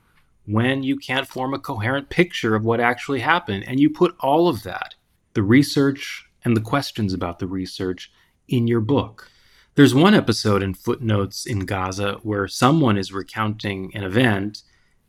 when 0.47 0.83
you 0.85 0.97
can't 0.97 1.27
form 1.27 1.53
a 1.53 1.59
coherent 1.59 2.09
picture 2.09 2.55
of 2.55 2.65
what 2.65 2.81
actually 2.81 3.21
happened. 3.21 3.65
And 3.67 3.81
you 3.81 3.91
put 3.91 4.15
all 4.21 4.49
of 4.49 4.63
that, 4.63 4.95
the 5.35 5.43
research 5.43 6.25
and 6.45 6.57
the 6.57 6.61
questions 6.61 7.13
about 7.13 7.41
the 7.41 7.49
research, 7.49 8.13
in 8.49 8.69
your 8.69 8.81
book. 8.81 9.29
There's 9.75 9.95
one 9.95 10.15
episode 10.15 10.63
in 10.63 10.75
Footnotes 10.75 11.45
in 11.45 11.67
Gaza 11.67 12.21
where 12.23 12.47
someone 12.47 12.97
is 12.97 13.13
recounting 13.13 13.91
an 13.95 14.05
event. 14.05 14.63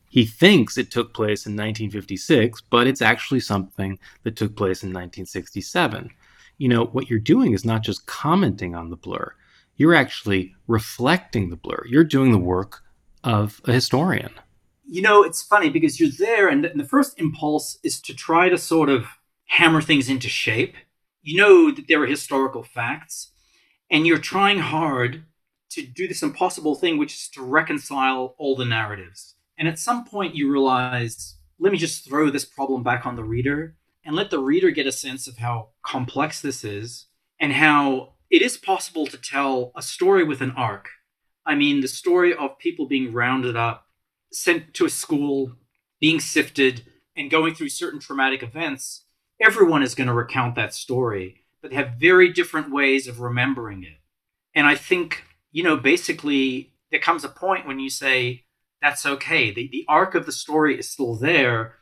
He 0.09 0.25
thinks 0.25 0.77
it 0.77 0.91
took 0.91 1.13
place 1.13 1.45
in 1.45 1.53
1956, 1.53 2.61
but 2.69 2.87
it's 2.87 3.01
actually 3.01 3.41
something 3.41 3.99
that 4.23 4.35
took 4.35 4.55
place 4.55 4.83
in 4.83 4.89
1967. 4.89 6.09
You 6.57 6.69
know, 6.69 6.85
what 6.85 7.09
you're 7.09 7.19
doing 7.19 7.53
is 7.53 7.65
not 7.65 7.83
just 7.83 8.05
commenting 8.05 8.73
on 8.73 8.89
the 8.89 8.95
blur, 8.95 9.33
you're 9.75 9.93
actually 9.93 10.55
reflecting 10.67 11.49
the 11.49 11.55
blur. 11.55 11.85
You're 11.87 12.03
doing 12.03 12.31
the 12.31 12.37
work 12.37 12.83
of 13.23 13.61
a 13.65 13.73
historian. 13.73 14.31
You 14.85 15.01
know, 15.01 15.23
it's 15.23 15.43
funny 15.43 15.69
because 15.69 15.99
you're 15.99 16.09
there, 16.09 16.47
and 16.47 16.63
the 16.63 16.83
first 16.83 17.19
impulse 17.19 17.77
is 17.83 18.01
to 18.01 18.13
try 18.15 18.49
to 18.49 18.57
sort 18.57 18.89
of 18.89 19.05
hammer 19.45 19.81
things 19.81 20.09
into 20.09 20.29
shape. 20.29 20.75
You 21.21 21.37
know 21.37 21.71
that 21.71 21.87
there 21.87 22.01
are 22.01 22.07
historical 22.07 22.63
facts, 22.63 23.31
and 23.91 24.07
you're 24.07 24.17
trying 24.17 24.59
hard 24.59 25.25
to 25.71 25.85
do 25.85 26.07
this 26.07 26.23
impossible 26.23 26.75
thing, 26.75 26.97
which 26.97 27.13
is 27.13 27.27
to 27.29 27.43
reconcile 27.43 28.33
all 28.37 28.55
the 28.55 28.65
narratives. 28.65 29.35
And 29.57 29.67
at 29.67 29.79
some 29.79 30.05
point, 30.05 30.35
you 30.35 30.51
realize, 30.51 31.35
let 31.59 31.71
me 31.71 31.77
just 31.77 32.07
throw 32.07 32.29
this 32.29 32.45
problem 32.45 32.83
back 32.83 33.05
on 33.05 33.15
the 33.15 33.23
reader 33.23 33.75
and 34.05 34.15
let 34.15 34.29
the 34.29 34.39
reader 34.39 34.71
get 34.71 34.87
a 34.87 34.91
sense 34.91 35.27
of 35.27 35.37
how 35.37 35.69
complex 35.83 36.41
this 36.41 36.63
is 36.63 37.07
and 37.39 37.53
how 37.53 38.13
it 38.29 38.41
is 38.41 38.57
possible 38.57 39.07
to 39.07 39.17
tell 39.17 39.71
a 39.75 39.81
story 39.81 40.23
with 40.23 40.41
an 40.41 40.51
arc. 40.51 40.89
I 41.45 41.55
mean, 41.55 41.81
the 41.81 41.87
story 41.87 42.33
of 42.33 42.59
people 42.59 42.87
being 42.87 43.13
rounded 43.13 43.55
up, 43.55 43.87
sent 44.31 44.73
to 44.75 44.85
a 44.85 44.89
school, 44.89 45.55
being 45.99 46.19
sifted, 46.19 46.85
and 47.15 47.31
going 47.31 47.55
through 47.55 47.69
certain 47.69 47.99
traumatic 47.99 48.43
events. 48.43 49.05
Everyone 49.41 49.81
is 49.81 49.95
going 49.95 50.07
to 50.07 50.13
recount 50.13 50.55
that 50.55 50.73
story, 50.73 51.45
but 51.61 51.71
they 51.71 51.77
have 51.77 51.95
very 51.99 52.31
different 52.31 52.71
ways 52.71 53.07
of 53.07 53.21
remembering 53.21 53.83
it. 53.83 53.99
And 54.53 54.67
I 54.67 54.75
think, 54.75 55.23
you 55.51 55.63
know, 55.63 55.77
basically, 55.77 56.73
there 56.91 56.99
comes 56.99 57.23
a 57.23 57.29
point 57.29 57.65
when 57.65 57.79
you 57.79 57.89
say, 57.89 58.43
that's 58.81 59.05
okay. 59.05 59.51
The, 59.51 59.69
the 59.71 59.85
arc 59.87 60.15
of 60.15 60.25
the 60.25 60.31
story 60.31 60.77
is 60.77 60.89
still 60.89 61.15
there, 61.15 61.75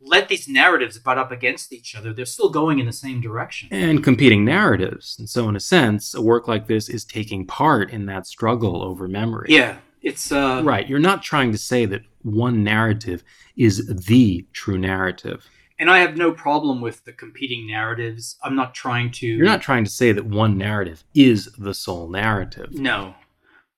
let 0.00 0.28
these 0.28 0.48
narratives 0.48 0.98
butt 0.98 1.18
up 1.18 1.32
against 1.32 1.72
each 1.72 1.94
other. 1.94 2.12
They're 2.12 2.24
still 2.24 2.50
going 2.50 2.78
in 2.78 2.86
the 2.86 2.92
same 2.92 3.20
direction. 3.20 3.68
And 3.72 4.02
competing 4.02 4.44
narratives. 4.44 5.16
And 5.18 5.28
so, 5.28 5.48
in 5.48 5.56
a 5.56 5.60
sense, 5.60 6.14
a 6.14 6.22
work 6.22 6.46
like 6.46 6.66
this 6.66 6.88
is 6.88 7.04
taking 7.04 7.46
part 7.46 7.90
in 7.90 8.06
that 8.06 8.26
struggle 8.26 8.82
over 8.82 9.08
memory. 9.08 9.48
Yeah. 9.50 9.78
It's 10.00 10.30
uh 10.30 10.62
right. 10.64 10.88
You're 10.88 11.00
not 11.00 11.22
trying 11.22 11.50
to 11.52 11.58
say 11.58 11.84
that 11.86 12.02
one 12.22 12.62
narrative 12.62 13.24
is 13.56 13.86
the 13.86 14.46
true 14.52 14.78
narrative. 14.78 15.46
And 15.80 15.90
I 15.90 15.98
have 15.98 16.16
no 16.16 16.32
problem 16.32 16.80
with 16.80 17.04
the 17.04 17.12
competing 17.12 17.66
narratives. 17.66 18.36
I'm 18.42 18.56
not 18.56 18.74
trying 18.74 19.10
to 19.12 19.26
You're 19.26 19.46
not 19.46 19.62
trying 19.62 19.84
to 19.84 19.90
say 19.90 20.12
that 20.12 20.24
one 20.24 20.56
narrative 20.58 21.04
is 21.14 21.46
the 21.58 21.74
sole 21.74 22.08
narrative. 22.08 22.72
No. 22.72 23.14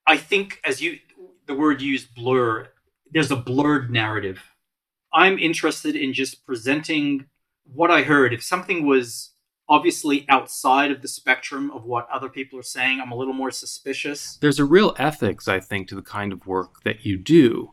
I 0.07 0.17
think 0.17 0.61
as 0.65 0.81
you 0.81 0.99
the 1.51 1.57
word 1.57 1.83
used 1.83 2.15
blur, 2.15 2.69
there's 3.13 3.31
a 3.31 3.37
blurred 3.37 3.91
narrative 3.91 4.41
I'm 5.13 5.39
interested 5.39 5.97
in 5.97 6.13
just 6.13 6.47
presenting 6.47 7.27
what 7.65 7.91
I 7.91 8.03
heard. 8.03 8.33
If 8.33 8.43
something 8.43 8.87
was 8.87 9.31
obviously 9.69 10.27
outside 10.29 10.91
of 10.91 11.03
the 11.03 11.09
spectrum 11.09 11.71
of 11.73 11.85
what 11.85 12.09
other 12.13 12.29
people 12.29 12.59
are 12.59 12.65
saying, 12.65 13.01
I'm 13.01 13.13
a 13.13 13.17
little 13.17 13.35
more 13.35 13.51
suspicious. 13.51 14.37
There's 14.41 14.59
a 14.59 14.65
real 14.65 14.95
ethics, 14.99 15.49
I 15.49 15.61
think, 15.61 15.89
to 15.89 15.95
the 15.95 16.03
kind 16.03 16.33
of 16.33 16.47
work 16.47 16.83
that 16.85 17.05
you 17.05 17.17
do. 17.17 17.73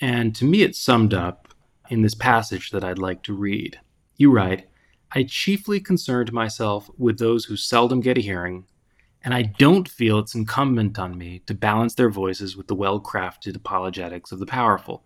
And 0.00 0.34
to 0.36 0.44
me, 0.44 0.62
it's 0.62 0.80
summed 0.80 1.14
up 1.14 1.48
in 1.90 2.02
this 2.02 2.14
passage 2.14 2.70
that 2.70 2.84
I'd 2.84 2.98
like 2.98 3.22
to 3.24 3.34
read. 3.34 3.80
You 4.16 4.30
write, 4.30 4.68
I 5.12 5.24
chiefly 5.24 5.80
concerned 5.80 6.32
myself 6.32 6.90
with 6.98 7.18
those 7.18 7.46
who 7.46 7.56
seldom 7.56 8.00
get 8.00 8.18
a 8.18 8.20
hearing, 8.20 8.66
and 9.24 9.34
I 9.34 9.42
don't 9.42 9.88
feel 9.88 10.18
it's 10.18 10.34
incumbent 10.34 10.98
on 10.98 11.18
me 11.18 11.42
to 11.46 11.54
balance 11.54 11.94
their 11.94 12.10
voices 12.10 12.56
with 12.56 12.68
the 12.68 12.74
well 12.74 13.00
crafted 13.00 13.56
apologetics 13.56 14.32
of 14.32 14.38
the 14.38 14.46
powerful. 14.46 15.04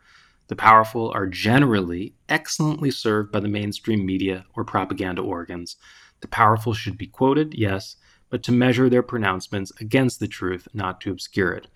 The 0.49 0.57
powerful 0.57 1.11
are 1.15 1.27
generally 1.27 2.15
excellently 2.29 2.91
served 2.91 3.33
by 3.33 3.41
the 3.41 3.49
mainstream 3.49 4.05
media 4.05 4.45
or 4.55 4.65
propaganda 4.65 5.23
organs. 5.23 5.77
The 6.21 6.29
powerful 6.29 6.75
should 6.75 6.99
be 6.99 7.07
quoted, 7.07 7.55
yes, 7.55 7.97
but 8.29 8.43
to 8.45 8.53
measure 8.53 8.89
their 8.89 9.03
pronouncements 9.03 9.73
against 9.81 10.21
the 10.21 10.29
truth, 10.29 10.69
not 10.75 11.01
to 11.03 11.11
obscure 11.11 11.53
it. 11.53 11.69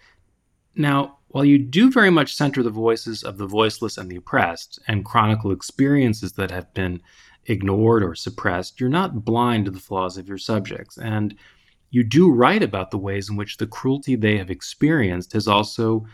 Now, 0.74 1.18
while 1.28 1.44
you 1.44 1.58
do 1.58 1.90
very 1.90 2.10
much 2.10 2.34
center 2.34 2.62
the 2.62 2.70
voices 2.70 3.22
of 3.22 3.38
the 3.38 3.46
voiceless 3.46 3.98
and 3.98 4.10
the 4.10 4.16
oppressed, 4.16 4.78
and 4.86 5.04
chronicle 5.04 5.52
experiences 5.52 6.32
that 6.32 6.50
have 6.50 6.72
been 6.74 7.00
ignored 7.46 8.02
or 8.02 8.14
suppressed, 8.14 8.80
you're 8.80 8.88
not 8.88 9.24
blind 9.24 9.64
to 9.64 9.70
the 9.70 9.80
flaws 9.80 10.18
of 10.18 10.28
your 10.28 10.38
subjects, 10.38 10.98
and 10.98 11.34
you 11.90 12.04
do 12.04 12.30
write 12.30 12.62
about 12.62 12.90
the 12.90 12.98
ways 12.98 13.28
in 13.28 13.36
which 13.36 13.56
the 13.56 13.66
cruelty 13.66 14.16
they 14.16 14.36
have 14.38 14.50
experienced 14.50 15.32
has 15.32 15.48
also 15.48 16.06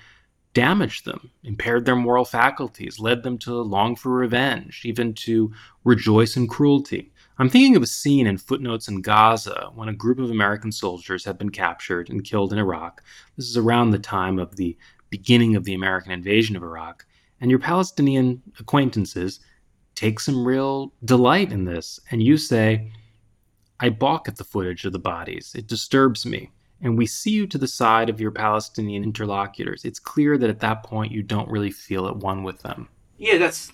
damaged 0.55 1.05
them, 1.05 1.31
impaired 1.45 1.85
their 1.85 1.97
moral 1.97 2.25
faculties, 2.25 2.99
led 2.99 3.23
them 3.23 3.39
to 3.39 3.55
long 3.55 3.97
for 3.97 4.13
revenge, 4.13 4.83
even 4.85 5.15
to 5.15 5.53
rejoice 5.85 6.37
in 6.37 6.47
cruelty. 6.47 7.11
I'm 7.39 7.49
thinking 7.49 7.75
of 7.75 7.83
a 7.83 7.87
scene 7.87 8.27
in 8.27 8.37
Footnotes 8.37 8.89
in 8.89 9.01
Gaza 9.01 9.71
when 9.75 9.89
a 9.89 9.95
group 9.95 10.19
of 10.19 10.31
American 10.31 10.71
soldiers 10.71 11.25
had 11.25 11.39
been 11.39 11.49
captured 11.49 12.11
and 12.11 12.23
killed 12.23 12.53
in 12.53 12.59
Iraq. 12.59 13.03
This 13.37 13.49
is 13.49 13.57
around 13.57 13.91
the 13.91 13.99
time 13.99 14.39
of 14.39 14.57
the 14.57 14.77
beginning 15.11 15.57
of 15.57 15.65
the 15.65 15.75
American 15.75 16.13
invasion 16.13 16.55
of 16.55 16.63
Iraq. 16.63 17.07
And 17.41 17.51
your 17.51 17.59
Palestinian 17.59 18.43
acquaintances 18.61 19.41
take 19.95 20.21
some 20.21 20.47
real 20.47 20.93
delight 21.05 21.51
in 21.51 21.65
this. 21.65 21.99
And 22.11 22.23
you 22.23 22.37
say, 22.37 22.93
I 23.83 23.91
balk 23.91 24.29
at 24.29 24.37
the 24.37 24.45
footage 24.45 24.87
of 24.87 24.93
the 24.93 24.99
bodies. 24.99 25.55
It 25.55 25.67
disturbs 25.67 26.25
me 26.25 26.51
and 26.83 26.99
we 26.99 27.07
see 27.07 27.31
you 27.31 27.47
to 27.47 27.59
the 27.59 27.69
side 27.69 28.11
of 28.11 28.21
your 28.21 28.33
Palestinian 28.33 29.05
interlocutors, 29.05 29.85
it's 29.85 30.01
clear 30.01 30.37
that 30.37 30.51
at 30.51 30.61
that 30.61 30.83
point 30.83 31.13
you 31.13 31.23
don't 31.23 31.49
really 31.49 31.71
feel 31.71 32.09
at 32.09 32.17
one 32.17 32.43
with 32.43 32.61
them. 32.63 32.89
Yeah, 33.17 33.39
that's 33.39 33.73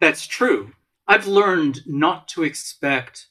that's 0.00 0.26
true. 0.26 0.72
I've 1.06 1.26
learned 1.26 1.82
not 1.86 2.26
to 2.28 2.42
expect 2.42 3.28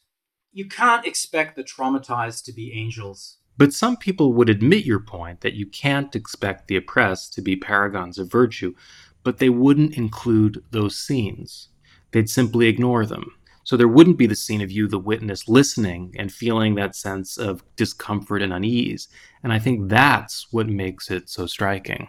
you 0.53 0.67
can't 0.67 1.05
expect 1.05 1.55
the 1.55 1.63
traumatized 1.63 2.45
to 2.45 2.53
be 2.53 2.71
angels. 2.71 3.37
But 3.57 3.73
some 3.73 3.97
people 3.97 4.33
would 4.33 4.49
admit 4.49 4.85
your 4.85 4.99
point 4.99 5.41
that 5.41 5.53
you 5.53 5.65
can't 5.65 6.15
expect 6.15 6.67
the 6.67 6.77
oppressed 6.77 7.33
to 7.33 7.41
be 7.41 7.55
paragons 7.55 8.17
of 8.19 8.31
virtue, 8.31 8.75
but 9.23 9.39
they 9.39 9.49
wouldn't 9.49 9.97
include 9.97 10.63
those 10.71 10.97
scenes. 10.97 11.69
They'd 12.11 12.29
simply 12.29 12.67
ignore 12.67 13.05
them. 13.05 13.35
So 13.65 13.75
there 13.75 13.87
wouldn't 13.87 14.19
be 14.19 14.27
the 14.27 14.35
scene 14.35 14.61
of 14.61 14.71
you, 14.71 14.87
the 14.87 14.99
witness, 14.99 15.49
listening 15.49 16.13
and 16.19 16.31
feeling 16.31 16.75
that 16.75 16.95
sense 16.95 17.35
of 17.37 17.63
discomfort 17.75 18.43
and 18.43 18.53
unease. 18.53 19.07
And 19.43 19.51
I 19.51 19.57
think 19.57 19.89
that's 19.89 20.53
what 20.53 20.67
makes 20.67 21.09
it 21.09 21.29
so 21.29 21.47
striking. 21.47 22.07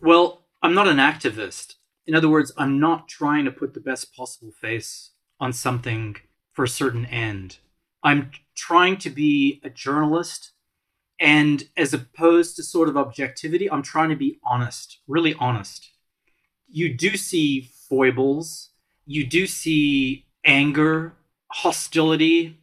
Well, 0.00 0.46
I'm 0.62 0.72
not 0.72 0.86
an 0.86 0.98
activist. 0.98 1.74
In 2.06 2.14
other 2.14 2.28
words, 2.28 2.52
I'm 2.56 2.78
not 2.78 3.08
trying 3.08 3.44
to 3.44 3.50
put 3.50 3.74
the 3.74 3.80
best 3.80 4.14
possible 4.14 4.52
face 4.52 5.10
on 5.40 5.52
something 5.52 6.14
for 6.52 6.64
a 6.64 6.68
certain 6.68 7.06
end. 7.06 7.58
I'm 8.04 8.30
trying 8.54 8.96
to 8.98 9.10
be 9.10 9.60
a 9.64 9.70
journalist. 9.70 10.52
And 11.18 11.64
as 11.76 11.92
opposed 11.92 12.54
to 12.56 12.62
sort 12.62 12.88
of 12.88 12.96
objectivity, 12.96 13.68
I'm 13.68 13.82
trying 13.82 14.10
to 14.10 14.16
be 14.16 14.38
honest, 14.46 15.00
really 15.08 15.34
honest. 15.40 15.90
You 16.68 16.94
do 16.94 17.16
see 17.16 17.68
foibles, 17.88 18.70
you 19.06 19.26
do 19.26 19.46
see 19.46 20.23
anger, 20.44 21.14
hostility, 21.48 22.58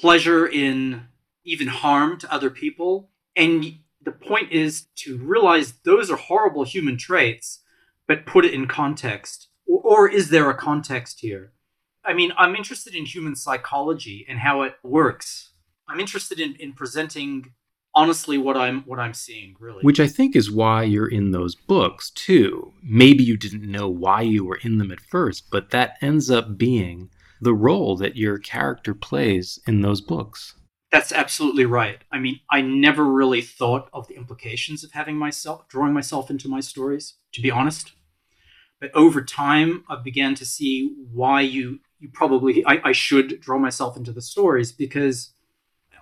pleasure 0.00 0.46
in 0.46 1.06
even 1.44 1.68
harm 1.68 2.18
to 2.18 2.32
other 2.32 2.50
people. 2.50 3.10
And 3.36 3.78
the 4.04 4.12
point 4.12 4.52
is 4.52 4.86
to 4.96 5.18
realize 5.18 5.74
those 5.84 6.10
are 6.10 6.16
horrible 6.16 6.64
human 6.64 6.96
traits, 6.98 7.60
but 8.06 8.26
put 8.26 8.44
it 8.44 8.54
in 8.54 8.66
context. 8.66 9.48
Or, 9.66 9.80
or, 9.80 10.08
is 10.08 10.30
there 10.30 10.48
a 10.50 10.54
context 10.54 11.20
here? 11.20 11.52
I 12.04 12.14
mean, 12.14 12.32
I'm 12.38 12.54
interested 12.54 12.94
in 12.94 13.04
human 13.04 13.36
psychology 13.36 14.24
and 14.28 14.38
how 14.38 14.62
it 14.62 14.74
works. 14.82 15.52
I'm 15.88 16.00
interested 16.00 16.40
in, 16.40 16.54
in 16.56 16.72
presenting 16.72 17.52
honestly 17.94 18.38
what 18.38 18.56
I'm 18.56 18.82
what 18.82 18.98
I'm 18.98 19.14
seeing, 19.14 19.56
really. 19.58 19.82
Which 19.82 20.00
I 20.00 20.06
think 20.06 20.36
is 20.36 20.50
why 20.50 20.84
you're 20.84 21.08
in 21.08 21.32
those 21.32 21.54
books 21.54 22.10
too. 22.10 22.72
Maybe 22.82 23.24
you 23.24 23.36
didn't 23.36 23.70
know 23.70 23.88
why 23.88 24.22
you 24.22 24.44
were 24.44 24.60
in 24.62 24.78
them 24.78 24.92
at 24.92 25.00
first, 25.00 25.50
but 25.50 25.70
that 25.70 25.96
ends 26.00 26.30
up 26.30 26.56
being 26.56 27.10
the 27.40 27.54
role 27.54 27.96
that 27.96 28.16
your 28.16 28.38
character 28.38 28.94
plays 28.94 29.58
in 29.66 29.80
those 29.80 30.00
books. 30.00 30.54
That's 30.90 31.12
absolutely 31.12 31.66
right. 31.66 31.98
I 32.10 32.18
mean, 32.18 32.40
I 32.50 32.62
never 32.62 33.04
really 33.04 33.42
thought 33.42 33.90
of 33.92 34.08
the 34.08 34.16
implications 34.16 34.82
of 34.84 34.92
having 34.92 35.16
myself 35.16 35.68
drawing 35.68 35.92
myself 35.92 36.30
into 36.30 36.48
my 36.48 36.60
stories, 36.60 37.14
to 37.32 37.42
be 37.42 37.50
honest. 37.50 37.92
But 38.80 38.90
over 38.94 39.22
time, 39.22 39.84
I 39.88 39.96
began 39.96 40.34
to 40.36 40.44
see 40.44 40.94
why 41.12 41.42
you 41.42 41.80
you 41.98 42.08
probably 42.12 42.64
I, 42.64 42.80
I 42.84 42.92
should 42.92 43.40
draw 43.40 43.58
myself 43.58 43.96
into 43.96 44.12
the 44.12 44.22
stories 44.22 44.72
because 44.72 45.32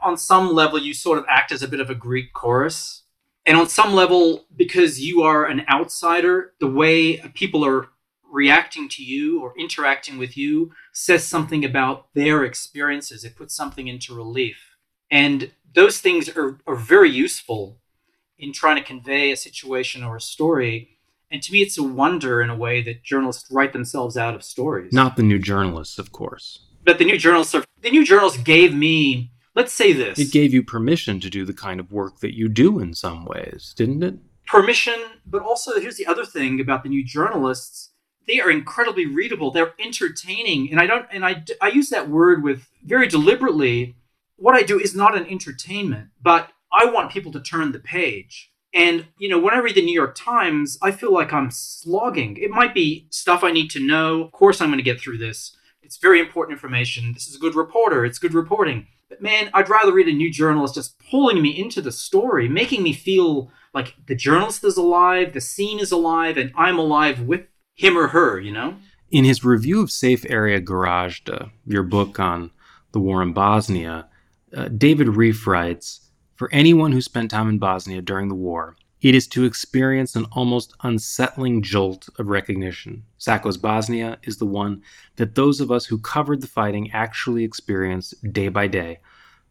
on 0.02 0.16
some 0.16 0.52
level 0.52 0.78
you 0.78 0.94
sort 0.94 1.18
of 1.18 1.24
act 1.28 1.50
as 1.52 1.62
a 1.62 1.68
bit 1.68 1.80
of 1.80 1.90
a 1.90 1.94
Greek 1.94 2.32
chorus. 2.32 3.02
And 3.44 3.56
on 3.56 3.68
some 3.68 3.94
level, 3.94 4.44
because 4.56 5.00
you 5.00 5.22
are 5.22 5.44
an 5.44 5.64
outsider, 5.70 6.54
the 6.58 6.66
way 6.66 7.18
people 7.34 7.64
are 7.64 7.88
reacting 8.36 8.86
to 8.86 9.02
you 9.02 9.40
or 9.40 9.54
interacting 9.58 10.18
with 10.18 10.36
you 10.36 10.70
says 10.92 11.26
something 11.26 11.64
about 11.64 12.12
their 12.12 12.44
experiences. 12.44 13.24
It 13.24 13.34
puts 13.34 13.56
something 13.56 13.88
into 13.88 14.14
relief. 14.14 14.76
And 15.10 15.52
those 15.74 15.98
things 16.00 16.28
are, 16.28 16.58
are 16.66 16.76
very 16.76 17.10
useful 17.10 17.78
in 18.38 18.52
trying 18.52 18.76
to 18.76 18.82
convey 18.82 19.32
a 19.32 19.36
situation 19.36 20.04
or 20.04 20.16
a 20.16 20.20
story. 20.20 20.98
And 21.30 21.42
to 21.42 21.50
me, 21.50 21.62
it's 21.62 21.78
a 21.78 21.82
wonder 21.82 22.42
in 22.42 22.50
a 22.50 22.56
way 22.56 22.82
that 22.82 23.02
journalists 23.02 23.50
write 23.50 23.72
themselves 23.72 24.18
out 24.18 24.34
of 24.34 24.44
stories. 24.44 24.92
Not 24.92 25.16
the 25.16 25.22
new 25.22 25.38
journalists, 25.38 25.98
of 25.98 26.12
course. 26.12 26.60
But 26.84 26.98
the 26.98 27.06
new 27.06 27.16
journalists 27.16 27.54
are, 27.54 27.64
the 27.80 27.90
new 27.90 28.04
journalists 28.04 28.42
gave 28.42 28.74
me, 28.74 29.32
let's 29.54 29.72
say 29.72 29.94
this. 29.94 30.18
It 30.18 30.30
gave 30.30 30.52
you 30.52 30.62
permission 30.62 31.20
to 31.20 31.30
do 31.30 31.46
the 31.46 31.54
kind 31.54 31.80
of 31.80 31.90
work 31.90 32.20
that 32.20 32.36
you 32.36 32.50
do 32.50 32.80
in 32.80 32.92
some 32.92 33.24
ways, 33.24 33.72
didn't 33.74 34.02
it? 34.02 34.16
Permission, 34.46 34.98
but 35.24 35.42
also 35.42 35.80
here's 35.80 35.96
the 35.96 36.06
other 36.06 36.26
thing 36.26 36.60
about 36.60 36.82
the 36.82 36.90
new 36.90 37.02
journalists 37.02 37.90
they 38.26 38.40
are 38.40 38.50
incredibly 38.50 39.06
readable. 39.06 39.50
They're 39.50 39.74
entertaining, 39.78 40.70
and 40.70 40.80
I 40.80 40.86
don't 40.86 41.06
and 41.10 41.24
I 41.24 41.44
I 41.60 41.68
use 41.68 41.90
that 41.90 42.08
word 42.08 42.42
with 42.42 42.68
very 42.84 43.08
deliberately. 43.08 43.96
What 44.36 44.54
I 44.54 44.62
do 44.62 44.78
is 44.78 44.94
not 44.94 45.16
an 45.16 45.26
entertainment, 45.26 46.10
but 46.22 46.50
I 46.72 46.86
want 46.86 47.10
people 47.10 47.32
to 47.32 47.40
turn 47.40 47.72
the 47.72 47.78
page. 47.78 48.52
And 48.74 49.06
you 49.18 49.28
know, 49.28 49.38
when 49.38 49.54
I 49.54 49.58
read 49.58 49.76
the 49.76 49.84
New 49.84 49.94
York 49.94 50.14
Times, 50.14 50.78
I 50.82 50.90
feel 50.90 51.12
like 51.12 51.32
I'm 51.32 51.50
slogging. 51.50 52.36
It 52.36 52.50
might 52.50 52.74
be 52.74 53.06
stuff 53.10 53.42
I 53.42 53.52
need 53.52 53.70
to 53.70 53.86
know. 53.86 54.22
Of 54.22 54.32
course, 54.32 54.60
I'm 54.60 54.68
going 54.68 54.78
to 54.78 54.82
get 54.82 55.00
through 55.00 55.18
this. 55.18 55.56
It's 55.82 55.96
very 55.96 56.18
important 56.20 56.56
information. 56.56 57.12
This 57.12 57.28
is 57.28 57.36
a 57.36 57.38
good 57.38 57.54
reporter. 57.54 58.04
It's 58.04 58.18
good 58.18 58.34
reporting. 58.34 58.88
But 59.08 59.22
man, 59.22 59.50
I'd 59.54 59.68
rather 59.68 59.92
read 59.92 60.08
a 60.08 60.12
new 60.12 60.32
journalist 60.32 60.74
just 60.74 60.98
pulling 60.98 61.40
me 61.40 61.56
into 61.56 61.80
the 61.80 61.92
story, 61.92 62.48
making 62.48 62.82
me 62.82 62.92
feel 62.92 63.50
like 63.72 63.94
the 64.06 64.16
journalist 64.16 64.64
is 64.64 64.76
alive, 64.76 65.32
the 65.32 65.40
scene 65.40 65.78
is 65.78 65.92
alive, 65.92 66.36
and 66.36 66.52
I'm 66.56 66.78
alive 66.78 67.20
with 67.20 67.46
him 67.76 67.96
or 67.96 68.08
her, 68.08 68.40
you 68.40 68.52
know? 68.52 68.76
In 69.10 69.24
his 69.24 69.44
review 69.44 69.82
of 69.82 69.90
Safe 69.90 70.24
Area 70.28 70.60
Gorazde, 70.60 71.50
your 71.66 71.84
book 71.84 72.18
on 72.18 72.50
the 72.92 72.98
war 72.98 73.22
in 73.22 73.32
Bosnia, 73.32 74.08
uh, 74.56 74.68
David 74.68 75.08
Rieff 75.08 75.46
writes 75.46 76.10
For 76.34 76.52
anyone 76.52 76.92
who 76.92 77.00
spent 77.00 77.30
time 77.30 77.48
in 77.48 77.58
Bosnia 77.58 78.02
during 78.02 78.28
the 78.28 78.34
war, 78.34 78.76
it 79.02 79.14
is 79.14 79.28
to 79.28 79.44
experience 79.44 80.16
an 80.16 80.24
almost 80.32 80.74
unsettling 80.82 81.62
jolt 81.62 82.08
of 82.18 82.28
recognition. 82.28 83.04
Sacco's 83.18 83.58
Bosnia 83.58 84.18
is 84.22 84.38
the 84.38 84.46
one 84.46 84.82
that 85.16 85.34
those 85.34 85.60
of 85.60 85.70
us 85.70 85.86
who 85.86 85.98
covered 85.98 86.40
the 86.40 86.48
fighting 86.48 86.90
actually 86.92 87.44
experienced 87.44 88.14
day 88.32 88.48
by 88.48 88.66
day, 88.66 88.98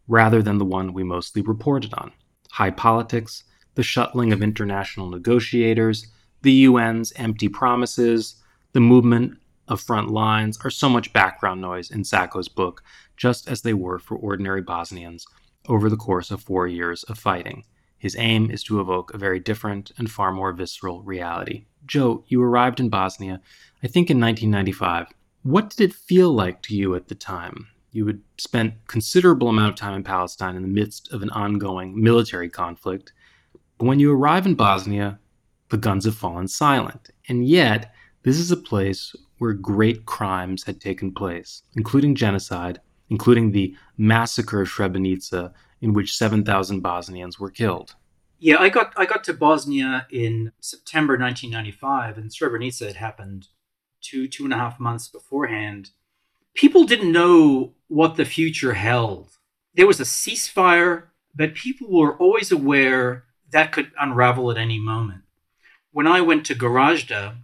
rather 0.08 0.42
than 0.42 0.58
the 0.58 0.66
one 0.66 0.94
we 0.94 1.04
mostly 1.04 1.42
reported 1.42 1.94
on. 1.94 2.12
High 2.52 2.72
politics, 2.72 3.44
the 3.76 3.84
shuttling 3.84 4.34
of 4.34 4.42
international 4.42 5.10
negotiators, 5.10 6.08
the 6.46 6.66
UN's 6.66 7.12
empty 7.16 7.50
promises, 7.50 8.36
the 8.74 8.80
movement 8.80 9.36
of 9.68 9.82
front 9.82 10.12
lines 10.12 10.60
are 10.64 10.70
so 10.70 10.88
much 10.88 11.12
background 11.12 11.60
noise 11.60 11.90
in 11.90 12.04
Sacco's 12.04 12.48
book, 12.48 12.84
just 13.18 13.50
as 13.50 13.64
they 13.64 13.74
were 13.74 13.98
for 13.98 14.16
ordinary 14.16 14.62
Bosnians 14.62 15.26
over 15.68 15.90
the 15.90 15.98
course 15.98 16.30
of 16.30 16.44
four 16.44 16.68
years 16.68 17.02
of 17.06 17.18
fighting. 17.18 17.64
His 17.98 18.16
aim 18.20 18.52
is 18.52 18.62
to 18.66 18.80
evoke 18.80 19.12
a 19.12 19.18
very 19.18 19.40
different 19.40 19.92
and 19.98 20.10
far 20.10 20.32
more 20.32 20.54
visceral 20.54 21.02
reality. 21.02 21.66
Joe, 21.88 22.24
you 22.28 22.44
arrived 22.44 22.80
in 22.80 22.90
Bosnia, 22.90 23.42
I 23.84 23.88
think 23.88 24.12
in 24.12 24.20
1995. 24.20 25.08
What 25.42 25.72
did 25.72 25.90
it 25.90 25.96
feel 25.96 26.32
like 26.32 26.62
to 26.64 26.76
you 26.76 26.94
at 26.94 27.08
the 27.08 27.16
time? 27.16 27.68
You 27.92 28.06
had 28.06 28.22
spent 28.38 28.86
considerable 28.86 29.50
amount 29.50 29.70
of 29.70 29.76
time 29.76 29.96
in 29.96 30.04
Palestine 30.04 30.56
in 30.56 30.62
the 30.62 30.68
midst 30.68 31.12
of 31.12 31.24
an 31.24 31.32
ongoing 31.32 32.00
military 32.00 32.50
conflict. 32.50 33.14
But 33.80 33.88
when 33.88 34.00
you 34.00 34.14
arrive 34.14 34.46
in 34.46 34.54
Bosnia, 34.54 35.20
the 35.76 35.82
guns 35.82 36.06
have 36.06 36.16
fallen 36.16 36.48
silent. 36.48 37.10
And 37.28 37.46
yet, 37.46 37.94
this 38.24 38.38
is 38.38 38.50
a 38.50 38.56
place 38.56 39.14
where 39.40 39.52
great 39.52 40.06
crimes 40.06 40.64
had 40.64 40.80
taken 40.80 41.14
place, 41.14 41.64
including 41.76 42.16
genocide, 42.16 42.80
including 43.10 43.52
the 43.52 43.76
massacre 43.98 44.62
of 44.62 44.70
Srebrenica, 44.70 45.52
in 45.82 45.92
which 45.92 46.16
7,000 46.16 46.80
Bosnians 46.80 47.42
were 47.42 47.52
killed. 47.52 47.94
Yeah, 48.40 48.56
I 48.58 48.70
got 48.70 48.94
I 48.96 49.06
got 49.06 49.26
to 49.26 49.34
Bosnia 49.34 50.08
in 50.12 50.54
September 50.62 51.18
1995, 51.18 52.18
and 52.18 52.32
Srebrenica 52.32 52.88
had 52.88 52.96
happened 52.96 53.48
two 54.02 54.28
two 54.30 54.46
and 54.46 54.54
a 54.54 54.58
half 54.58 54.80
months 54.80 55.10
beforehand. 55.10 55.92
People 56.54 56.86
didn't 56.86 57.12
know 57.12 57.74
what 57.88 58.16
the 58.16 58.26
future 58.26 58.74
held. 58.74 59.32
There 59.74 59.88
was 59.88 60.00
a 60.00 60.04
ceasefire, 60.04 61.08
but 61.34 61.54
people 61.54 61.92
were 61.92 62.16
always 62.18 62.52
aware 62.52 63.26
that 63.52 63.72
could 63.72 63.92
unravel 64.00 64.52
at 64.52 64.58
any 64.58 64.80
moment 64.80 65.25
when 65.96 66.08
I 66.08 66.20
went 66.20 66.46
to 66.48 66.56
Gorazde, 66.56 67.38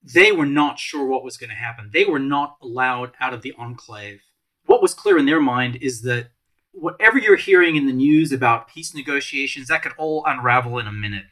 they 0.00 0.30
were 0.30 0.46
not 0.46 0.78
sure 0.78 1.04
what 1.04 1.24
was 1.24 1.36
going 1.36 1.50
to 1.50 1.56
happen. 1.56 1.90
They 1.92 2.04
were 2.04 2.20
not 2.20 2.58
allowed 2.62 3.10
out 3.18 3.34
of 3.34 3.42
the 3.42 3.54
enclave. 3.58 4.20
What 4.66 4.80
was 4.80 4.94
clear 4.94 5.18
in 5.18 5.26
their 5.26 5.40
mind 5.40 5.78
is 5.80 6.02
that 6.02 6.28
whatever 6.70 7.18
you're 7.18 7.34
hearing 7.34 7.74
in 7.74 7.86
the 7.86 7.92
news 7.92 8.30
about 8.30 8.68
peace 8.68 8.94
negotiations, 8.94 9.66
that 9.66 9.82
could 9.82 9.94
all 9.98 10.22
unravel 10.24 10.78
in 10.78 10.86
a 10.86 10.92
minute. 10.92 11.24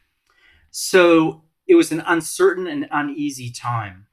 So 0.71 1.43
it 1.67 1.75
was 1.75 1.93
an 1.93 2.03
uncertain 2.05 2.67
and 2.67 2.89
uneasy 2.91 3.49
time. 3.49 4.07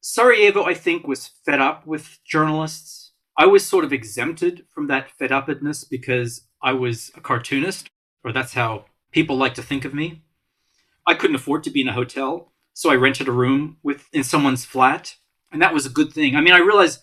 Sarajevo, 0.00 0.64
I 0.64 0.74
think, 0.74 1.06
was 1.06 1.28
fed 1.44 1.60
up 1.60 1.86
with 1.86 2.18
journalists. 2.24 3.12
I 3.36 3.46
was 3.46 3.64
sort 3.64 3.84
of 3.84 3.92
exempted 3.92 4.66
from 4.74 4.88
that 4.88 5.12
fed 5.12 5.30
upness 5.30 5.84
because 5.84 6.48
I 6.60 6.72
was 6.72 7.12
a 7.14 7.20
cartoonist, 7.20 7.88
or 8.24 8.32
that's 8.32 8.54
how 8.54 8.86
people 9.12 9.36
like 9.36 9.54
to 9.54 9.62
think 9.62 9.84
of 9.84 9.94
me. 9.94 10.24
I 11.08 11.14
couldn't 11.14 11.36
afford 11.36 11.64
to 11.64 11.70
be 11.70 11.80
in 11.80 11.88
a 11.88 11.94
hotel, 11.94 12.52
so 12.74 12.90
I 12.90 12.96
rented 12.96 13.28
a 13.28 13.32
room 13.32 13.78
with 13.82 14.06
in 14.12 14.22
someone's 14.22 14.66
flat, 14.66 15.16
and 15.50 15.62
that 15.62 15.72
was 15.72 15.86
a 15.86 15.90
good 15.90 16.12
thing. 16.12 16.36
I 16.36 16.42
mean, 16.42 16.52
I 16.52 16.58
realized 16.58 17.00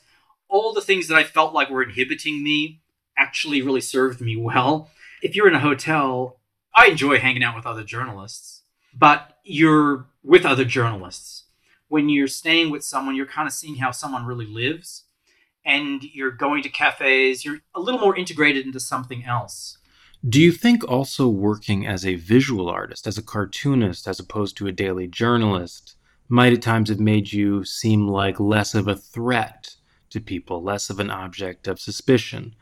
all 0.47 0.73
the 0.73 0.81
things 0.81 1.07
that 1.07 1.17
I 1.17 1.23
felt 1.23 1.55
like 1.55 1.71
were 1.71 1.81
inhibiting 1.81 2.43
me 2.43 2.81
actually 3.17 3.63
really 3.63 3.81
served 3.81 4.21
me 4.21 4.35
well. 4.37 4.91
If 5.23 5.35
you're 5.35 5.47
in 5.47 5.55
a 5.55 5.59
hotel, 5.59 6.39
I 6.75 6.85
enjoy 6.85 7.17
hanging 7.17 7.43
out 7.43 7.55
with 7.55 7.65
other 7.65 7.83
journalists, 7.83 8.61
but 8.93 9.39
you're 9.43 10.05
with 10.23 10.45
other 10.45 10.65
journalists. 10.65 11.45
When 11.87 12.07
you're 12.07 12.27
staying 12.27 12.69
with 12.69 12.83
someone, 12.83 13.15
you're 13.15 13.25
kind 13.25 13.47
of 13.47 13.53
seeing 13.53 13.77
how 13.77 13.89
someone 13.89 14.27
really 14.27 14.45
lives, 14.45 15.05
and 15.65 16.03
you're 16.03 16.29
going 16.29 16.61
to 16.61 16.69
cafes, 16.69 17.43
you're 17.43 17.61
a 17.73 17.79
little 17.79 17.99
more 17.99 18.15
integrated 18.15 18.67
into 18.67 18.79
something 18.79 19.25
else. 19.25 19.79
Do 20.27 20.41
you 20.41 20.51
think 20.51 20.83
also 20.87 21.27
working 21.27 21.85
as 21.85 22.03
a 22.03 22.15
visual 22.15 22.67
artist, 22.67 23.05
as 23.05 23.15
a 23.15 23.21
cartoonist, 23.21 24.07
as 24.07 24.19
opposed 24.19 24.57
to 24.57 24.65
a 24.65 24.71
daily 24.71 25.07
journalist, 25.07 25.97
might 26.27 26.51
at 26.51 26.63
times 26.63 26.89
have 26.89 26.99
made 26.99 27.31
you 27.31 27.63
seem 27.63 28.07
like 28.07 28.39
less 28.39 28.73
of 28.73 28.87
a 28.87 28.95
threat 28.95 29.75
to 30.09 30.19
people, 30.19 30.63
less 30.63 30.89
of 30.89 30.99
an 30.99 31.11
object 31.11 31.67
of 31.67 31.79
suspicion? 31.79 32.55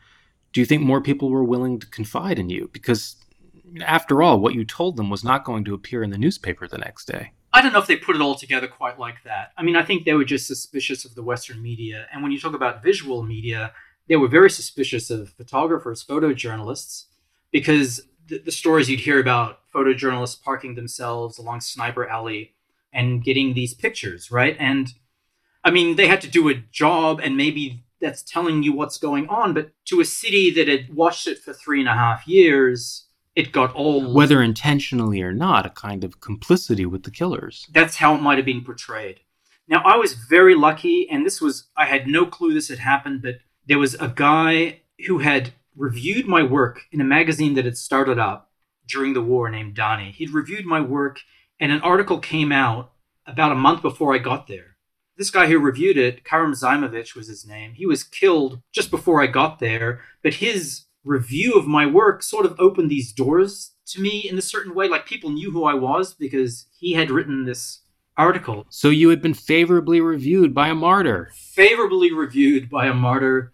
Do 0.52 0.60
you 0.60 0.66
think 0.66 0.82
more 0.82 1.00
people 1.00 1.30
were 1.30 1.42
willing 1.42 1.78
to 1.80 1.86
confide 1.86 2.38
in 2.38 2.50
you? 2.50 2.68
Because, 2.70 3.16
after 3.80 4.22
all, 4.22 4.40
what 4.40 4.54
you 4.54 4.66
told 4.66 4.98
them 4.98 5.08
was 5.08 5.24
not 5.24 5.44
going 5.44 5.64
to 5.64 5.74
appear 5.74 6.02
in 6.02 6.10
the 6.10 6.18
newspaper 6.18 6.68
the 6.68 6.76
next 6.76 7.06
day. 7.06 7.32
I 7.54 7.62
don't 7.62 7.72
know 7.72 7.78
if 7.78 7.86
they 7.86 7.96
put 7.96 8.16
it 8.16 8.20
all 8.20 8.34
together 8.34 8.68
quite 8.68 8.98
like 8.98 9.22
that. 9.24 9.52
I 9.56 9.62
mean, 9.62 9.76
I 9.76 9.84
think 9.84 10.04
they 10.04 10.12
were 10.12 10.24
just 10.24 10.46
suspicious 10.46 11.06
of 11.06 11.14
the 11.14 11.22
Western 11.22 11.62
media. 11.62 12.08
And 12.12 12.22
when 12.22 12.30
you 12.30 12.38
talk 12.38 12.54
about 12.54 12.82
visual 12.82 13.22
media, 13.22 13.72
they 14.06 14.16
were 14.16 14.28
very 14.28 14.50
suspicious 14.50 15.08
of 15.08 15.30
photographers, 15.30 16.04
photojournalists, 16.04 17.06
because 17.54 18.00
the, 18.26 18.38
the 18.38 18.50
stories 18.50 18.90
you'd 18.90 18.98
hear 18.98 19.20
about 19.20 19.60
photojournalists 19.72 20.42
parking 20.42 20.74
themselves 20.74 21.38
along 21.38 21.60
Sniper 21.60 22.04
Alley 22.04 22.52
and 22.92 23.22
getting 23.22 23.54
these 23.54 23.72
pictures, 23.72 24.32
right? 24.32 24.56
And 24.58 24.92
I 25.62 25.70
mean, 25.70 25.94
they 25.94 26.08
had 26.08 26.20
to 26.22 26.28
do 26.28 26.48
a 26.48 26.54
job, 26.72 27.20
and 27.22 27.36
maybe 27.36 27.84
that's 28.00 28.22
telling 28.22 28.64
you 28.64 28.72
what's 28.72 28.98
going 28.98 29.28
on. 29.28 29.54
But 29.54 29.70
to 29.86 30.00
a 30.00 30.04
city 30.04 30.50
that 30.50 30.66
had 30.66 30.92
watched 30.92 31.28
it 31.28 31.38
for 31.38 31.52
three 31.52 31.78
and 31.78 31.88
a 31.88 31.94
half 31.94 32.26
years, 32.26 33.06
it 33.36 33.52
got 33.52 33.72
all. 33.72 34.12
Whether 34.12 34.42
intentionally 34.42 35.22
or 35.22 35.32
not, 35.32 35.64
a 35.64 35.70
kind 35.70 36.02
of 36.02 36.20
complicity 36.20 36.84
with 36.84 37.04
the 37.04 37.12
killers. 37.12 37.68
That's 37.72 37.96
how 37.96 38.16
it 38.16 38.20
might 38.20 38.36
have 38.36 38.44
been 38.44 38.64
portrayed. 38.64 39.20
Now, 39.68 39.80
I 39.84 39.96
was 39.96 40.14
very 40.14 40.56
lucky, 40.56 41.08
and 41.08 41.24
this 41.24 41.40
was, 41.40 41.68
I 41.76 41.86
had 41.86 42.08
no 42.08 42.26
clue 42.26 42.52
this 42.52 42.68
had 42.68 42.80
happened, 42.80 43.22
but 43.22 43.36
there 43.66 43.78
was 43.78 43.94
a 43.94 44.08
guy 44.08 44.80
who 45.06 45.18
had 45.18 45.52
reviewed 45.76 46.26
my 46.26 46.42
work 46.42 46.82
in 46.92 47.00
a 47.00 47.04
magazine 47.04 47.54
that 47.54 47.64
had 47.64 47.76
started 47.76 48.18
up 48.18 48.50
during 48.86 49.14
the 49.14 49.22
war 49.22 49.48
named 49.48 49.76
Dani. 49.76 50.12
He'd 50.12 50.30
reviewed 50.30 50.66
my 50.66 50.80
work, 50.80 51.20
and 51.58 51.72
an 51.72 51.80
article 51.80 52.18
came 52.18 52.52
out 52.52 52.92
about 53.26 53.52
a 53.52 53.56
month 53.56 53.82
before 53.82 54.14
I 54.14 54.18
got 54.18 54.46
there. 54.46 54.76
This 55.16 55.30
guy 55.30 55.46
who 55.46 55.58
reviewed 55.58 55.96
it, 55.96 56.24
Karim 56.24 56.52
Zaimovich 56.52 57.14
was 57.14 57.28
his 57.28 57.46
name, 57.46 57.74
he 57.74 57.86
was 57.86 58.02
killed 58.02 58.60
just 58.72 58.90
before 58.90 59.22
I 59.22 59.26
got 59.26 59.60
there, 59.60 60.00
but 60.22 60.34
his 60.34 60.84
review 61.04 61.54
of 61.54 61.66
my 61.66 61.86
work 61.86 62.22
sort 62.22 62.46
of 62.46 62.58
opened 62.58 62.90
these 62.90 63.12
doors 63.12 63.72
to 63.86 64.00
me 64.00 64.28
in 64.28 64.38
a 64.38 64.42
certain 64.42 64.74
way. 64.74 64.88
Like 64.88 65.06
people 65.06 65.30
knew 65.30 65.50
who 65.50 65.64
I 65.64 65.74
was 65.74 66.14
because 66.14 66.66
he 66.78 66.94
had 66.94 67.10
written 67.10 67.44
this 67.44 67.80
article. 68.16 68.66
So 68.70 68.88
you 68.88 69.08
had 69.10 69.20
been 69.20 69.34
favorably 69.34 70.00
reviewed 70.00 70.54
by 70.54 70.68
a 70.68 70.74
martyr. 70.74 71.30
Favorably 71.34 72.12
reviewed 72.12 72.70
by 72.70 72.86
a 72.86 72.94
martyr. 72.94 73.52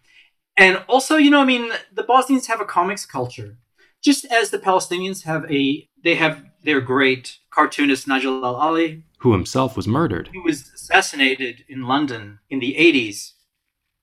And 0.60 0.84
also, 0.88 1.16
you 1.16 1.30
know, 1.30 1.40
I 1.40 1.44
mean, 1.44 1.72
the 1.92 2.02
Bosnians 2.04 2.46
have 2.46 2.60
a 2.60 2.64
comics 2.64 3.06
culture. 3.06 3.58
Just 4.02 4.24
as 4.26 4.50
the 4.50 4.58
Palestinians 4.58 5.24
have 5.24 5.50
a, 5.50 5.88
they 6.04 6.14
have 6.14 6.44
their 6.62 6.80
great 6.80 7.38
cartoonist 7.50 8.06
Naji 8.06 8.24
Al 8.26 8.54
Ali, 8.54 9.02
who 9.18 9.32
himself 9.32 9.76
was 9.76 9.88
murdered. 9.88 10.28
He 10.32 10.38
was 10.38 10.70
assassinated 10.74 11.64
in 11.68 11.82
London 11.82 12.38
in 12.48 12.60
the 12.60 12.76
80s 12.78 13.32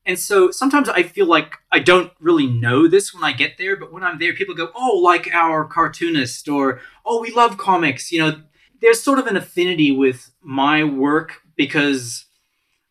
and 0.08 0.18
so 0.18 0.50
sometimes 0.50 0.88
I 0.88 1.02
feel 1.02 1.26
like 1.26 1.58
I 1.70 1.80
don't 1.80 2.10
really 2.18 2.46
know 2.46 2.88
this 2.88 3.12
when 3.12 3.22
I 3.22 3.32
get 3.32 3.58
there, 3.58 3.76
but 3.76 3.92
when 3.92 4.02
I'm 4.02 4.18
there, 4.18 4.32
people 4.32 4.54
go, 4.54 4.70
"Oh, 4.74 4.96
like 4.96 5.28
our 5.34 5.66
cartoonist," 5.66 6.48
or 6.48 6.80
"Oh, 7.04 7.20
we 7.20 7.30
love 7.30 7.58
comics." 7.58 8.10
You 8.10 8.20
know, 8.20 8.42
there's 8.80 9.02
sort 9.02 9.18
of 9.18 9.26
an 9.26 9.36
affinity 9.36 9.90
with 9.92 10.30
my 10.40 10.82
work 10.82 11.42
because 11.56 12.24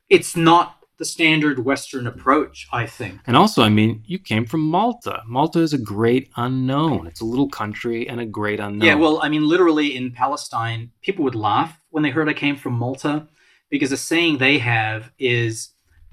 it's 0.09 0.35
not 0.35 0.76
the 0.97 1.05
standard 1.05 1.63
Western 1.63 2.07
approach, 2.07 2.67
I 2.71 2.87
think. 2.87 3.21
And 3.27 3.37
also, 3.37 3.61
I 3.61 3.69
mean, 3.69 4.03
you 4.05 4.17
came 4.17 4.45
from 4.45 4.61
Malta. 4.61 5.21
Malta 5.27 5.59
is 5.59 5.73
a 5.73 5.77
great 5.77 6.29
unknown. 6.35 7.05
It's 7.05 7.21
a 7.21 7.25
little 7.25 7.49
country 7.49 8.09
and 8.09 8.19
a 8.19 8.25
great 8.25 8.59
unknown. 8.59 8.85
Yeah, 8.85 8.95
well, 8.95 9.19
I 9.21 9.29
mean, 9.29 9.47
literally 9.47 9.95
in 9.95 10.11
Palestine, 10.11 10.91
people 11.01 11.23
would 11.23 11.35
laugh 11.35 11.79
when 11.89 12.03
they 12.03 12.09
heard 12.09 12.27
I 12.27 12.33
came 12.33 12.55
from 12.55 12.73
Malta 12.73 13.27
because 13.69 13.91
the 13.91 13.97
saying 13.97 14.37
they 14.37 14.57
have 14.57 15.11
is 15.19 15.69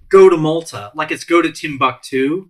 go 0.08 0.28
to 0.28 0.36
Malta, 0.36 0.92
like 0.94 1.10
it's 1.10 1.24
go 1.24 1.40
to 1.40 1.50
Timbuktu. 1.50 2.48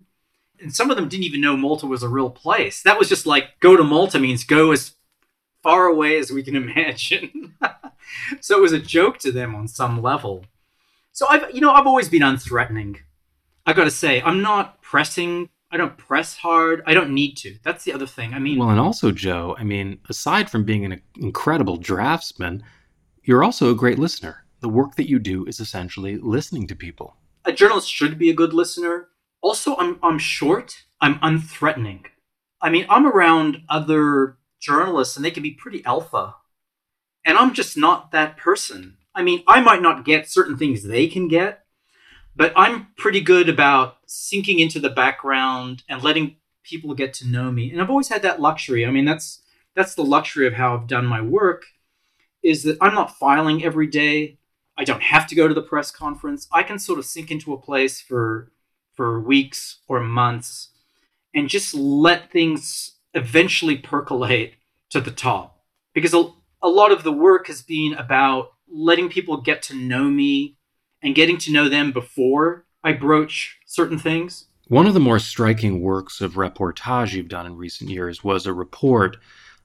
And 0.60 0.74
some 0.74 0.90
of 0.90 0.96
them 0.96 1.08
didn't 1.08 1.24
even 1.24 1.40
know 1.40 1.56
Malta 1.56 1.86
was 1.86 2.02
a 2.02 2.08
real 2.08 2.30
place. 2.30 2.82
That 2.82 2.98
was 2.98 3.08
just 3.08 3.26
like 3.26 3.60
go 3.60 3.76
to 3.76 3.84
Malta 3.84 4.18
means 4.18 4.44
go 4.44 4.72
as 4.72 4.92
far 5.62 5.86
away 5.86 6.18
as 6.18 6.30
we 6.30 6.42
can 6.42 6.56
imagine. 6.64 7.54
so 8.40 8.58
it 8.58 8.62
was 8.62 8.72
a 8.72 8.78
joke 8.80 9.18
to 9.18 9.30
them 9.30 9.54
on 9.54 9.68
some 9.68 10.02
level. 10.02 10.44
So 11.14 11.26
I've 11.30 11.54
you 11.54 11.62
know 11.62 11.72
I've 11.72 11.86
always 11.86 12.10
been 12.10 12.20
unthreatening. 12.22 12.98
I 13.64 13.72
got 13.72 13.84
to 13.84 13.90
say 13.90 14.20
I'm 14.20 14.42
not 14.42 14.82
pressing. 14.82 15.48
I 15.70 15.78
don't 15.78 15.96
press 15.96 16.36
hard. 16.36 16.82
I 16.86 16.92
don't 16.92 17.10
need 17.10 17.36
to. 17.38 17.56
That's 17.64 17.84
the 17.84 17.94
other 17.94 18.06
thing. 18.06 18.34
I 18.34 18.38
mean, 18.38 18.58
well, 18.58 18.68
and 18.68 18.78
also 18.78 19.10
Joe. 19.10 19.56
I 19.58 19.64
mean, 19.64 20.00
aside 20.10 20.50
from 20.50 20.64
being 20.64 20.84
an 20.84 21.00
incredible 21.16 21.78
draftsman, 21.78 22.62
you're 23.22 23.42
also 23.42 23.70
a 23.70 23.74
great 23.74 23.98
listener. 23.98 24.44
The 24.60 24.68
work 24.68 24.96
that 24.96 25.08
you 25.08 25.18
do 25.18 25.46
is 25.46 25.60
essentially 25.60 26.18
listening 26.18 26.66
to 26.68 26.76
people 26.76 27.16
a 27.44 27.52
journalist 27.52 27.90
should 27.90 28.18
be 28.18 28.30
a 28.30 28.34
good 28.34 28.52
listener. 28.52 29.08
Also, 29.42 29.76
I'm 29.76 29.98
I'm 30.02 30.18
short. 30.18 30.84
I'm 31.00 31.18
unthreatening. 31.20 32.06
I 32.60 32.70
mean, 32.70 32.86
I'm 32.88 33.06
around 33.06 33.58
other 33.68 34.38
journalists 34.60 35.16
and 35.16 35.24
they 35.24 35.30
can 35.30 35.42
be 35.42 35.50
pretty 35.50 35.84
alpha. 35.84 36.36
And 37.26 37.36
I'm 37.36 37.52
just 37.52 37.76
not 37.76 38.10
that 38.12 38.36
person. 38.36 38.96
I 39.14 39.22
mean, 39.22 39.42
I 39.46 39.60
might 39.60 39.82
not 39.82 40.04
get 40.04 40.28
certain 40.28 40.56
things 40.56 40.82
they 40.82 41.06
can 41.06 41.28
get, 41.28 41.64
but 42.34 42.52
I'm 42.56 42.88
pretty 42.96 43.20
good 43.20 43.48
about 43.48 43.98
sinking 44.06 44.58
into 44.58 44.80
the 44.80 44.90
background 44.90 45.84
and 45.88 46.02
letting 46.02 46.36
people 46.64 46.94
get 46.94 47.14
to 47.14 47.28
know 47.28 47.52
me. 47.52 47.70
And 47.70 47.80
I've 47.80 47.90
always 47.90 48.08
had 48.08 48.22
that 48.22 48.40
luxury. 48.40 48.84
I 48.84 48.90
mean, 48.90 49.04
that's 49.04 49.42
that's 49.74 49.94
the 49.94 50.04
luxury 50.04 50.46
of 50.46 50.54
how 50.54 50.74
I've 50.74 50.86
done 50.86 51.06
my 51.06 51.20
work 51.20 51.64
is 52.42 52.62
that 52.64 52.76
I'm 52.80 52.94
not 52.94 53.16
filing 53.16 53.64
every 53.64 53.86
day. 53.86 54.38
I 54.76 54.84
don't 54.84 55.02
have 55.02 55.26
to 55.28 55.34
go 55.34 55.48
to 55.48 55.54
the 55.54 55.62
press 55.62 55.90
conference. 55.90 56.48
I 56.52 56.62
can 56.62 56.78
sort 56.78 56.98
of 56.98 57.04
sink 57.04 57.30
into 57.30 57.52
a 57.52 57.60
place 57.60 58.00
for 58.00 58.50
for 58.94 59.20
weeks 59.20 59.78
or 59.88 60.00
months 60.00 60.70
and 61.34 61.48
just 61.48 61.74
let 61.74 62.30
things 62.30 62.92
eventually 63.12 63.76
percolate 63.76 64.54
to 64.90 65.00
the 65.00 65.10
top. 65.10 65.60
Because 65.92 66.14
a, 66.14 66.30
a 66.62 66.68
lot 66.68 66.92
of 66.92 67.02
the 67.02 67.12
work 67.12 67.48
has 67.48 67.62
been 67.62 67.94
about 67.94 68.53
letting 68.74 69.08
people 69.08 69.40
get 69.40 69.62
to 69.62 69.74
know 69.74 70.04
me 70.04 70.56
and 71.00 71.14
getting 71.14 71.38
to 71.38 71.52
know 71.52 71.68
them 71.68 71.92
before 71.92 72.66
I 72.82 72.92
broach 72.92 73.58
certain 73.66 73.98
things. 73.98 74.46
One 74.68 74.86
of 74.86 74.94
the 74.94 75.00
more 75.00 75.18
striking 75.18 75.80
works 75.80 76.20
of 76.20 76.34
reportage 76.34 77.12
you've 77.12 77.28
done 77.28 77.46
in 77.46 77.56
recent 77.56 77.90
years 77.90 78.24
was 78.24 78.46
a 78.46 78.52
report 78.52 79.16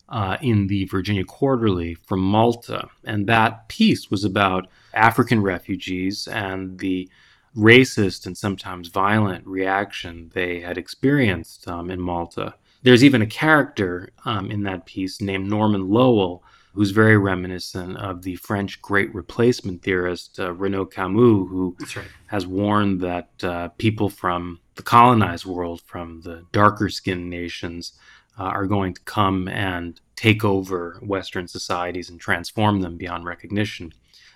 uh, 0.09 0.37
in 0.41 0.67
the 0.67 0.85
Virginia 0.85 1.23
Quarterly 1.23 1.95
from 1.95 2.19
Malta. 2.19 2.89
And 3.03 3.25
that 3.27 3.67
piece 3.67 4.11
was 4.11 4.23
about 4.23 4.67
African 4.93 5.41
refugees 5.41 6.27
and 6.27 6.79
the 6.79 7.09
racist 7.55 8.25
and 8.25 8.37
sometimes 8.37 8.89
violent 8.89 9.45
reaction 9.47 10.31
they 10.33 10.59
had 10.59 10.77
experienced 10.77 11.67
um, 11.67 11.89
in 11.89 11.99
Malta. 11.99 12.53
There's 12.83 13.03
even 13.03 13.21
a 13.21 13.27
character 13.27 14.09
um, 14.25 14.51
in 14.51 14.63
that 14.63 14.85
piece 14.85 15.19
named 15.19 15.49
Norman 15.49 15.89
Lowell, 15.89 16.43
who's 16.73 16.91
very 16.91 17.17
reminiscent 17.17 17.97
of 17.97 18.21
the 18.21 18.35
French 18.35 18.81
great 18.81 19.13
replacement 19.13 19.81
theorist 19.81 20.39
uh, 20.39 20.53
Renaud 20.53 20.85
Camus, 20.85 21.49
who 21.49 21.75
right. 21.95 22.05
has 22.27 22.45
warned 22.45 23.01
that 23.01 23.29
uh, 23.43 23.69
people 23.77 24.09
from 24.09 24.59
the 24.75 24.83
colonized 24.83 25.45
world, 25.45 25.81
from 25.85 26.21
the 26.21 26.45
darker 26.51 26.89
skinned 26.89 27.29
nations, 27.29 27.93
uh, 28.39 28.43
are 28.43 28.67
going 28.67 28.93
to 28.93 29.01
come 29.01 29.47
and 29.47 29.99
take 30.15 30.45
over 30.45 30.99
Western 31.01 31.47
societies 31.47 32.09
and 32.09 32.19
transform 32.19 32.81
them 32.81 32.97
beyond 32.97 33.25
recognition. 33.25 33.93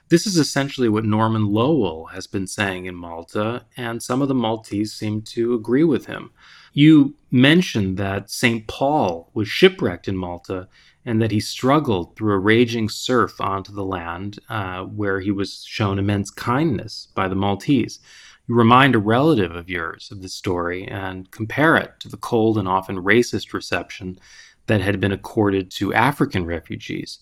This 0.10 0.28
is 0.28 0.38
essentially 0.38 0.90
what 0.90 1.06
Norman 1.06 1.48
Lowell 1.48 2.08
has 2.08 2.28
been 2.28 2.46
saying 2.46 2.86
in 2.86 2.96
Malta, 2.96 3.66
and 3.78 4.04
some 4.04 4.22
of 4.22 4.28
the 4.28 4.36
Maltese 4.36 4.94
seem 4.94 5.22
to 5.22 5.54
agree 5.54 5.84
with 5.84 6.08
him. 6.08 6.32
You 6.74 7.16
mentioned 7.32 7.98
that 7.98 8.30
St. 8.30 8.68
Paul 8.68 9.30
was 9.34 9.48
shipwrecked 9.48 10.08
in 10.08 10.18
Malta 10.18 10.68
and 11.06 11.22
that 11.22 11.32
he 11.32 11.40
struggled 11.40 12.16
through 12.16 12.34
a 12.34 12.40
raging 12.40 12.90
surf 12.90 13.40
onto 13.42 13.74
the 13.74 13.84
land 13.84 14.40
uh, 14.50 14.84
where 14.84 15.20
he 15.20 15.32
was 15.32 15.64
shown 15.66 16.00
immense 16.00 16.32
kindness 16.32 17.10
by 17.14 17.28
the 17.28 17.36
Maltese. 17.36 18.00
You 18.48 18.56
remind 18.56 18.96
a 18.96 19.00
relative 19.00 19.56
of 19.56 19.70
yours 19.70 20.10
of 20.12 20.22
this 20.22 20.34
story 20.34 20.88
and 20.88 21.30
compare 21.32 21.76
it 21.78 22.00
to 22.00 22.10
the 22.10 22.18
cold 22.18 22.58
and 22.58 22.68
often 22.68 22.98
racist 22.98 23.54
reception 23.54 24.20
that 24.68 24.82
had 24.82 25.00
been 25.00 25.12
accorded 25.12 25.72
to 25.72 25.94
African 25.94 26.46
refugees. 26.46 27.20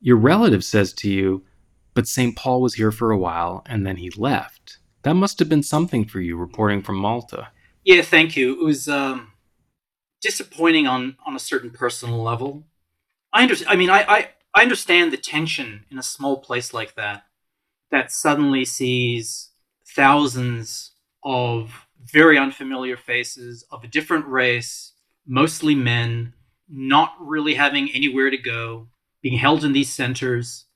Your 0.00 0.16
relative 0.16 0.64
says 0.64 0.92
to 0.94 1.10
you, 1.10 1.44
but 1.94 2.08
St. 2.08 2.36
Paul 2.36 2.60
was 2.60 2.74
here 2.74 2.92
for 2.92 3.10
a 3.10 3.18
while 3.18 3.62
and 3.66 3.86
then 3.86 3.96
he 3.96 4.10
left. 4.10 4.78
That 5.02 5.14
must 5.14 5.38
have 5.38 5.48
been 5.48 5.62
something 5.62 6.06
for 6.06 6.20
you 6.20 6.36
reporting 6.36 6.82
from 6.82 6.96
Malta. 6.96 7.48
Yeah, 7.84 8.02
thank 8.02 8.36
you. 8.36 8.60
It 8.60 8.64
was 8.64 8.88
um, 8.88 9.32
disappointing 10.20 10.86
on, 10.86 11.16
on 11.26 11.36
a 11.36 11.38
certain 11.38 11.70
personal 11.70 12.22
level. 12.22 12.64
I 13.34 13.42
understand. 13.42 13.70
I 13.70 13.76
mean, 13.76 13.90
I, 13.90 14.04
I, 14.08 14.28
I 14.54 14.62
understand 14.62 15.12
the 15.12 15.18
tension 15.18 15.84
in 15.90 15.98
a 15.98 16.02
small 16.02 16.38
place 16.38 16.72
like 16.72 16.94
that, 16.94 17.24
that 17.90 18.12
suddenly 18.12 18.64
sees 18.64 19.50
thousands 19.86 20.92
of 21.24 21.86
very 22.00 22.38
unfamiliar 22.38 22.96
faces 22.96 23.66
of 23.72 23.82
a 23.82 23.88
different 23.88 24.26
race, 24.26 24.92
mostly 25.26 25.74
men, 25.74 26.32
not 26.68 27.14
really 27.20 27.54
having 27.54 27.90
anywhere 27.92 28.30
to 28.30 28.38
go, 28.38 28.88
being 29.20 29.38
held 29.38 29.64
in 29.64 29.72
these 29.72 29.92
centers. 29.92 30.66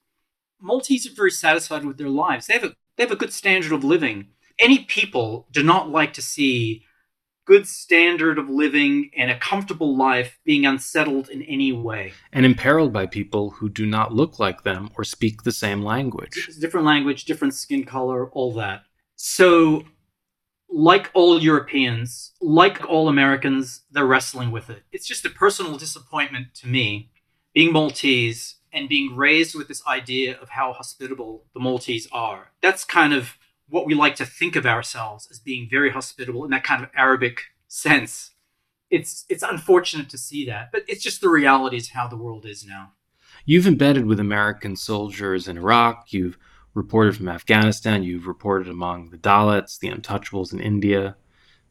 Maltese 0.61 1.07
are 1.07 1.15
very 1.15 1.31
satisfied 1.31 1.85
with 1.85 1.97
their 1.97 2.09
lives. 2.09 2.47
They 2.47 2.55
have 2.55 2.65
a 2.65 2.75
they 2.97 3.03
have 3.03 3.13
a 3.13 3.15
good 3.15 3.31
standard 3.31 3.71
of 3.71 3.83
living. 3.85 4.27
any 4.59 4.79
people 4.79 5.47
do 5.51 5.63
not 5.63 5.89
like 5.89 6.13
to 6.13 6.21
see 6.21 6.83
good 7.49 7.67
standard 7.67 8.37
of 8.37 8.47
living 8.47 9.09
and 9.17 9.31
a 9.31 9.39
comfortable 9.39 9.97
life 9.97 10.37
being 10.45 10.67
unsettled 10.67 11.27
in 11.29 11.41
any 11.41 11.71
way. 11.71 12.13
And 12.31 12.45
imperiled 12.45 12.93
by 12.93 13.07
people 13.07 13.49
who 13.49 13.69
do 13.69 13.87
not 13.87 14.13
look 14.13 14.37
like 14.37 14.61
them 14.61 14.91
or 14.95 15.03
speak 15.03 15.41
the 15.41 15.51
same 15.51 15.81
language. 15.81 16.47
Different 16.61 16.85
language, 16.85 17.25
different 17.25 17.55
skin 17.55 17.85
color, 17.85 18.29
all 18.29 18.53
that. 18.53 18.83
So, 19.15 19.83
like 20.69 21.09
all 21.15 21.41
Europeans, 21.41 22.33
like 22.39 22.87
all 22.87 23.09
Americans, 23.09 23.81
they're 23.89 24.05
wrestling 24.05 24.51
with 24.51 24.69
it. 24.69 24.83
It's 24.91 25.07
just 25.07 25.25
a 25.25 25.31
personal 25.31 25.75
disappointment 25.75 26.53
to 26.61 26.67
me, 26.67 27.09
being 27.55 27.73
Maltese 27.73 28.57
and 28.71 28.87
being 28.87 29.15
raised 29.15 29.55
with 29.55 29.67
this 29.67 29.81
idea 29.87 30.39
of 30.39 30.49
how 30.49 30.73
hospitable 30.73 31.45
the 31.55 31.59
Maltese 31.59 32.07
are. 32.11 32.51
That's 32.61 32.83
kind 32.83 33.11
of 33.11 33.38
what 33.69 33.85
we 33.85 33.93
like 33.93 34.15
to 34.15 34.25
think 34.25 34.55
of 34.55 34.65
ourselves 34.65 35.27
as 35.31 35.39
being 35.39 35.67
very 35.69 35.91
hospitable 35.91 36.43
in 36.43 36.51
that 36.51 36.63
kind 36.63 36.83
of 36.83 36.89
Arabic 36.95 37.41
sense. 37.67 38.31
It's 38.89 39.25
it's 39.29 39.43
unfortunate 39.43 40.09
to 40.09 40.17
see 40.17 40.45
that, 40.45 40.71
but 40.71 40.83
it's 40.87 41.03
just 41.03 41.21
the 41.21 41.29
reality 41.29 41.77
is 41.77 41.89
how 41.89 42.07
the 42.07 42.17
world 42.17 42.45
is 42.45 42.65
now. 42.65 42.93
You've 43.45 43.67
embedded 43.67 44.05
with 44.05 44.19
American 44.19 44.75
soldiers 44.75 45.47
in 45.47 45.57
Iraq, 45.57 46.07
you've 46.11 46.37
reported 46.73 47.15
from 47.15 47.29
Afghanistan, 47.29 48.03
you've 48.03 48.27
reported 48.27 48.67
among 48.67 49.09
the 49.09 49.17
Dalits, 49.17 49.79
the 49.79 49.89
untouchables 49.89 50.53
in 50.53 50.59
India, 50.59 51.15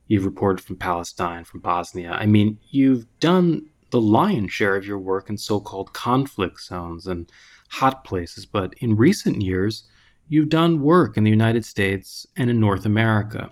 you've 0.07 0.25
reported 0.25 0.63
from 0.63 0.77
Palestine, 0.77 1.45
from 1.45 1.61
Bosnia. 1.61 2.13
I 2.13 2.27
mean, 2.27 2.59
you've 2.71 3.07
done 3.21 3.67
the 3.91 4.01
lion's 4.01 4.53
share 4.53 4.77
of 4.77 4.87
your 4.87 4.99
work 4.99 5.31
in 5.31 5.39
so 5.39 5.61
called 5.61 5.93
conflict 5.93 6.61
zones 6.61 7.07
and 7.07 7.31
hot 7.71 8.05
places, 8.05 8.47
but 8.47 8.75
in 8.79 8.97
recent 8.97 9.43
years, 9.43 9.89
you've 10.29 10.49
done 10.49 10.83
work 10.83 11.17
in 11.17 11.25
the 11.25 11.31
United 11.31 11.65
States 11.65 12.27
and 12.37 12.51
in 12.51 12.61
North 12.61 12.85
America. 12.85 13.51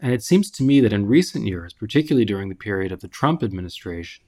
And 0.00 0.12
it 0.12 0.22
seems 0.22 0.50
to 0.52 0.62
me 0.62 0.80
that 0.80 0.92
in 0.92 1.06
recent 1.06 1.46
years, 1.46 1.72
particularly 1.72 2.24
during 2.24 2.48
the 2.48 2.54
period 2.54 2.92
of 2.92 3.00
the 3.00 3.08
Trump 3.08 3.42
administration, 3.42 4.24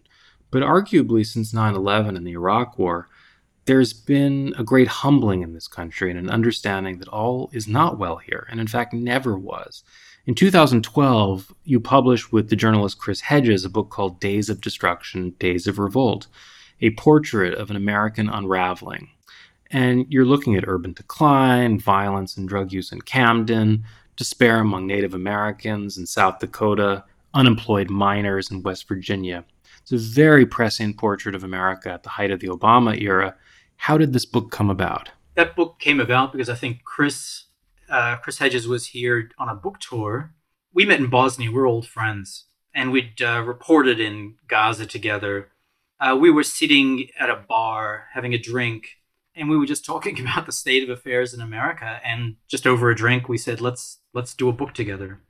but 0.50 0.62
arguably 0.62 1.26
since 1.26 1.52
9 1.52 1.74
11 1.74 2.16
and 2.16 2.26
the 2.26 2.32
Iraq 2.32 2.78
War, 2.78 3.08
there's 3.66 3.92
been 3.92 4.54
a 4.56 4.64
great 4.64 4.88
humbling 4.88 5.42
in 5.42 5.52
this 5.52 5.68
country 5.68 6.10
and 6.10 6.18
an 6.18 6.30
understanding 6.30 6.98
that 6.98 7.08
all 7.08 7.50
is 7.52 7.68
not 7.68 7.98
well 7.98 8.16
here, 8.16 8.46
and 8.50 8.60
in 8.60 8.66
fact 8.66 8.94
never 8.94 9.38
was. 9.38 9.84
In 10.24 10.34
2012, 10.34 11.52
you 11.64 11.78
published 11.78 12.32
with 12.32 12.48
the 12.48 12.56
journalist 12.56 12.98
Chris 12.98 13.20
Hedges 13.20 13.66
a 13.66 13.70
book 13.70 13.90
called 13.90 14.20
Days 14.20 14.48
of 14.48 14.62
Destruction, 14.62 15.34
Days 15.38 15.66
of 15.66 15.78
Revolt, 15.78 16.28
a 16.80 16.90
portrait 16.90 17.54
of 17.54 17.68
an 17.68 17.76
American 17.76 18.30
unraveling. 18.30 19.10
And 19.70 20.06
you're 20.08 20.24
looking 20.24 20.56
at 20.56 20.64
urban 20.66 20.92
decline, 20.92 21.78
violence 21.78 22.36
and 22.36 22.48
drug 22.48 22.72
use 22.72 22.92
in 22.92 23.02
Camden, 23.02 23.84
despair 24.16 24.60
among 24.60 24.86
Native 24.86 25.14
Americans 25.14 25.98
in 25.98 26.06
South 26.06 26.38
Dakota, 26.38 27.04
unemployed 27.34 27.90
miners 27.90 28.50
in 28.50 28.62
West 28.62 28.88
Virginia. 28.88 29.44
It's 29.82 29.92
a 29.92 29.98
very 29.98 30.46
prescient 30.46 30.96
portrait 30.96 31.34
of 31.34 31.44
America 31.44 31.92
at 31.92 32.02
the 32.02 32.08
height 32.10 32.30
of 32.30 32.40
the 32.40 32.48
Obama 32.48 33.00
era 33.00 33.34
how 33.78 33.96
did 33.96 34.12
this 34.12 34.26
book 34.26 34.50
come 34.50 34.68
about? 34.68 35.10
That 35.34 35.56
book 35.56 35.78
came 35.78 36.00
about 36.00 36.32
because 36.32 36.50
I 36.50 36.54
think 36.54 36.84
Chris 36.84 37.44
uh, 37.88 38.16
Chris 38.16 38.38
Hedges 38.38 38.68
was 38.68 38.88
here 38.88 39.30
on 39.38 39.48
a 39.48 39.54
book 39.54 39.80
tour. 39.80 40.34
We 40.74 40.84
met 40.84 41.00
in 41.00 41.08
Bosnia. 41.08 41.50
We're 41.50 41.66
old 41.66 41.86
friends, 41.86 42.44
and 42.74 42.92
we'd 42.92 43.22
uh, 43.22 43.42
reported 43.46 43.98
in 43.98 44.34
Gaza 44.46 44.84
together. 44.84 45.48
Uh, 45.98 46.16
we 46.20 46.30
were 46.30 46.42
sitting 46.42 47.08
at 47.18 47.30
a 47.30 47.36
bar 47.36 48.08
having 48.12 48.34
a 48.34 48.38
drink, 48.38 48.97
and 49.38 49.48
we 49.48 49.56
were 49.56 49.66
just 49.66 49.84
talking 49.84 50.18
about 50.20 50.46
the 50.46 50.52
state 50.52 50.82
of 50.82 50.90
affairs 50.90 51.32
in 51.32 51.40
America. 51.40 52.00
And 52.04 52.36
just 52.48 52.66
over 52.66 52.90
a 52.90 52.96
drink, 52.96 53.28
we 53.28 53.38
said, 53.38 53.60
"Let's 53.60 54.00
let's 54.12 54.34
do 54.34 54.48
a 54.48 54.52
book 54.52 54.74
together." 54.74 55.20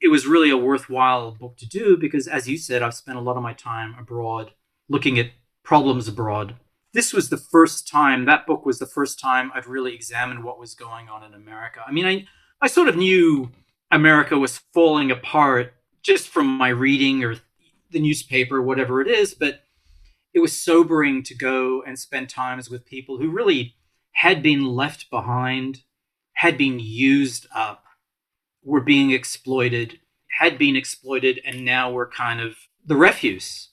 It 0.00 0.08
was 0.08 0.26
really 0.26 0.50
a 0.50 0.58
worthwhile 0.58 1.32
book 1.32 1.56
to 1.56 1.66
do 1.66 1.96
because, 1.96 2.28
as 2.28 2.48
you 2.48 2.58
said, 2.58 2.82
I've 2.82 2.94
spent 2.94 3.16
a 3.16 3.22
lot 3.22 3.36
of 3.36 3.42
my 3.42 3.54
time 3.54 3.96
abroad, 3.98 4.52
looking 4.88 5.18
at 5.18 5.30
problems 5.64 6.06
abroad 6.06 6.56
this 6.96 7.12
was 7.12 7.28
the 7.28 7.36
first 7.36 7.86
time 7.86 8.24
that 8.24 8.46
book 8.46 8.64
was 8.64 8.78
the 8.78 8.86
first 8.86 9.20
time 9.20 9.52
I've 9.54 9.68
really 9.68 9.94
examined 9.94 10.42
what 10.42 10.58
was 10.58 10.74
going 10.74 11.10
on 11.10 11.22
in 11.22 11.34
America. 11.34 11.82
I 11.86 11.92
mean, 11.92 12.06
I 12.06 12.26
I 12.60 12.68
sort 12.68 12.88
of 12.88 12.96
knew 12.96 13.50
America 13.90 14.38
was 14.38 14.62
falling 14.72 15.10
apart 15.10 15.74
just 16.02 16.28
from 16.28 16.46
my 16.46 16.68
reading 16.68 17.22
or 17.22 17.36
the 17.90 18.00
newspaper, 18.00 18.62
whatever 18.62 19.02
it 19.02 19.08
is, 19.08 19.34
but 19.34 19.60
it 20.36 20.40
was 20.40 20.52
sobering 20.52 21.22
to 21.22 21.34
go 21.34 21.82
and 21.86 21.98
spend 21.98 22.28
times 22.28 22.68
with 22.68 22.84
people 22.84 23.16
who 23.16 23.30
really 23.30 23.74
had 24.12 24.42
been 24.42 24.66
left 24.66 25.08
behind, 25.08 25.78
had 26.34 26.58
been 26.58 26.78
used 26.78 27.46
up, 27.54 27.84
were 28.62 28.82
being 28.82 29.12
exploited, 29.12 29.98
had 30.38 30.58
been 30.58 30.76
exploited, 30.76 31.40
and 31.46 31.64
now 31.64 31.90
were 31.90 32.06
kind 32.06 32.38
of 32.38 32.54
the 32.84 32.96
refuse. 32.96 33.70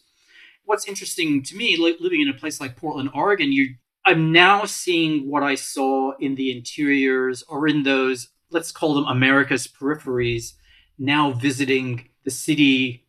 What's 0.64 0.88
interesting 0.88 1.44
to 1.44 1.58
me, 1.58 1.76
living 1.76 2.22
in 2.22 2.30
a 2.30 2.34
place 2.34 2.62
like 2.62 2.78
Portland, 2.78 3.10
Oregon, 3.14 3.52
you 3.52 3.76
I'm 4.06 4.32
now 4.32 4.64
seeing 4.64 5.30
what 5.30 5.44
I 5.44 5.56
saw 5.56 6.14
in 6.18 6.36
the 6.36 6.50
interiors 6.50 7.44
or 7.44 7.68
in 7.68 7.84
those, 7.84 8.30
let's 8.52 8.72
call 8.72 8.94
them 8.94 9.06
America's 9.06 9.68
peripheries, 9.68 10.54
now 10.98 11.34
visiting 11.34 12.08
the 12.24 12.32
city 12.32 13.03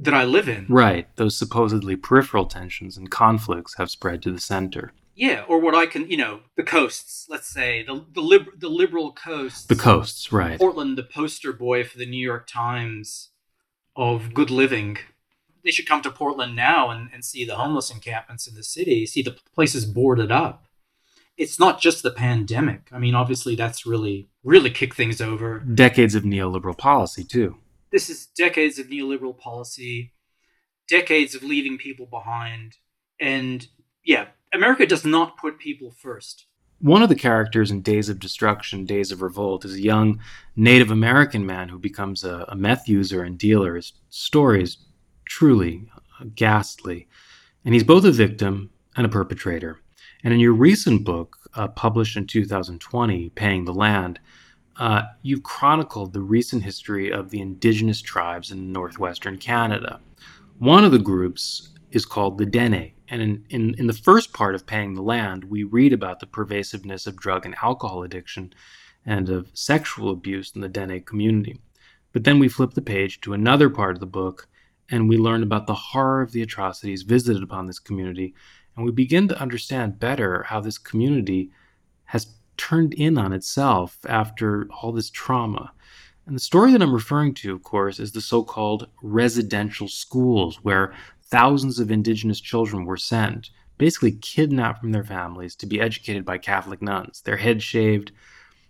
that 0.00 0.14
I 0.14 0.24
live 0.24 0.48
in. 0.48 0.66
Right. 0.68 1.14
Those 1.16 1.36
supposedly 1.36 1.96
peripheral 1.96 2.46
tensions 2.46 2.96
and 2.96 3.10
conflicts 3.10 3.76
have 3.76 3.90
spread 3.90 4.22
to 4.22 4.32
the 4.32 4.40
center. 4.40 4.92
Yeah, 5.14 5.44
or 5.48 5.60
what 5.60 5.74
I 5.74 5.86
can, 5.86 6.10
you 6.10 6.16
know, 6.16 6.40
the 6.56 6.62
coasts, 6.62 7.26
let's 7.28 7.46
say, 7.46 7.84
the 7.84 8.04
the, 8.12 8.22
lib- 8.22 8.58
the 8.58 8.70
liberal 8.70 9.12
coasts. 9.12 9.66
The 9.66 9.76
coasts, 9.76 10.32
right. 10.32 10.58
Portland, 10.58 10.96
the 10.96 11.02
poster 11.02 11.52
boy 11.52 11.84
for 11.84 11.98
the 11.98 12.06
New 12.06 12.24
York 12.24 12.46
Times 12.46 13.28
of 13.94 14.32
good 14.32 14.50
living 14.50 14.96
they 15.64 15.70
should 15.70 15.86
come 15.86 16.02
to 16.02 16.10
Portland 16.10 16.56
now 16.56 16.90
and, 16.90 17.10
and 17.12 17.24
see 17.24 17.44
the 17.44 17.56
homeless 17.56 17.90
encampments 17.90 18.46
in 18.46 18.54
the 18.54 18.62
city, 18.62 19.06
see 19.06 19.22
the 19.22 19.36
places 19.54 19.84
boarded 19.84 20.30
up. 20.30 20.66
It's 21.36 21.58
not 21.58 21.80
just 21.80 22.02
the 22.02 22.10
pandemic. 22.10 22.88
I 22.92 22.98
mean, 22.98 23.14
obviously, 23.14 23.54
that's 23.54 23.86
really, 23.86 24.28
really 24.44 24.70
kicked 24.70 24.96
things 24.96 25.20
over. 25.20 25.60
Decades 25.60 26.14
of 26.14 26.22
neoliberal 26.22 26.76
policy, 26.76 27.24
too. 27.24 27.56
This 27.92 28.08
is 28.08 28.26
decades 28.36 28.78
of 28.78 28.86
neoliberal 28.86 29.36
policy, 29.36 30.12
decades 30.88 31.34
of 31.34 31.42
leaving 31.42 31.78
people 31.78 32.06
behind. 32.06 32.76
And 33.20 33.66
yeah, 34.04 34.26
America 34.52 34.86
does 34.86 35.04
not 35.04 35.36
put 35.36 35.58
people 35.58 35.90
first. 35.90 36.46
One 36.80 37.02
of 37.02 37.10
the 37.10 37.14
characters 37.14 37.70
in 37.70 37.82
Days 37.82 38.08
of 38.08 38.18
Destruction, 38.18 38.86
Days 38.86 39.12
of 39.12 39.20
Revolt, 39.20 39.66
is 39.66 39.74
a 39.74 39.82
young 39.82 40.20
Native 40.56 40.90
American 40.90 41.44
man 41.44 41.68
who 41.68 41.78
becomes 41.78 42.24
a, 42.24 42.46
a 42.48 42.56
meth 42.56 42.88
user 42.88 43.22
and 43.22 43.36
dealer. 43.38 43.76
His 43.76 43.92
story 44.08 44.62
is 44.62 44.78
truly 45.26 45.90
ghastly. 46.34 47.06
And 47.64 47.74
he's 47.74 47.84
both 47.84 48.04
a 48.04 48.10
victim 48.10 48.70
and 48.96 49.04
a 49.04 49.10
perpetrator. 49.10 49.78
And 50.24 50.32
in 50.34 50.40
your 50.40 50.52
recent 50.52 51.04
book, 51.04 51.36
uh, 51.54 51.68
published 51.68 52.16
in 52.16 52.26
2020, 52.26 53.30
Paying 53.30 53.64
the 53.64 53.74
Land, 53.74 54.20
uh, 54.80 55.02
you've 55.20 55.42
chronicled 55.42 56.12
the 56.12 56.22
recent 56.22 56.62
history 56.62 57.12
of 57.12 57.28
the 57.28 57.40
indigenous 57.40 58.00
tribes 58.00 58.50
in 58.50 58.72
northwestern 58.72 59.36
Canada. 59.36 60.00
One 60.58 60.84
of 60.84 60.90
the 60.90 60.98
groups 60.98 61.68
is 61.90 62.06
called 62.06 62.38
the 62.38 62.46
Dene. 62.46 62.92
And 63.08 63.20
in, 63.20 63.44
in, 63.50 63.74
in 63.78 63.86
the 63.86 63.92
first 63.92 64.32
part 64.32 64.54
of 64.54 64.66
Paying 64.66 64.94
the 64.94 65.02
Land, 65.02 65.44
we 65.44 65.64
read 65.64 65.92
about 65.92 66.20
the 66.20 66.26
pervasiveness 66.26 67.06
of 67.06 67.16
drug 67.16 67.44
and 67.44 67.54
alcohol 67.62 68.04
addiction 68.04 68.54
and 69.04 69.28
of 69.28 69.50
sexual 69.52 70.10
abuse 70.10 70.52
in 70.54 70.62
the 70.62 70.68
Dene 70.68 71.02
community. 71.02 71.60
But 72.12 72.24
then 72.24 72.38
we 72.38 72.48
flip 72.48 72.72
the 72.72 72.82
page 72.82 73.20
to 73.20 73.34
another 73.34 73.68
part 73.68 73.96
of 73.96 74.00
the 74.00 74.06
book 74.06 74.48
and 74.90 75.08
we 75.08 75.18
learn 75.18 75.42
about 75.42 75.66
the 75.66 75.74
horror 75.74 76.22
of 76.22 76.32
the 76.32 76.42
atrocities 76.42 77.02
visited 77.02 77.42
upon 77.42 77.66
this 77.66 77.78
community, 77.78 78.34
and 78.76 78.84
we 78.84 78.92
begin 78.92 79.28
to 79.28 79.40
understand 79.40 80.00
better 80.00 80.42
how 80.44 80.60
this 80.60 80.78
community 80.78 81.50
has 82.04 82.26
turned 82.60 82.92
in 82.92 83.16
on 83.16 83.32
itself 83.32 83.98
after 84.06 84.68
all 84.70 84.92
this 84.92 85.08
trauma. 85.08 85.72
And 86.26 86.36
the 86.36 86.40
story 86.40 86.72
that 86.72 86.82
I'm 86.82 86.92
referring 86.92 87.32
to, 87.36 87.54
of 87.54 87.62
course, 87.62 87.98
is 87.98 88.12
the 88.12 88.20
so 88.20 88.42
called 88.42 88.86
residential 89.02 89.88
schools 89.88 90.62
where 90.62 90.92
thousands 91.24 91.80
of 91.80 91.90
indigenous 91.90 92.38
children 92.38 92.84
were 92.84 92.98
sent, 92.98 93.48
basically 93.78 94.12
kidnapped 94.12 94.80
from 94.80 94.92
their 94.92 95.04
families 95.04 95.56
to 95.56 95.66
be 95.66 95.80
educated 95.80 96.26
by 96.26 96.36
Catholic 96.36 96.82
nuns. 96.82 97.22
Their 97.22 97.38
heads 97.38 97.64
shaved, 97.64 98.12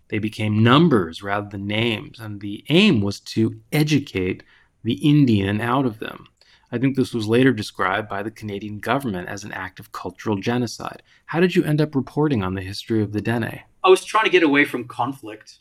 they 0.07 0.19
became 0.19 0.63
numbers 0.63 1.21
rather 1.21 1.49
than 1.49 1.67
names, 1.67 2.17
and 2.17 2.39
the 2.39 2.63
aim 2.69 3.01
was 3.01 3.19
to 3.35 3.59
educate 3.73 4.43
the 4.83 4.93
Indian 4.93 5.59
out 5.59 5.85
of 5.85 5.99
them. 5.99 6.27
I 6.71 6.77
think 6.77 6.95
this 6.95 7.13
was 7.13 7.27
later 7.27 7.51
described 7.51 8.07
by 8.07 8.23
the 8.23 8.31
Canadian 8.31 8.79
government 8.79 9.27
as 9.27 9.43
an 9.43 9.51
act 9.51 9.81
of 9.81 9.91
cultural 9.91 10.37
genocide. 10.37 11.03
How 11.25 11.41
did 11.41 11.57
you 11.57 11.65
end 11.65 11.81
up 11.81 11.93
reporting 11.93 12.41
on 12.41 12.53
the 12.53 12.61
history 12.61 13.03
of 13.03 13.11
the 13.11 13.21
Dene? 13.21 13.59
I 13.83 13.89
was 13.89 14.03
trying 14.03 14.25
to 14.25 14.29
get 14.29 14.43
away 14.43 14.65
from 14.65 14.87
conflict. 14.87 15.59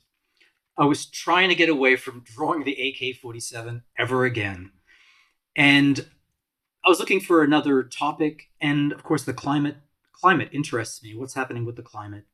I 0.79 0.85
was 0.85 1.07
trying 1.07 1.49
to 1.51 1.55
get 1.55 1.69
away 1.69 1.97
from 1.97 2.23
drawing 2.25 2.65
the 2.65 2.73
AK 2.73 3.17
47 3.17 3.83
ever 3.99 4.25
again. 4.25 4.73
And 5.57 6.07
I 6.85 6.89
was 6.89 6.99
looking 7.01 7.21
for 7.21 7.43
another 7.43 7.83
topic. 7.83 8.49
And 8.61 8.93
of 8.93 9.03
course, 9.03 9.25
the 9.25 9.35
climate 9.35 9.77
climate 10.13 10.51
interests 10.53 11.03
me. 11.03 11.15
What's 11.15 11.35
happening 11.35 11.65
with 11.65 11.77
the 11.77 11.83
climate? 11.83 12.25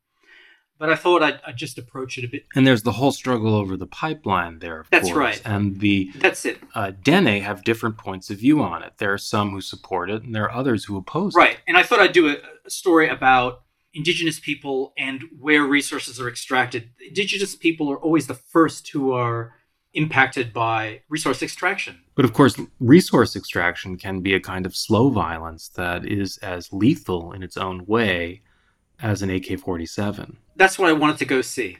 but 0.79 0.89
I 0.89 0.95
thought 0.95 1.23
I'd, 1.23 1.39
I'd 1.45 1.57
just 1.57 1.77
approach 1.77 2.17
it 2.17 2.23
a 2.23 2.27
bit. 2.27 2.45
And 2.55 2.65
there's 2.67 2.83
the 2.83 2.91
whole 2.91 3.11
struggle 3.11 3.55
over 3.55 3.75
the 3.77 3.87
pipeline 3.87 4.59
there. 4.59 4.81
Of 4.81 4.89
That's 4.89 5.07
course. 5.07 5.17
right. 5.17 5.41
And 5.45 5.79
the 5.79 6.11
That's 6.17 6.45
it. 6.45 6.59
uh, 6.75 6.91
Dene 7.01 7.41
have 7.41 7.63
different 7.63 7.97
points 7.97 8.29
of 8.29 8.37
view 8.37 8.61
on 8.61 8.83
it. 8.83 8.93
There 8.97 9.11
are 9.13 9.17
some 9.17 9.51
who 9.51 9.61
support 9.61 10.09
it, 10.09 10.23
and 10.23 10.35
there 10.35 10.43
are 10.43 10.51
others 10.51 10.85
who 10.85 10.97
oppose 10.97 11.35
it. 11.35 11.39
Right. 11.39 11.57
And 11.67 11.77
I 11.77 11.83
thought 11.83 11.99
I'd 11.99 12.13
do 12.13 12.29
a, 12.29 12.35
a 12.65 12.69
story 12.69 13.09
about 13.09 13.63
indigenous 13.93 14.39
people 14.39 14.93
and 14.97 15.23
where 15.39 15.63
resources 15.63 16.19
are 16.19 16.27
extracted. 16.27 16.89
Indigenous 17.07 17.55
people 17.55 17.89
are 17.91 17.97
always 17.97 18.27
the 18.27 18.33
first 18.35 18.89
who 18.89 19.11
are 19.11 19.53
impacted 19.93 20.53
by 20.53 21.01
resource 21.09 21.41
extraction. 21.41 21.99
But 22.15 22.25
of 22.25 22.33
course, 22.33 22.59
resource 22.79 23.35
extraction 23.35 23.97
can 23.97 24.21
be 24.21 24.33
a 24.35 24.39
kind 24.39 24.65
of 24.65 24.75
slow 24.75 25.09
violence 25.09 25.69
that 25.69 26.05
is 26.05 26.37
as 26.39 26.71
lethal 26.71 27.31
in 27.31 27.41
its 27.41 27.57
own 27.57 27.85
way 27.85 28.41
as 29.01 29.21
an 29.21 29.29
AK 29.29 29.59
47. 29.59 30.37
That's 30.55 30.77
what 30.77 30.89
I 30.89 30.93
wanted 30.93 31.17
to 31.17 31.25
go 31.25 31.41
see. 31.41 31.77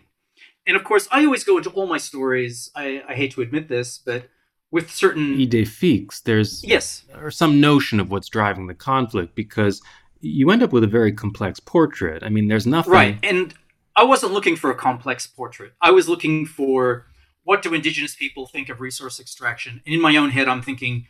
And 0.65 0.75
of 0.75 0.83
course, 0.83 1.07
I 1.11 1.25
always 1.25 1.43
go 1.43 1.57
into 1.57 1.69
all 1.71 1.87
my 1.87 1.97
stories. 1.97 2.71
I, 2.75 3.03
I 3.07 3.13
hate 3.13 3.31
to 3.33 3.41
admit 3.41 3.69
this, 3.69 3.97
but 3.97 4.29
with 4.71 4.91
certain. 4.91 5.35
Idée 5.37 5.67
fixe, 5.67 6.21
there's 6.21 6.63
Yes. 6.63 7.05
or 7.15 7.31
some 7.31 7.61
notion 7.61 7.99
of 7.99 8.11
what's 8.11 8.27
driving 8.29 8.67
the 8.67 8.73
conflict 8.75 9.33
because 9.35 9.81
you 10.21 10.49
end 10.51 10.63
up 10.63 10.71
with 10.71 10.83
a 10.83 10.87
very 10.87 11.11
complex 11.11 11.59
portrait. 11.59 12.23
I 12.23 12.29
mean, 12.29 12.47
there's 12.47 12.67
nothing. 12.67 12.93
Right. 12.93 13.19
And 13.23 13.53
I 13.95 14.03
wasn't 14.03 14.33
looking 14.33 14.55
for 14.55 14.69
a 14.69 14.75
complex 14.75 15.25
portrait. 15.27 15.73
I 15.81 15.91
was 15.91 16.07
looking 16.07 16.45
for 16.45 17.07
what 17.43 17.61
do 17.61 17.73
indigenous 17.73 18.15
people 18.15 18.45
think 18.45 18.69
of 18.69 18.81
resource 18.81 19.19
extraction? 19.19 19.81
And 19.85 19.95
in 19.95 20.01
my 20.01 20.15
own 20.17 20.31
head, 20.31 20.47
I'm 20.47 20.61
thinking 20.61 21.07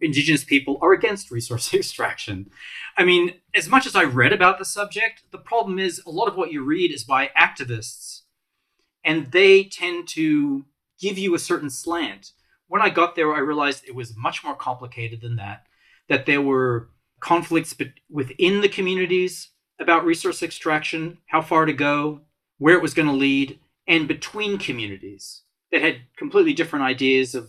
indigenous 0.00 0.44
people 0.44 0.78
are 0.80 0.92
against 0.92 1.30
resource 1.30 1.72
extraction. 1.74 2.50
I 2.96 3.04
mean, 3.04 3.34
as 3.54 3.68
much 3.68 3.86
as 3.86 3.94
I 3.94 4.04
read 4.04 4.32
about 4.32 4.58
the 4.58 4.64
subject, 4.64 5.24
the 5.30 5.38
problem 5.38 5.78
is 5.78 6.00
a 6.06 6.10
lot 6.10 6.28
of 6.28 6.36
what 6.36 6.52
you 6.52 6.64
read 6.64 6.90
is 6.90 7.04
by 7.04 7.30
activists, 7.38 8.22
and 9.04 9.30
they 9.30 9.64
tend 9.64 10.08
to 10.08 10.64
give 10.98 11.18
you 11.18 11.34
a 11.34 11.38
certain 11.38 11.70
slant. 11.70 12.32
When 12.66 12.80
I 12.80 12.88
got 12.88 13.14
there, 13.14 13.34
I 13.34 13.40
realized 13.40 13.84
it 13.86 13.94
was 13.94 14.16
much 14.16 14.42
more 14.42 14.56
complicated 14.56 15.20
than 15.20 15.36
that, 15.36 15.66
that 16.08 16.24
there 16.26 16.40
were 16.40 16.88
conflicts 17.24 17.74
within 18.10 18.60
the 18.60 18.68
communities 18.68 19.48
about 19.80 20.04
resource 20.04 20.42
extraction, 20.42 21.16
how 21.26 21.40
far 21.40 21.64
to 21.64 21.72
go, 21.72 22.20
where 22.58 22.76
it 22.76 22.82
was 22.82 22.92
going 22.92 23.08
to 23.08 23.14
lead, 23.14 23.58
and 23.88 24.06
between 24.06 24.58
communities 24.58 25.42
that 25.72 25.80
had 25.80 26.02
completely 26.18 26.52
different 26.52 26.84
ideas 26.84 27.34
of 27.34 27.48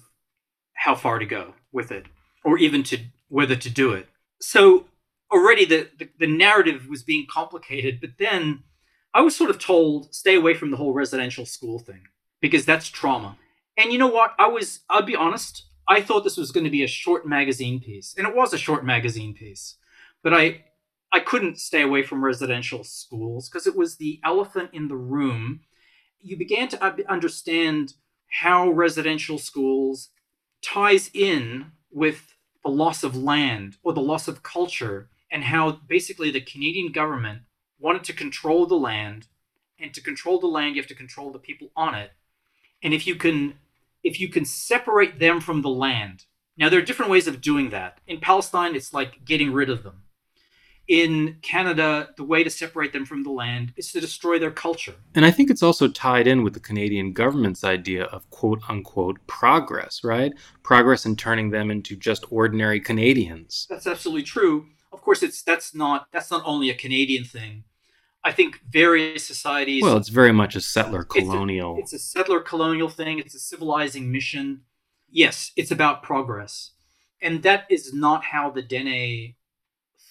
how 0.75 0.95
far 0.95 1.19
to 1.19 1.25
go 1.25 1.53
with 1.73 1.91
it, 1.91 2.05
or 2.45 2.57
even 2.57 2.83
to 2.83 2.97
whether 3.27 3.55
to 3.57 3.69
do 3.69 3.91
it. 3.91 4.07
So 4.39 4.85
already 5.29 5.65
the, 5.65 5.89
the, 5.99 6.09
the 6.19 6.27
narrative 6.27 6.87
was 6.89 7.03
being 7.03 7.27
complicated, 7.29 7.99
but 7.99 8.11
then 8.17 8.63
I 9.13 9.21
was 9.21 9.35
sort 9.35 9.49
of 9.49 9.59
told 9.59 10.15
stay 10.15 10.35
away 10.35 10.53
from 10.53 10.71
the 10.71 10.77
whole 10.77 10.93
residential 10.93 11.45
school 11.45 11.79
thing 11.79 12.03
because 12.39 12.65
that's 12.65 12.87
trauma. 12.87 13.37
And 13.77 13.91
you 13.91 13.99
know 13.99 14.07
what? 14.07 14.35
I 14.39 14.47
was, 14.47 14.81
I'll 14.89 15.01
be 15.01 15.17
honest, 15.17 15.65
I 15.87 16.01
thought 16.01 16.23
this 16.23 16.37
was 16.37 16.51
going 16.51 16.63
to 16.63 16.69
be 16.69 16.83
a 16.83 16.87
short 16.87 17.27
magazine 17.27 17.79
piece, 17.79 18.15
and 18.17 18.27
it 18.27 18.35
was 18.35 18.53
a 18.53 18.57
short 18.57 18.85
magazine 18.85 19.33
piece, 19.33 19.77
but 20.23 20.33
I 20.33 20.65
I 21.11 21.19
couldn't 21.19 21.59
stay 21.59 21.81
away 21.81 22.03
from 22.03 22.25
residential 22.25 22.83
schools 22.83 23.47
because 23.47 23.67
it 23.67 23.75
was 23.75 23.95
the 23.95 24.19
elephant 24.23 24.71
in 24.73 24.87
the 24.87 24.97
room. 24.97 25.61
You 26.19 26.37
began 26.37 26.67
to 26.69 27.09
understand 27.09 27.93
how 28.41 28.69
residential 28.69 29.37
schools 29.37 30.09
ties 30.61 31.09
in 31.13 31.71
with 31.91 32.35
the 32.63 32.71
loss 32.71 33.03
of 33.03 33.15
land 33.15 33.77
or 33.83 33.93
the 33.93 34.01
loss 34.01 34.27
of 34.27 34.43
culture 34.43 35.09
and 35.31 35.43
how 35.43 35.79
basically 35.87 36.31
the 36.31 36.41
Canadian 36.41 36.91
government 36.91 37.43
wanted 37.79 38.03
to 38.05 38.13
control 38.13 38.65
the 38.65 38.75
land 38.75 39.27
and 39.79 39.93
to 39.93 40.01
control 40.01 40.39
the 40.39 40.47
land 40.47 40.75
you 40.75 40.81
have 40.81 40.89
to 40.89 40.95
control 40.95 41.31
the 41.31 41.39
people 41.39 41.69
on 41.75 41.93
it 41.93 42.11
and 42.81 42.93
if 42.93 43.05
you 43.05 43.15
can 43.15 43.55
if 44.05 44.19
you 44.19 44.29
can 44.29 44.45
separate 44.45 45.19
them 45.19 45.41
from 45.41 45.63
the 45.63 45.69
land. 45.69 46.25
Now 46.57 46.69
there 46.69 46.79
are 46.79 46.85
different 46.85 47.11
ways 47.11 47.27
of 47.27 47.41
doing 47.41 47.71
that. 47.71 47.99
In 48.07 48.19
palestine 48.21 48.75
it's 48.75 48.93
like 48.93 49.25
getting 49.25 49.51
rid 49.51 49.69
of 49.69 49.83
them. 49.83 50.03
In 50.87 51.37
canada 51.41 52.09
the 52.15 52.23
way 52.23 52.43
to 52.43 52.49
separate 52.49 52.93
them 52.93 53.05
from 53.05 53.23
the 53.23 53.31
land 53.31 53.73
is 53.75 53.91
to 53.91 53.99
destroy 53.99 54.37
their 54.37 54.51
culture. 54.51 54.95
And 55.15 55.25
I 55.25 55.31
think 55.31 55.49
it's 55.49 55.63
also 55.63 55.87
tied 55.89 56.27
in 56.27 56.43
with 56.43 56.53
the 56.53 56.59
Canadian 56.59 57.11
government's 57.11 57.63
idea 57.63 58.03
of 58.05 58.29
quote 58.29 58.61
unquote 58.69 59.17
progress, 59.27 60.01
right? 60.03 60.31
Progress 60.63 61.05
in 61.05 61.15
turning 61.15 61.49
them 61.49 61.71
into 61.71 61.95
just 61.95 62.31
ordinary 62.31 62.79
Canadians. 62.79 63.65
that's 63.69 63.87
absolutely 63.87 64.23
true. 64.23 64.67
Of 64.93 65.01
course 65.01 65.23
it's 65.23 65.41
that's 65.41 65.73
not 65.73 66.07
that's 66.13 66.31
not 66.31 66.43
only 66.45 66.69
a 66.69 66.75
canadian 66.75 67.25
thing 67.25 67.63
i 68.25 68.31
think 68.31 68.59
various 68.69 69.23
societies 69.25 69.81
Well, 69.83 69.97
it's 69.97 70.09
very 70.21 70.33
much 70.33 70.55
a 70.55 70.61
settler 70.61 71.01
It's 71.01 71.15
a- 71.15 71.19
colonial. 71.21 71.77
It's 71.79 71.93
a 71.93 71.99
settler 71.99 72.41
colonial 72.51 72.89
thing. 72.89 73.19
It's 73.19 73.35
a 73.35 73.39
civilizing 73.51 74.11
mission. 74.11 74.45
Yes, 75.23 75.51
it's 75.55 75.71
about 75.71 76.03
progress. 76.03 76.71
And 77.21 77.43
that 77.43 77.61
is 77.69 77.93
not 77.93 78.21
how 78.33 78.45
the 78.49 78.61
Dene 78.73 79.35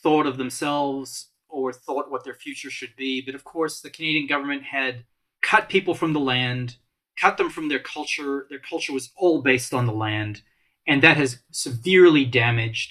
thought 0.02 0.26
of 0.26 0.36
themselves 0.38 1.08
or 1.48 1.72
thought 1.72 2.10
what 2.10 2.24
their 2.24 2.34
future 2.44 2.70
should 2.70 2.94
be. 2.96 3.20
But 3.26 3.34
of 3.34 3.42
course, 3.44 3.80
the 3.80 3.90
Canadian 3.90 4.26
government 4.26 4.62
had 4.62 5.04
cut 5.42 5.68
people 5.68 5.94
from 5.94 6.12
the 6.14 6.20
land, 6.34 6.76
cut 7.20 7.36
them 7.36 7.50
from 7.50 7.68
their 7.68 7.78
culture. 7.94 8.46
Their 8.48 8.60
culture 8.70 8.92
was 8.92 9.10
all 9.16 9.42
based 9.42 9.72
on 9.74 9.86
the 9.86 9.92
land. 10.06 10.42
And 10.86 11.02
that 11.02 11.16
has 11.16 11.40
severely 11.50 12.24
damaged 12.24 12.90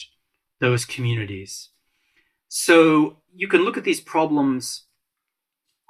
those 0.60 0.86
communities. 0.86 1.70
So 2.48 3.18
you 3.34 3.48
can 3.48 3.62
look 3.64 3.78
at 3.78 3.84
these 3.84 4.02
problems 4.02 4.84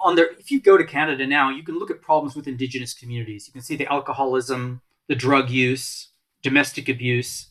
on 0.04 0.18
if 0.18 0.50
you 0.50 0.60
go 0.60 0.76
to 0.76 0.84
Canada 0.84 1.26
now, 1.26 1.50
you 1.50 1.62
can 1.62 1.78
look 1.78 1.90
at 1.90 2.02
problems 2.02 2.36
with 2.36 2.46
indigenous 2.46 2.94
communities. 2.94 3.46
You 3.46 3.52
can 3.52 3.62
see 3.62 3.74
the 3.74 3.90
alcoholism, 3.90 4.82
the 5.08 5.14
drug 5.14 5.50
use, 5.50 6.08
domestic 6.42 6.88
abuse. 6.88 7.48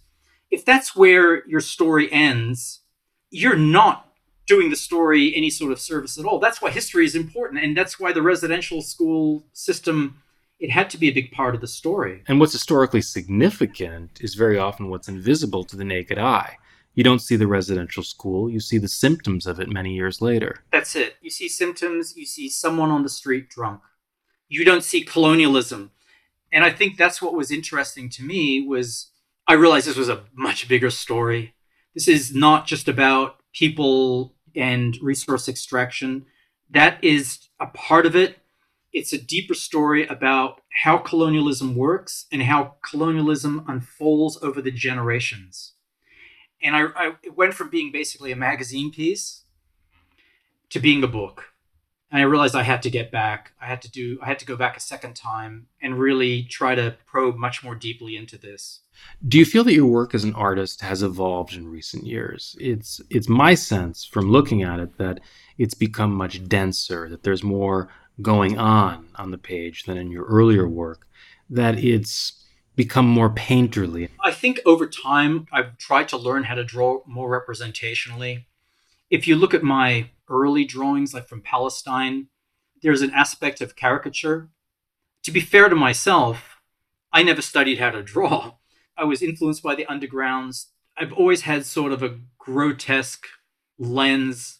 If 0.51 0.64
that's 0.64 0.95
where 0.95 1.45
your 1.47 1.60
story 1.60 2.12
ends, 2.12 2.82
you're 3.32 3.58
not 3.58 4.08
doing 4.45 4.70
the 4.70 4.76
story 4.76 5.36
any 5.36 5.49
sort 5.49 5.72
of 5.72 5.80
service 5.80 6.18
at 6.20 6.26
all. 6.26 6.39
That's 6.39 6.62
why 6.62 6.70
history 6.70 7.06
is 7.06 7.16
important 7.16 7.64
and 7.64 7.76
that's 7.76 7.99
why 7.99 8.14
the 8.14 8.22
residential 8.22 8.82
school 8.82 9.45
system 9.54 10.20
it 10.60 10.70
had 10.70 10.89
to 10.91 10.97
be 10.97 11.10
a 11.10 11.14
big 11.14 11.32
part 11.32 11.56
of 11.56 11.62
the 11.62 11.68
story. 11.68 12.24
And 12.28 12.39
what's 12.39 12.54
historically 12.54 13.01
significant 13.01 14.20
is 14.22 14.36
very 14.36 14.58
often 14.58 14.89
what's 14.89 15.10
invisible 15.10 15.66
to 15.66 15.76
the 15.76 15.84
naked 15.84 16.18
eye. 16.18 16.58
You 16.96 17.04
don't 17.04 17.20
see 17.20 17.36
the 17.36 17.48
residential 17.48 18.04
school, 18.04 18.50
you 18.50 18.60
see 18.60 18.78
the 18.78 18.88
symptoms 18.88 19.48
of 19.48 19.60
it 19.60 19.70
many 19.70 19.96
years 19.96 20.22
later. 20.22 20.64
That's 20.72 20.96
it. 20.96 21.16
You 21.22 21.30
see 21.30 21.50
symptoms, 21.50 22.16
you 22.16 22.26
see 22.26 22.50
someone 22.50 22.91
on 22.91 23.04
the 23.04 23.10
street 23.10 23.50
drunk. 23.50 23.82
You 24.48 24.64
don't 24.64 24.84
see 24.84 25.02
colonialism. 25.02 25.91
And 26.52 26.64
I 26.64 26.70
think 26.70 26.98
that's 26.98 27.20
what 27.20 27.34
was 27.34 27.50
interesting 27.50 28.10
to 28.12 28.24
me 28.24 28.66
was 28.68 29.10
I 29.48 29.54
realized 29.54 29.88
this 29.88 29.98
was 29.98 30.10
a 30.10 30.24
much 30.34 30.68
bigger 30.68 30.91
story. 30.91 31.56
This 31.96 32.08
is 32.08 32.36
not 32.36 32.68
just 32.68 32.88
about 32.88 33.38
people 33.54 34.36
and 34.56 34.96
resource 35.02 35.50
extraction. 35.50 36.26
That 36.70 37.04
is 37.04 37.50
a 37.60 37.66
part 37.68 38.06
of 38.06 38.16
it. 38.16 38.38
It's 38.91 39.14
a 39.14 39.18
deeper 39.18 39.56
story 39.56 40.06
about 40.06 40.62
how 40.84 41.00
colonialism 41.00 41.76
works 41.76 42.28
and 42.32 42.44
how 42.44 42.76
colonialism 42.88 43.66
unfolds 43.68 44.38
over 44.44 44.62
the 44.62 44.72
generations. 44.72 45.72
And 46.64 46.76
I, 46.76 46.86
I 46.95 47.14
it 47.24 47.36
went 47.36 47.53
from 47.53 47.70
being 47.70 47.91
basically 47.91 48.32
a 48.32 48.36
magazine 48.36 48.91
piece 48.91 49.43
to 50.70 50.80
being 50.80 51.03
a 51.03 51.07
book. 51.07 51.49
And 52.11 52.22
I 52.22 52.26
realized 52.26 52.55
I 52.55 52.61
had 52.61 52.84
to 52.84 52.91
get 52.91 53.11
back. 53.11 53.53
I 53.59 53.66
had 53.66 53.82
to 53.82 53.91
do 53.91 54.20
I 54.22 54.28
had 54.28 54.39
to 54.39 54.45
go 54.45 54.55
back 54.55 54.78
a 54.78 54.80
second 54.80 55.16
time 55.16 55.68
and 55.82 55.99
really 55.99 56.43
try 56.43 56.76
to 56.76 56.95
probe 57.05 57.36
much 57.38 57.64
more 57.64 57.76
deeply 57.76 58.16
into 58.16 58.38
this. 58.38 58.82
Do 59.28 59.39
you 59.39 59.45
feel 59.45 59.64
that 59.64 59.74
your 59.74 59.88
work 59.88 60.14
as 60.14 60.24
an 60.24 60.36
artist 60.36 60.82
has 60.82 61.01
evolved 61.01 61.53
in 61.53 61.68
recent 61.68 62.05
years? 62.05 62.55
It's 62.59 63.01
it's 63.09 63.28
my 63.28 63.55
sense 63.55 64.05
from 64.05 64.30
looking 64.30 64.61
at 64.61 64.80
it 64.80 64.97
that 64.99 65.22
it's 65.57 65.74
become 65.74 66.14
much 66.14 66.47
denser, 66.47 67.09
that 67.09 67.24
there's 67.24 67.43
more 67.43 67.89
going 68.22 68.59
on 68.59 69.07
on 69.16 69.32
the 69.32 69.38
page 69.38 69.84
than 69.84 69.97
in 69.97 70.11
your 70.11 70.26
earlier 70.26 70.68
work, 70.68 71.07
that 71.49 71.80
it's 71.80 72.43
become 72.76 73.07
more 73.07 73.30
painterly. 73.30 74.09
I 74.24 74.32
think 74.32 74.59
over 74.65 74.88
time 74.88 75.47
I've 75.51 75.78
tried 75.78 76.09
to 76.09 76.17
learn 76.17 76.43
how 76.43 76.55
to 76.55 76.63
draw 76.63 77.01
more 77.05 77.30
representationally. 77.30 78.45
If 79.09 79.28
you 79.28 79.36
look 79.36 79.53
at 79.53 79.63
my 79.63 80.09
early 80.30 80.65
drawings 80.65 81.13
like 81.13 81.28
from 81.28 81.41
Palestine, 81.41 82.28
there's 82.82 83.01
an 83.01 83.11
aspect 83.11 83.61
of 83.61 83.76
caricature. 83.76 84.49
To 85.24 85.32
be 85.32 85.39
fair 85.39 85.69
to 85.69 85.76
myself, 85.76 86.57
I 87.11 87.24
never 87.24 87.41
studied 87.41 87.80
how 87.80 87.91
to 87.91 88.03
draw. 88.03 88.55
I 88.97 89.05
was 89.05 89.21
influenced 89.21 89.63
by 89.63 89.76
the 89.76 89.86
undergrounds. 89.86 90.67
I've 90.97 91.13
always 91.13 91.41
had 91.41 91.65
sort 91.65 91.91
of 91.91 92.03
a 92.03 92.19
grotesque 92.38 93.26
lens 93.80 94.59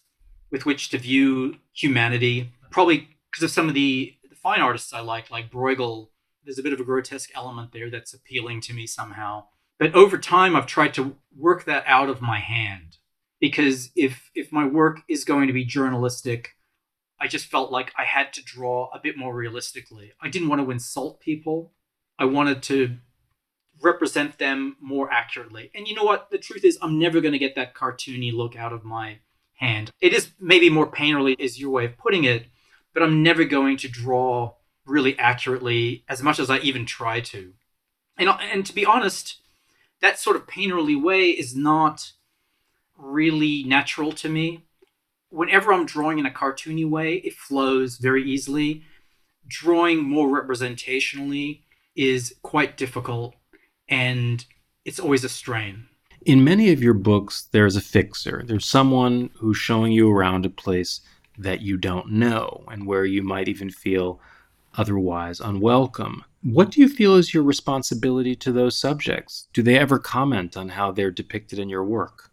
with 0.50 0.66
which 0.66 0.88
to 0.90 0.98
view 0.98 1.56
humanity, 1.72 2.52
probably 2.70 3.08
because 3.30 3.44
of 3.44 3.50
some 3.50 3.68
of 3.68 3.74
the, 3.74 4.14
fine 4.42 4.60
artists 4.60 4.92
I 4.92 5.00
like, 5.00 5.30
like 5.30 5.50
Bruegel. 5.50 6.08
There's 6.44 6.58
a 6.58 6.62
bit 6.62 6.72
of 6.72 6.80
a 6.80 6.84
grotesque 6.84 7.30
element 7.34 7.72
there 7.72 7.90
that's 7.90 8.14
appealing 8.14 8.60
to 8.62 8.74
me 8.74 8.86
somehow. 8.86 9.44
But 9.78 9.94
over 9.94 10.18
time, 10.18 10.54
I've 10.54 10.66
tried 10.66 10.94
to 10.94 11.16
work 11.36 11.64
that 11.64 11.84
out 11.86 12.08
of 12.08 12.20
my 12.20 12.38
hand 12.38 12.98
because 13.40 13.90
if 13.96 14.30
if 14.34 14.52
my 14.52 14.66
work 14.66 15.00
is 15.08 15.24
going 15.24 15.46
to 15.48 15.52
be 15.52 15.64
journalistic, 15.64 16.56
I 17.20 17.26
just 17.26 17.46
felt 17.46 17.72
like 17.72 17.92
I 17.98 18.04
had 18.04 18.32
to 18.34 18.44
draw 18.44 18.90
a 18.92 19.00
bit 19.02 19.16
more 19.16 19.34
realistically. 19.34 20.12
I 20.20 20.28
didn't 20.28 20.48
want 20.48 20.62
to 20.62 20.70
insult 20.70 21.20
people. 21.20 21.72
I 22.18 22.26
wanted 22.26 22.62
to 22.64 22.98
represent 23.82 24.38
them 24.38 24.76
more 24.80 25.10
accurately. 25.10 25.70
And 25.74 25.88
you 25.88 25.94
know 25.94 26.04
what? 26.04 26.30
The 26.30 26.38
truth 26.38 26.64
is, 26.64 26.78
I'm 26.80 26.98
never 26.98 27.20
going 27.20 27.32
to 27.32 27.38
get 27.38 27.54
that 27.56 27.74
cartoony 27.74 28.32
look 28.32 28.56
out 28.56 28.72
of 28.72 28.84
my 28.84 29.18
hand. 29.54 29.90
It 30.00 30.12
is 30.12 30.30
maybe 30.40 30.70
more 30.70 30.90
painterly, 30.90 31.34
is 31.38 31.58
your 31.58 31.70
way 31.70 31.86
of 31.86 31.98
putting 31.98 32.24
it, 32.24 32.46
but 32.92 33.02
I'm 33.02 33.22
never 33.22 33.44
going 33.44 33.76
to 33.78 33.88
draw 33.88 34.54
really 34.86 35.18
accurately 35.18 36.04
as 36.08 36.22
much 36.22 36.38
as 36.38 36.50
I 36.50 36.58
even 36.58 36.86
try 36.86 37.20
to. 37.20 37.52
And, 38.18 38.28
and 38.28 38.64
to 38.66 38.74
be 38.74 38.84
honest, 38.84 39.40
that 40.00 40.18
sort 40.18 40.36
of 40.36 40.46
painterly 40.46 41.00
way 41.00 41.30
is 41.30 41.56
not 41.56 42.12
really 42.96 43.64
natural 43.64 44.12
to 44.12 44.28
me. 44.28 44.64
Whenever 45.30 45.72
I'm 45.72 45.86
drawing 45.86 46.18
in 46.18 46.26
a 46.26 46.30
cartoony 46.30 46.88
way, 46.88 47.14
it 47.16 47.34
flows 47.34 47.96
very 47.96 48.22
easily. 48.22 48.82
Drawing 49.46 50.04
more 50.04 50.28
representationally 50.28 51.62
is 51.96 52.34
quite 52.42 52.76
difficult 52.76 53.34
and 53.88 54.44
it's 54.84 55.00
always 55.00 55.24
a 55.24 55.28
strain. 55.28 55.86
In 56.24 56.44
many 56.44 56.72
of 56.72 56.82
your 56.82 56.94
books, 56.94 57.48
there's 57.52 57.76
a 57.76 57.82
fixer. 57.82 58.42
There's 58.46 58.64
someone 58.64 59.30
who's 59.38 59.58
showing 59.58 59.92
you 59.92 60.10
around 60.10 60.46
a 60.46 60.50
place 60.50 61.00
that 61.36 61.60
you 61.60 61.76
don't 61.76 62.12
know 62.12 62.64
and 62.68 62.86
where 62.86 63.04
you 63.04 63.22
might 63.22 63.48
even 63.48 63.70
feel 63.70 64.20
otherwise 64.76 65.40
unwelcome. 65.40 66.24
What 66.42 66.70
do 66.70 66.80
you 66.80 66.88
feel 66.88 67.14
is 67.14 67.32
your 67.32 67.42
responsibility 67.42 68.36
to 68.36 68.52
those 68.52 68.78
subjects? 68.78 69.48
Do 69.52 69.62
they 69.62 69.78
ever 69.78 69.98
comment 69.98 70.56
on 70.56 70.70
how 70.70 70.92
they're 70.92 71.10
depicted 71.10 71.58
in 71.58 71.68
your 71.68 71.84
work? 71.84 72.30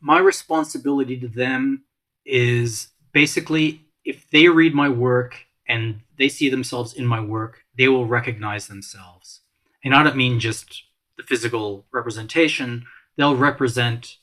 My 0.00 0.18
responsibility 0.18 1.18
to 1.20 1.28
them 1.28 1.84
is 2.24 2.88
basically 3.12 3.86
if 4.04 4.28
they 4.30 4.48
read 4.48 4.74
my 4.74 4.88
work 4.88 5.46
and 5.68 6.00
they 6.18 6.28
see 6.28 6.48
themselves 6.48 6.92
in 6.92 7.06
my 7.06 7.20
work, 7.20 7.64
they 7.76 7.88
will 7.88 8.06
recognize 8.06 8.68
themselves. 8.68 9.40
And 9.84 9.94
I 9.94 10.02
don't 10.02 10.16
mean 10.16 10.38
just 10.38 10.82
the 11.16 11.22
physical 11.22 11.86
representation, 11.92 12.84
they'll 13.16 13.36
represent, 13.36 14.16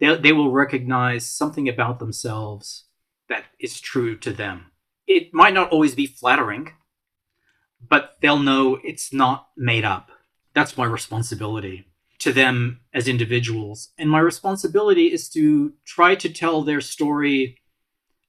they, 0.00 0.16
they 0.16 0.32
will 0.32 0.50
recognize 0.50 1.26
something 1.26 1.68
about 1.68 1.98
themselves 1.98 2.84
that 3.28 3.44
is 3.58 3.80
true 3.80 4.16
to 4.18 4.32
them. 4.32 4.66
It 5.06 5.34
might 5.34 5.54
not 5.54 5.70
always 5.70 5.94
be 5.94 6.06
flattering, 6.06 6.72
but 7.88 8.16
they'll 8.20 8.38
know 8.38 8.78
it's 8.84 9.12
not 9.12 9.48
made 9.56 9.84
up. 9.84 10.10
That's 10.54 10.76
my 10.76 10.84
responsibility 10.84 11.86
to 12.18 12.32
them 12.32 12.80
as 12.94 13.08
individuals. 13.08 13.90
And 13.98 14.08
my 14.08 14.20
responsibility 14.20 15.12
is 15.12 15.28
to 15.30 15.72
try 15.84 16.14
to 16.14 16.28
tell 16.28 16.62
their 16.62 16.80
story 16.80 17.58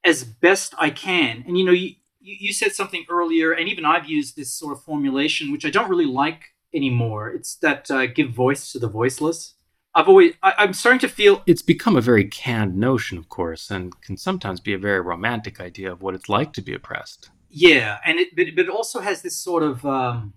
as 0.04 0.24
best 0.24 0.74
I 0.78 0.90
can. 0.90 1.44
And 1.46 1.58
you 1.58 1.66
know, 1.66 1.72
you, 1.72 1.96
you 2.20 2.54
said 2.54 2.72
something 2.72 3.06
earlier, 3.10 3.52
and 3.52 3.70
even 3.70 3.86
I've 3.86 4.10
used 4.10 4.36
this 4.36 4.52
sort 4.52 4.76
of 4.76 4.84
formulation, 4.84 5.52
which 5.52 5.66
I 5.66 5.70
don't 5.70 5.90
really 5.90 6.06
like 6.06 6.54
anymore. 6.74 7.30
It's 7.30 7.56
that 7.58 7.92
uh, 7.92 8.08
give 8.08 8.32
voice 8.32 8.72
to 8.72 8.80
the 8.80 8.90
voiceless. 8.90 9.54
I've 9.96 10.08
always, 10.08 10.34
I, 10.42 10.64
am 10.64 10.74
starting 10.74 11.00
to 11.02 11.08
feel. 11.08 11.44
It's 11.46 11.62
become 11.62 11.96
a 11.96 12.02
very 12.02 12.26
canned 12.26 12.76
notion, 12.76 13.20
of 13.20 13.30
course, 13.30 13.70
and 13.70 14.00
can 14.02 14.18
sometimes 14.18 14.60
be 14.60 14.74
a 14.74 14.80
very 14.80 15.02
romantic 15.02 15.60
idea 15.60 15.92
of 15.92 16.02
what 16.02 16.16
it's 16.16 16.30
like 16.30 16.52
to 16.54 16.62
be 16.62 16.74
oppressed. 16.74 17.30
Yeah, 17.56 18.00
and 18.04 18.20
it, 18.20 18.36
but, 18.36 18.48
but 18.56 18.66
it 18.66 18.70
also 18.70 19.00
has 19.00 19.22
this 19.22 19.38
sort 19.38 19.62
of 19.62 19.86
um, 19.86 20.34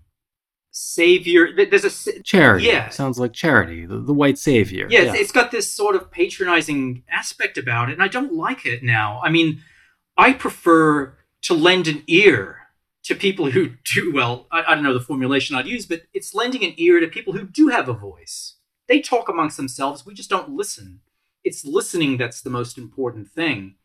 savior. 0.71 1.49
There's 1.57 2.07
a 2.07 2.23
charity. 2.23 2.67
Yeah, 2.67 2.91
sounds 2.91 3.19
like 3.19 3.33
charity. 3.33 3.87
The, 3.87 3.99
the 3.99 4.13
white 4.13 4.37
savior. 4.37 4.87
Yeah, 4.91 5.03
yeah. 5.03 5.15
It's, 5.15 5.33
got 5.33 5.51
this 5.51 5.71
sort 5.71 5.97
of 5.97 6.11
patronizing 6.11 7.05
aspect 7.11 7.57
about 7.57 7.89
it, 7.89 7.95
and 7.95 8.03
I 8.03 8.09
don't 8.09 8.35
like 8.35 8.67
it 8.67 8.83
now. 8.83 9.19
I 9.25 9.31
mean, 9.31 9.63
I 10.19 10.35
prefer 10.35 11.17
to 11.43 11.55
lend 11.55 11.89
an 11.89 12.03
ear 12.07 12.59
to 13.05 13.15
people 13.15 13.51
who 13.51 13.71
do 13.95 14.13
well. 14.13 14.47
I, 14.53 14.65
I 14.69 14.75
don't 14.75 14.85
know 14.85 14.93
the 14.93 15.01
formulation 15.01 15.57
I'd 15.57 15.67
use, 15.67 15.87
but 15.87 16.03
it's 16.13 16.35
lending 16.35 16.65
an 16.65 16.75
ear 16.77 17.01
to 17.01 17.09
people 17.09 17.33
who 17.33 17.47
do 17.47 17.69
have 17.69 17.89
a 17.89 17.95
voice. 17.95 18.57
They 18.89 19.01
talk 19.01 19.31
amongst 19.31 19.57
themselves. 19.57 20.05
We 20.05 20.13
just 20.13 20.31
don't 20.31 20.51
listen. 20.51 21.01
It's 21.45 21.65
listening 21.65 22.19
that's 22.19 22.43
the 22.43 22.51
most 22.51 22.77
important 22.77 23.31
thing. 23.31 23.77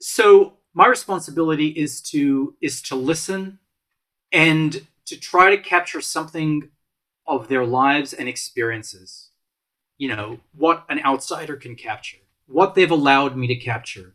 So 0.00 0.54
my 0.74 0.86
responsibility 0.86 1.68
is 1.68 2.00
to 2.00 2.54
is 2.60 2.82
to 2.82 2.96
listen 2.96 3.58
and 4.32 4.86
to 5.06 5.18
try 5.18 5.54
to 5.54 5.62
capture 5.62 6.00
something 6.00 6.70
of 7.26 7.48
their 7.48 7.64
lives 7.64 8.12
and 8.12 8.28
experiences. 8.28 9.30
You 9.98 10.08
know, 10.08 10.40
what 10.56 10.84
an 10.88 11.00
outsider 11.04 11.56
can 11.56 11.76
capture, 11.76 12.18
what 12.46 12.74
they've 12.74 12.90
allowed 12.90 13.36
me 13.36 13.46
to 13.48 13.56
capture. 13.56 14.14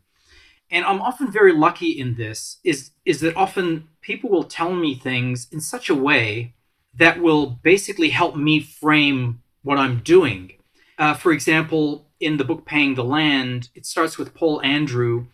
And 0.70 0.84
I'm 0.84 1.00
often 1.00 1.32
very 1.32 1.52
lucky 1.52 1.92
in 1.98 2.16
this 2.16 2.58
is 2.64 2.90
is 3.04 3.20
that 3.20 3.36
often 3.36 3.88
people 4.00 4.28
will 4.28 4.44
tell 4.44 4.72
me 4.74 4.94
things 4.94 5.48
in 5.50 5.60
such 5.60 5.88
a 5.88 5.94
way 5.94 6.54
that 6.94 7.20
will 7.20 7.46
basically 7.46 8.10
help 8.10 8.36
me 8.36 8.60
frame 8.60 9.42
what 9.62 9.78
I'm 9.78 10.00
doing. 10.00 10.52
Uh, 10.98 11.14
for 11.14 11.32
example, 11.32 12.06
in 12.18 12.36
the 12.36 12.44
book 12.44 12.66
Paying 12.66 12.96
the 12.96 13.04
Land, 13.04 13.68
it 13.74 13.86
starts 13.86 14.18
with 14.18 14.34
Paul 14.34 14.60
Andrew 14.62 15.26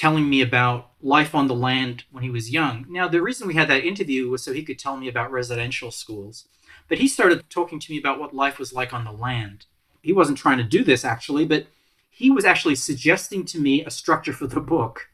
telling 0.00 0.30
me 0.30 0.40
about 0.40 0.92
life 1.02 1.34
on 1.34 1.46
the 1.46 1.54
land 1.54 2.04
when 2.10 2.24
he 2.24 2.30
was 2.30 2.50
young. 2.50 2.86
Now, 2.88 3.06
the 3.06 3.20
reason 3.20 3.46
we 3.46 3.52
had 3.52 3.68
that 3.68 3.84
interview 3.84 4.30
was 4.30 4.42
so 4.42 4.54
he 4.54 4.62
could 4.62 4.78
tell 4.78 4.96
me 4.96 5.08
about 5.08 5.30
residential 5.30 5.90
schools. 5.90 6.48
But 6.88 6.96
he 6.96 7.06
started 7.06 7.44
talking 7.50 7.78
to 7.78 7.92
me 7.92 7.98
about 7.98 8.18
what 8.18 8.34
life 8.34 8.58
was 8.58 8.72
like 8.72 8.94
on 8.94 9.04
the 9.04 9.12
land. 9.12 9.66
He 10.00 10.14
wasn't 10.14 10.38
trying 10.38 10.56
to 10.56 10.64
do 10.64 10.82
this 10.82 11.04
actually, 11.04 11.44
but 11.44 11.66
he 12.08 12.30
was 12.30 12.46
actually 12.46 12.76
suggesting 12.76 13.44
to 13.44 13.60
me 13.60 13.84
a 13.84 13.90
structure 13.90 14.32
for 14.32 14.46
the 14.46 14.58
book. 14.58 15.10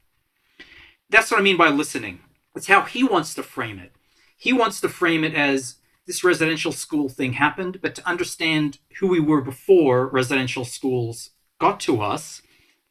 That's 1.11 1.33
what 1.33 1.41
I 1.41 1.43
mean 1.43 1.57
by 1.57 1.69
listening. 1.71 2.21
It's 2.55 2.69
how 2.69 2.83
he 2.83 3.03
wants 3.03 3.35
to 3.35 3.43
frame 3.43 3.81
it. 3.81 3.91
He 4.37 4.53
wants 4.53 4.81
to 4.83 4.89
frame 4.89 5.25
it 5.25 5.35
as 5.35 5.77
this 6.07 6.23
residential 6.23 6.71
school 6.71 7.09
thing 7.09 7.33
happened, 7.33 7.81
but 7.83 7.97
to 7.97 8.09
understand 8.09 8.79
who 9.01 9.09
we 9.09 9.19
were 9.19 9.41
before 9.41 10.07
residential 10.07 10.65
schools 10.65 11.31
got 11.59 11.81
to 11.81 12.01
us, 12.01 12.41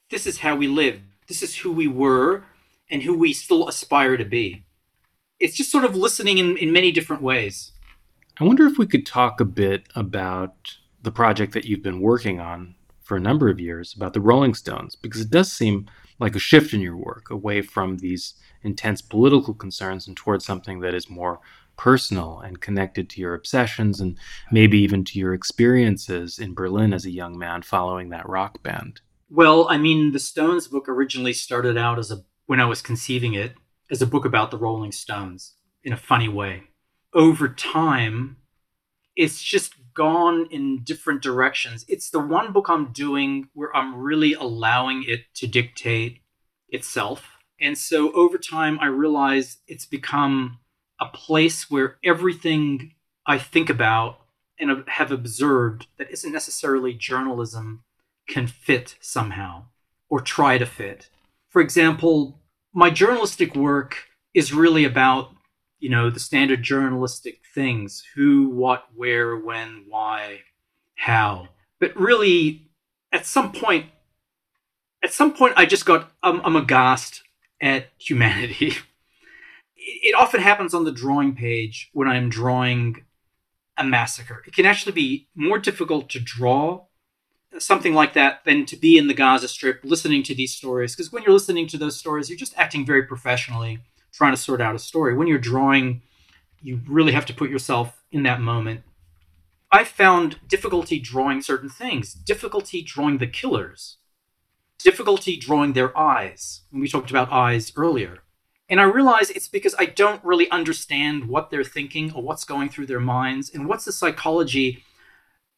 this 0.09 0.27
is 0.27 0.39
how 0.39 0.57
we 0.57 0.67
lived. 0.67 0.99
This 1.27 1.41
is 1.41 1.55
who 1.57 1.71
we 1.71 1.87
were 1.87 2.43
and 2.89 3.01
who 3.01 3.17
we 3.17 3.33
still 3.33 3.67
aspire 3.67 4.17
to 4.17 4.25
be. 4.25 4.65
It's 5.39 5.57
just 5.57 5.71
sort 5.71 5.85
of 5.85 5.95
listening 5.95 6.37
in, 6.37 6.57
in 6.57 6.71
many 6.71 6.91
different 6.91 7.21
ways. 7.21 7.71
I 8.39 8.43
wonder 8.43 8.65
if 8.67 8.77
we 8.77 8.87
could 8.87 9.05
talk 9.05 9.39
a 9.39 9.45
bit 9.45 9.87
about 9.95 10.53
the 11.01 11.11
project 11.11 11.53
that 11.53 11.65
you've 11.65 11.83
been 11.83 12.01
working 12.01 12.39
on 12.39 12.75
for 13.01 13.17
a 13.17 13.21
number 13.21 13.49
of 13.49 13.59
years 13.59 13.93
about 13.95 14.13
the 14.13 14.21
Rolling 14.21 14.53
Stones, 14.53 14.95
because 14.95 15.21
it 15.21 15.29
does 15.29 15.51
seem 15.51 15.87
like 16.19 16.35
a 16.35 16.39
shift 16.39 16.73
in 16.73 16.81
your 16.81 16.97
work 16.97 17.29
away 17.29 17.61
from 17.61 17.97
these 17.97 18.35
intense 18.63 19.01
political 19.01 19.53
concerns 19.53 20.07
and 20.07 20.17
towards 20.17 20.45
something 20.45 20.79
that 20.79 20.93
is 20.93 21.09
more 21.09 21.39
personal 21.77 22.39
and 22.39 22.61
connected 22.61 23.09
to 23.09 23.21
your 23.21 23.33
obsessions 23.33 23.99
and 23.99 24.17
maybe 24.51 24.79
even 24.79 25.03
to 25.03 25.19
your 25.19 25.33
experiences 25.33 26.39
in 26.39 26.53
Berlin 26.53 26.93
as 26.93 27.05
a 27.05 27.11
young 27.11 27.37
man 27.37 27.61
following 27.61 28.09
that 28.09 28.27
rock 28.27 28.63
band. 28.63 29.01
Well, 29.29 29.67
I 29.69 29.77
mean, 29.77 30.11
the 30.11 30.19
Stones 30.19 30.67
book 30.67 30.87
originally 30.87 31.33
started 31.33 31.77
out 31.77 31.97
as 31.97 32.11
a 32.11 32.17
when 32.45 32.59
I 32.59 32.65
was 32.65 32.81
conceiving 32.81 33.33
it 33.33 33.55
as 33.89 34.01
a 34.01 34.07
book 34.07 34.23
about 34.23 34.51
the 34.51 34.57
Rolling 34.57 34.91
Stones 34.91 35.55
in 35.83 35.91
a 35.91 35.97
funny 35.97 36.29
way. 36.29 36.63
Over 37.13 37.49
time, 37.49 38.37
it's 39.15 39.41
just 39.41 39.73
gone 39.95 40.47
in 40.51 40.83
different 40.83 41.23
directions. 41.23 41.85
It's 41.87 42.09
the 42.09 42.19
one 42.19 42.51
book 42.51 42.67
I'm 42.69 42.91
doing 42.91 43.49
where 43.53 43.75
I'm 43.75 43.95
really 43.95 44.33
allowing 44.33 45.05
it 45.07 45.21
to 45.35 45.47
dictate 45.47 46.21
itself. 46.69 47.37
And 47.59 47.77
so 47.77 48.11
over 48.11 48.37
time, 48.37 48.77
I 48.79 48.87
realize 48.87 49.57
it's 49.67 49.85
become 49.85 50.59
a 50.99 51.07
place 51.07 51.71
where 51.71 51.97
everything 52.03 52.93
I 53.25 53.39
think 53.39 53.69
about 53.69 54.19
and 54.59 54.83
have 54.87 55.11
observed 55.11 55.87
that 55.97 56.11
isn't 56.11 56.31
necessarily 56.31 56.93
journalism 56.93 57.83
can 58.27 58.47
fit 58.47 58.95
somehow 59.01 59.65
or 60.09 60.19
try 60.19 60.57
to 60.57 60.65
fit. 60.65 61.09
For 61.49 61.61
example, 61.61 62.41
my 62.73 62.89
journalistic 62.89 63.55
work 63.55 64.07
is 64.33 64.53
really 64.53 64.83
about, 64.83 65.29
you 65.79 65.89
know, 65.89 66.09
the 66.09 66.19
standard 66.19 66.63
journalistic 66.63 67.39
things 67.53 68.03
who, 68.15 68.49
what, 68.49 68.85
where, 68.95 69.37
when, 69.37 69.85
why, 69.87 70.41
how. 70.95 71.49
But 71.79 71.95
really, 71.95 72.69
at 73.11 73.25
some 73.25 73.51
point, 73.51 73.87
at 75.03 75.13
some 75.13 75.33
point, 75.33 75.53
I 75.55 75.65
just 75.65 75.85
got, 75.85 76.11
I'm, 76.23 76.41
I'm 76.41 76.55
aghast 76.55 77.23
at 77.61 77.87
humanity. 77.97 78.73
it 79.75 80.15
often 80.15 80.41
happens 80.41 80.73
on 80.73 80.83
the 80.83 80.91
drawing 80.91 81.35
page 81.35 81.89
when 81.93 82.07
I'm 82.07 82.29
drawing 82.29 83.05
a 83.77 83.83
massacre. 83.83 84.43
It 84.47 84.55
can 84.55 84.65
actually 84.65 84.93
be 84.93 85.27
more 85.35 85.59
difficult 85.59 86.09
to 86.09 86.19
draw 86.19 86.85
something 87.59 87.93
like 87.93 88.13
that 88.13 88.43
than 88.45 88.65
to 88.65 88.75
be 88.75 88.97
in 88.97 89.07
the 89.07 89.13
Gaza 89.13 89.47
Strip 89.47 89.81
listening 89.83 90.23
to 90.23 90.35
these 90.35 90.53
stories. 90.53 90.95
Because 90.95 91.11
when 91.11 91.23
you're 91.23 91.33
listening 91.33 91.67
to 91.67 91.77
those 91.77 91.97
stories, 91.97 92.29
you're 92.29 92.37
just 92.37 92.57
acting 92.57 92.85
very 92.85 93.03
professionally, 93.03 93.79
trying 94.11 94.33
to 94.33 94.37
sort 94.37 94.61
out 94.61 94.75
a 94.75 94.79
story. 94.79 95.15
When 95.15 95.27
you're 95.27 95.37
drawing, 95.37 96.01
you 96.61 96.81
really 96.87 97.13
have 97.13 97.25
to 97.27 97.33
put 97.33 97.49
yourself 97.49 98.03
in 98.11 98.23
that 98.23 98.41
moment. 98.41 98.81
I 99.71 99.83
found 99.83 100.39
difficulty 100.47 100.99
drawing 100.99 101.41
certain 101.41 101.69
things, 101.69 102.13
difficulty 102.13 102.81
drawing 102.81 103.17
the 103.17 103.27
killers, 103.27 103.97
difficulty 104.79 105.37
drawing 105.37 105.73
their 105.73 105.97
eyes. 105.97 106.61
When 106.69 106.81
We 106.81 106.87
talked 106.87 107.09
about 107.09 107.31
eyes 107.31 107.71
earlier 107.75 108.19
And 108.69 108.79
I 108.79 108.85
realize 108.85 109.29
it's 109.29 109.47
because 109.47 109.75
I 109.77 109.85
don't 109.85 110.23
really 110.23 110.49
understand 110.49 111.27
what 111.27 111.49
they're 111.49 111.63
thinking 111.63 112.11
or 112.13 112.23
what's 112.23 112.45
going 112.45 112.69
through 112.69 112.87
their 112.87 112.99
minds 112.99 113.51
and 113.53 113.67
what's 113.67 113.85
the 113.85 113.91
psychology. 113.91 114.83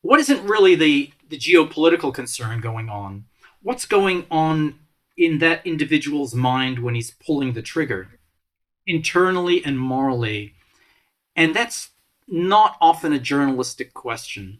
What 0.01 0.19
isn't 0.19 0.47
really 0.47 0.75
the, 0.75 1.11
the 1.29 1.37
geopolitical 1.37 2.13
concern 2.13 2.61
going 2.61 2.89
on? 2.89 3.25
What's 3.61 3.85
going 3.85 4.25
on 4.29 4.79
in 5.17 5.39
that 5.39 5.65
individual's 5.65 6.35
mind 6.35 6.79
when 6.79 6.95
he's 6.95 7.11
pulling 7.11 7.53
the 7.53 7.61
trigger, 7.61 8.19
internally 8.85 9.63
and 9.65 9.79
morally? 9.79 10.53
And 11.35 11.55
that's 11.55 11.89
not 12.27 12.77
often 12.79 13.13
a 13.13 13.19
journalistic 13.19 13.93
question. 13.93 14.59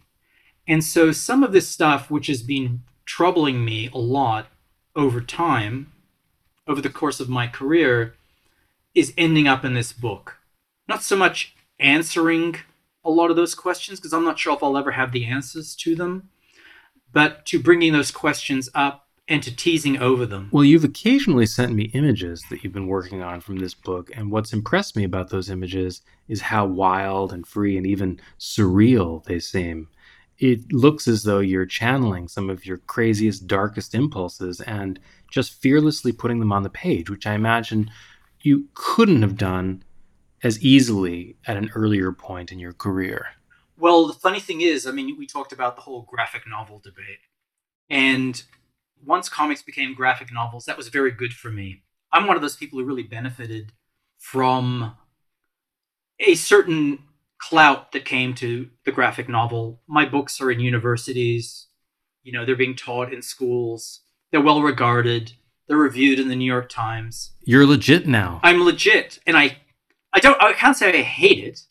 And 0.68 0.84
so 0.84 1.12
some 1.12 1.44
of 1.44 1.54
this 1.54 1.70
stuff, 1.70 2.12
which 2.12 2.28
has 2.28 2.42
been 2.42 2.82
troubling 3.06 3.64
me 3.64 3.90
a 3.94 3.98
lot 3.98 4.48
over 4.96 5.22
time, 5.22 5.94
over 6.68 6.82
the 6.82 6.90
course 6.90 7.20
of 7.20 7.30
my 7.30 7.48
career, 7.48 8.16
is 8.94 9.14
ending 9.18 9.48
up 9.48 9.64
in 9.64 9.76
this 9.76 9.94
book. 9.94 10.38
Not 10.88 11.04
so 11.04 11.16
much 11.16 11.56
answering 11.80 12.58
a 13.06 13.10
lot 13.10 13.30
of 13.30 13.36
those 13.36 13.56
questions, 13.56 14.00
because 14.00 14.14
I'm 14.14 14.26
not 14.26 14.40
sure 14.40 14.56
if 14.56 14.64
I'll 14.64 14.78
ever 14.78 14.92
have 14.92 15.12
the 15.12 15.26
answers 15.26 15.76
to 15.78 15.96
them, 15.96 16.30
but 17.14 17.46
to 17.48 17.60
bringing 17.60 17.94
those 17.94 18.12
questions 18.12 18.70
up 18.76 19.08
and 19.30 19.44
to 19.44 19.56
teasing 19.56 19.98
over 19.98 20.26
them. 20.26 20.50
Well, 20.52 20.64
you've 20.64 20.84
occasionally 20.84 21.46
sent 21.46 21.74
me 21.74 21.92
images 21.94 22.44
that 22.50 22.64
you've 22.64 22.74
been 22.74 22.88
working 22.88 23.22
on 23.22 23.42
from 23.42 23.58
this 23.58 23.74
book, 23.74 24.10
and 24.16 24.32
what's 24.32 24.54
impressed 24.54 24.96
me 24.96 25.04
about 25.04 25.30
those 25.30 25.50
images 25.50 26.02
is 26.28 26.42
how 26.42 26.66
wild 26.66 27.34
and 27.34 27.46
free 27.46 27.78
and 27.78 27.86
even 27.86 28.20
surreal 28.40 29.24
they 29.26 29.40
seem. 29.40 29.90
It 30.40 30.72
looks 30.72 31.08
as 31.08 31.24
though 31.24 31.40
you're 31.40 31.66
channeling 31.66 32.28
some 32.28 32.50
of 32.50 32.66
your 32.66 32.78
craziest, 32.78 33.48
darkest 33.48 33.96
impulses 33.96 34.62
and 34.62 35.00
just 35.32 35.54
fearlessly 35.54 36.12
putting 36.12 36.40
them 36.40 36.54
on 36.54 36.64
the 36.64 36.70
page, 36.70 37.10
which 37.10 37.26
I 37.26 37.34
imagine 37.34 37.90
you 38.42 38.68
couldn't 38.76 39.24
have 39.24 39.36
done 39.36 39.84
as 40.44 40.62
easily 40.62 41.38
at 41.46 41.58
an 41.58 41.70
earlier 41.74 42.12
point 42.12 42.52
in 42.52 42.60
your 42.60 42.74
career. 42.74 43.28
Well, 43.78 44.08
the 44.08 44.14
funny 44.14 44.40
thing 44.40 44.62
is, 44.62 44.88
I 44.88 44.92
mean, 44.92 45.16
we 45.18 45.28
talked 45.28 45.52
about 45.52 45.76
the 45.76 45.84
whole 45.84 46.04
graphic 46.04 46.44
novel 46.48 46.80
debate. 46.84 47.20
And 47.90 48.42
once 49.06 49.30
comics 49.30 49.62
became 49.62 49.94
graphic 49.94 50.32
novels, 50.34 50.66
that 50.66 50.78
was 50.78 50.90
very 50.90 51.12
good 51.12 51.34
for 51.34 51.50
me. 51.50 51.84
I'm 52.12 52.28
one 52.28 52.36
of 52.36 52.42
those 52.42 52.56
people 52.56 52.80
who 52.80 52.86
really 52.86 53.04
benefited 53.04 53.74
from 54.18 54.96
a 56.20 56.36
certain 56.36 57.00
clout 57.40 57.92
that 57.92 58.06
came 58.06 58.34
to 58.36 58.70
the 58.86 58.92
graphic 58.92 59.30
novel. 59.30 59.82
My 59.88 60.06
books 60.06 60.42
are 60.42 60.50
in 60.50 60.60
universities, 60.60 61.68
you 62.24 62.32
know, 62.32 62.46
they're 62.46 62.56
being 62.56 62.76
taught 62.76 63.14
in 63.14 63.22
schools, 63.22 64.02
they're 64.32 64.42
well 64.42 64.62
regarded. 64.62 65.34
They're 65.68 65.78
reviewed 65.78 66.20
in 66.20 66.30
the 66.30 66.36
New 66.36 66.46
York 66.46 66.70
Times. 66.70 67.34
You're 67.44 67.66
legit 67.66 68.08
now. 68.08 68.40
I'm 68.42 68.64
legit, 68.64 69.20
and 69.28 69.38
I, 69.38 69.58
I 70.14 70.20
don't, 70.20 70.42
I 70.42 70.54
can't 70.54 70.76
say 70.76 70.98
I 70.98 71.02
hate 71.02 71.44
it, 71.44 71.62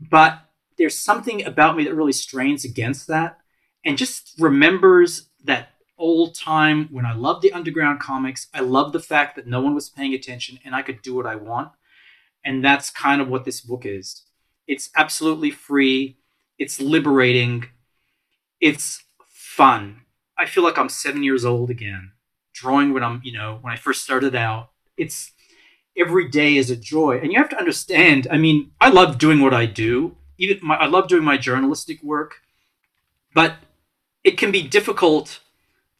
but 0.00 0.40
there's 0.78 0.98
something 0.98 1.44
about 1.44 1.76
me 1.76 1.84
that 1.84 1.94
really 1.94 2.12
strains 2.12 2.64
against 2.64 3.06
that, 3.08 3.38
and 3.84 3.98
just 3.98 4.34
remembers 4.38 5.28
that 5.44 5.70
old 5.98 6.34
time 6.34 6.88
when 6.90 7.06
I 7.06 7.14
loved 7.14 7.42
the 7.42 7.52
underground 7.52 8.00
comics. 8.00 8.48
I 8.52 8.60
loved 8.60 8.92
the 8.92 9.00
fact 9.00 9.36
that 9.36 9.46
no 9.46 9.60
one 9.60 9.74
was 9.74 9.88
paying 9.88 10.14
attention, 10.14 10.58
and 10.64 10.74
I 10.74 10.82
could 10.82 11.02
do 11.02 11.14
what 11.14 11.26
I 11.26 11.36
want, 11.36 11.70
and 12.44 12.64
that's 12.64 12.90
kind 12.90 13.20
of 13.20 13.28
what 13.28 13.44
this 13.44 13.60
book 13.60 13.84
is. 13.84 14.22
It's 14.66 14.90
absolutely 14.96 15.50
free. 15.50 16.18
It's 16.58 16.80
liberating. 16.80 17.66
It's 18.60 19.04
fun. 19.28 20.02
I 20.38 20.46
feel 20.46 20.64
like 20.64 20.78
I'm 20.78 20.88
seven 20.88 21.22
years 21.22 21.44
old 21.44 21.70
again 21.70 22.12
drawing 22.54 22.94
when 22.94 23.02
I'm, 23.02 23.20
you 23.24 23.32
know, 23.32 23.58
when 23.60 23.72
I 23.72 23.76
first 23.76 24.02
started 24.02 24.34
out. 24.34 24.70
It's 24.96 25.32
every 25.96 26.28
day 26.28 26.56
is 26.56 26.70
a 26.70 26.76
joy. 26.76 27.18
And 27.18 27.32
you 27.32 27.38
have 27.38 27.48
to 27.50 27.58
understand, 27.58 28.26
I 28.30 28.36
mean, 28.36 28.72
I 28.80 28.90
love 28.90 29.18
doing 29.18 29.40
what 29.40 29.54
I 29.54 29.66
do. 29.66 30.16
Even 30.38 30.58
my, 30.62 30.76
I 30.76 30.86
love 30.86 31.08
doing 31.08 31.24
my 31.24 31.36
journalistic 31.36 32.02
work, 32.02 32.42
but 33.34 33.56
it 34.24 34.36
can 34.36 34.50
be 34.50 34.62
difficult 34.62 35.40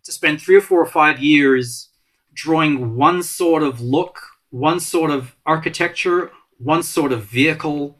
to 0.05 0.13
spend 0.13 0.41
three 0.41 0.57
or 0.57 0.61
four 0.61 0.81
or 0.81 0.87
five 0.87 1.21
years 1.21 1.89
drawing 2.33 2.97
one 2.97 3.23
sort 3.23 3.63
of 3.63 3.81
look, 3.81 4.21
one 4.51 4.81
sort 4.81 5.11
of 5.11 5.37
architecture, 5.47 6.33
one 6.59 6.83
sort 6.83 7.13
of 7.13 7.25
vehicle. 7.25 7.99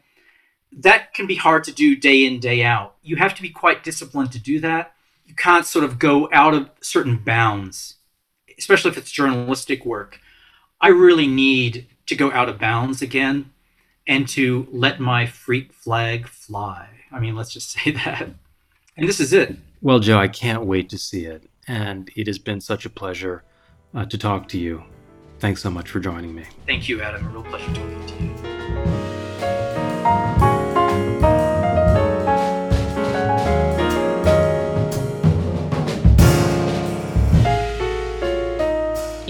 That 0.71 1.13
can 1.13 1.25
be 1.25 1.35
hard 1.35 1.63
to 1.65 1.71
do 1.71 1.95
day 1.95 2.25
in, 2.25 2.39
day 2.39 2.63
out. 2.63 2.95
You 3.01 3.15
have 3.15 3.33
to 3.35 3.41
be 3.41 3.49
quite 3.49 3.83
disciplined 3.83 4.33
to 4.33 4.39
do 4.39 4.59
that. 4.59 4.93
You 5.25 5.33
can't 5.33 5.65
sort 5.65 5.85
of 5.85 5.97
go 5.97 6.29
out 6.33 6.53
of 6.53 6.69
certain 6.81 7.17
bounds 7.17 7.95
especially 8.57 8.91
if 8.91 8.97
it's 8.97 9.11
journalistic 9.11 9.85
work, 9.85 10.19
I 10.81 10.89
really 10.89 11.27
need 11.27 11.87
to 12.07 12.15
go 12.15 12.31
out 12.31 12.49
of 12.49 12.59
bounds 12.59 13.01
again 13.01 13.51
and 14.07 14.27
to 14.29 14.67
let 14.71 14.99
my 14.99 15.25
freak 15.25 15.73
flag 15.73 16.27
fly. 16.27 16.87
I 17.11 17.19
mean, 17.19 17.35
let's 17.35 17.51
just 17.51 17.71
say 17.79 17.91
that. 17.91 18.29
And 18.97 19.09
this 19.09 19.19
is 19.19 19.33
it. 19.33 19.55
Well, 19.81 19.99
Joe, 19.99 20.17
I 20.17 20.27
can't 20.27 20.65
wait 20.65 20.89
to 20.89 20.97
see 20.97 21.25
it. 21.25 21.49
And 21.67 22.11
it 22.15 22.27
has 22.27 22.37
been 22.37 22.61
such 22.61 22.85
a 22.85 22.89
pleasure 22.89 23.43
uh, 23.93 24.05
to 24.05 24.17
talk 24.17 24.47
to 24.49 24.59
you. 24.59 24.83
Thanks 25.39 25.61
so 25.61 25.69
much 25.69 25.89
for 25.89 25.99
joining 25.99 26.33
me. 26.33 26.45
Thank 26.65 26.87
you, 26.87 27.01
Adam. 27.01 27.25
A 27.25 27.29
real 27.29 27.43
pleasure 27.43 27.73
talking 27.73 28.05
to 28.07 28.23
you. 28.23 28.34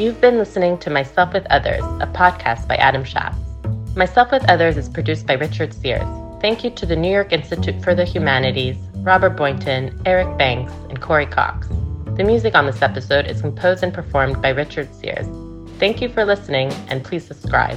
You've 0.05 0.21
been 0.21 0.37
listening 0.37 0.77
to 0.81 0.91
Myself 0.91 1.33
with 1.33 1.47
Others, 1.49 1.81
a 1.81 2.05
podcast 2.05 2.67
by 2.67 2.75
Adam 2.75 3.03
Shatz. 3.03 3.35
Myself 3.95 4.31
with 4.31 4.47
Others 4.47 4.77
is 4.77 4.87
produced 4.87 5.25
by 5.25 5.33
Richard 5.33 5.73
Sears. 5.73 6.05
Thank 6.41 6.63
you 6.63 6.69
to 6.69 6.85
the 6.85 6.95
New 6.95 7.11
York 7.11 7.33
Institute 7.33 7.83
for 7.83 7.95
the 7.95 8.05
Humanities, 8.05 8.77
Robert 8.97 9.31
Boynton, 9.31 9.99
Eric 10.05 10.37
Banks, 10.37 10.71
and 10.89 11.01
Corey 11.01 11.25
Cox. 11.25 11.67
The 12.17 12.23
music 12.23 12.53
on 12.53 12.67
this 12.67 12.83
episode 12.83 13.25
is 13.25 13.41
composed 13.41 13.81
and 13.81 13.91
performed 13.91 14.43
by 14.43 14.49
Richard 14.49 14.93
Sears. 14.93 15.25
Thank 15.79 16.03
you 16.03 16.09
for 16.09 16.23
listening, 16.23 16.71
and 16.87 17.03
please 17.03 17.25
subscribe. 17.25 17.75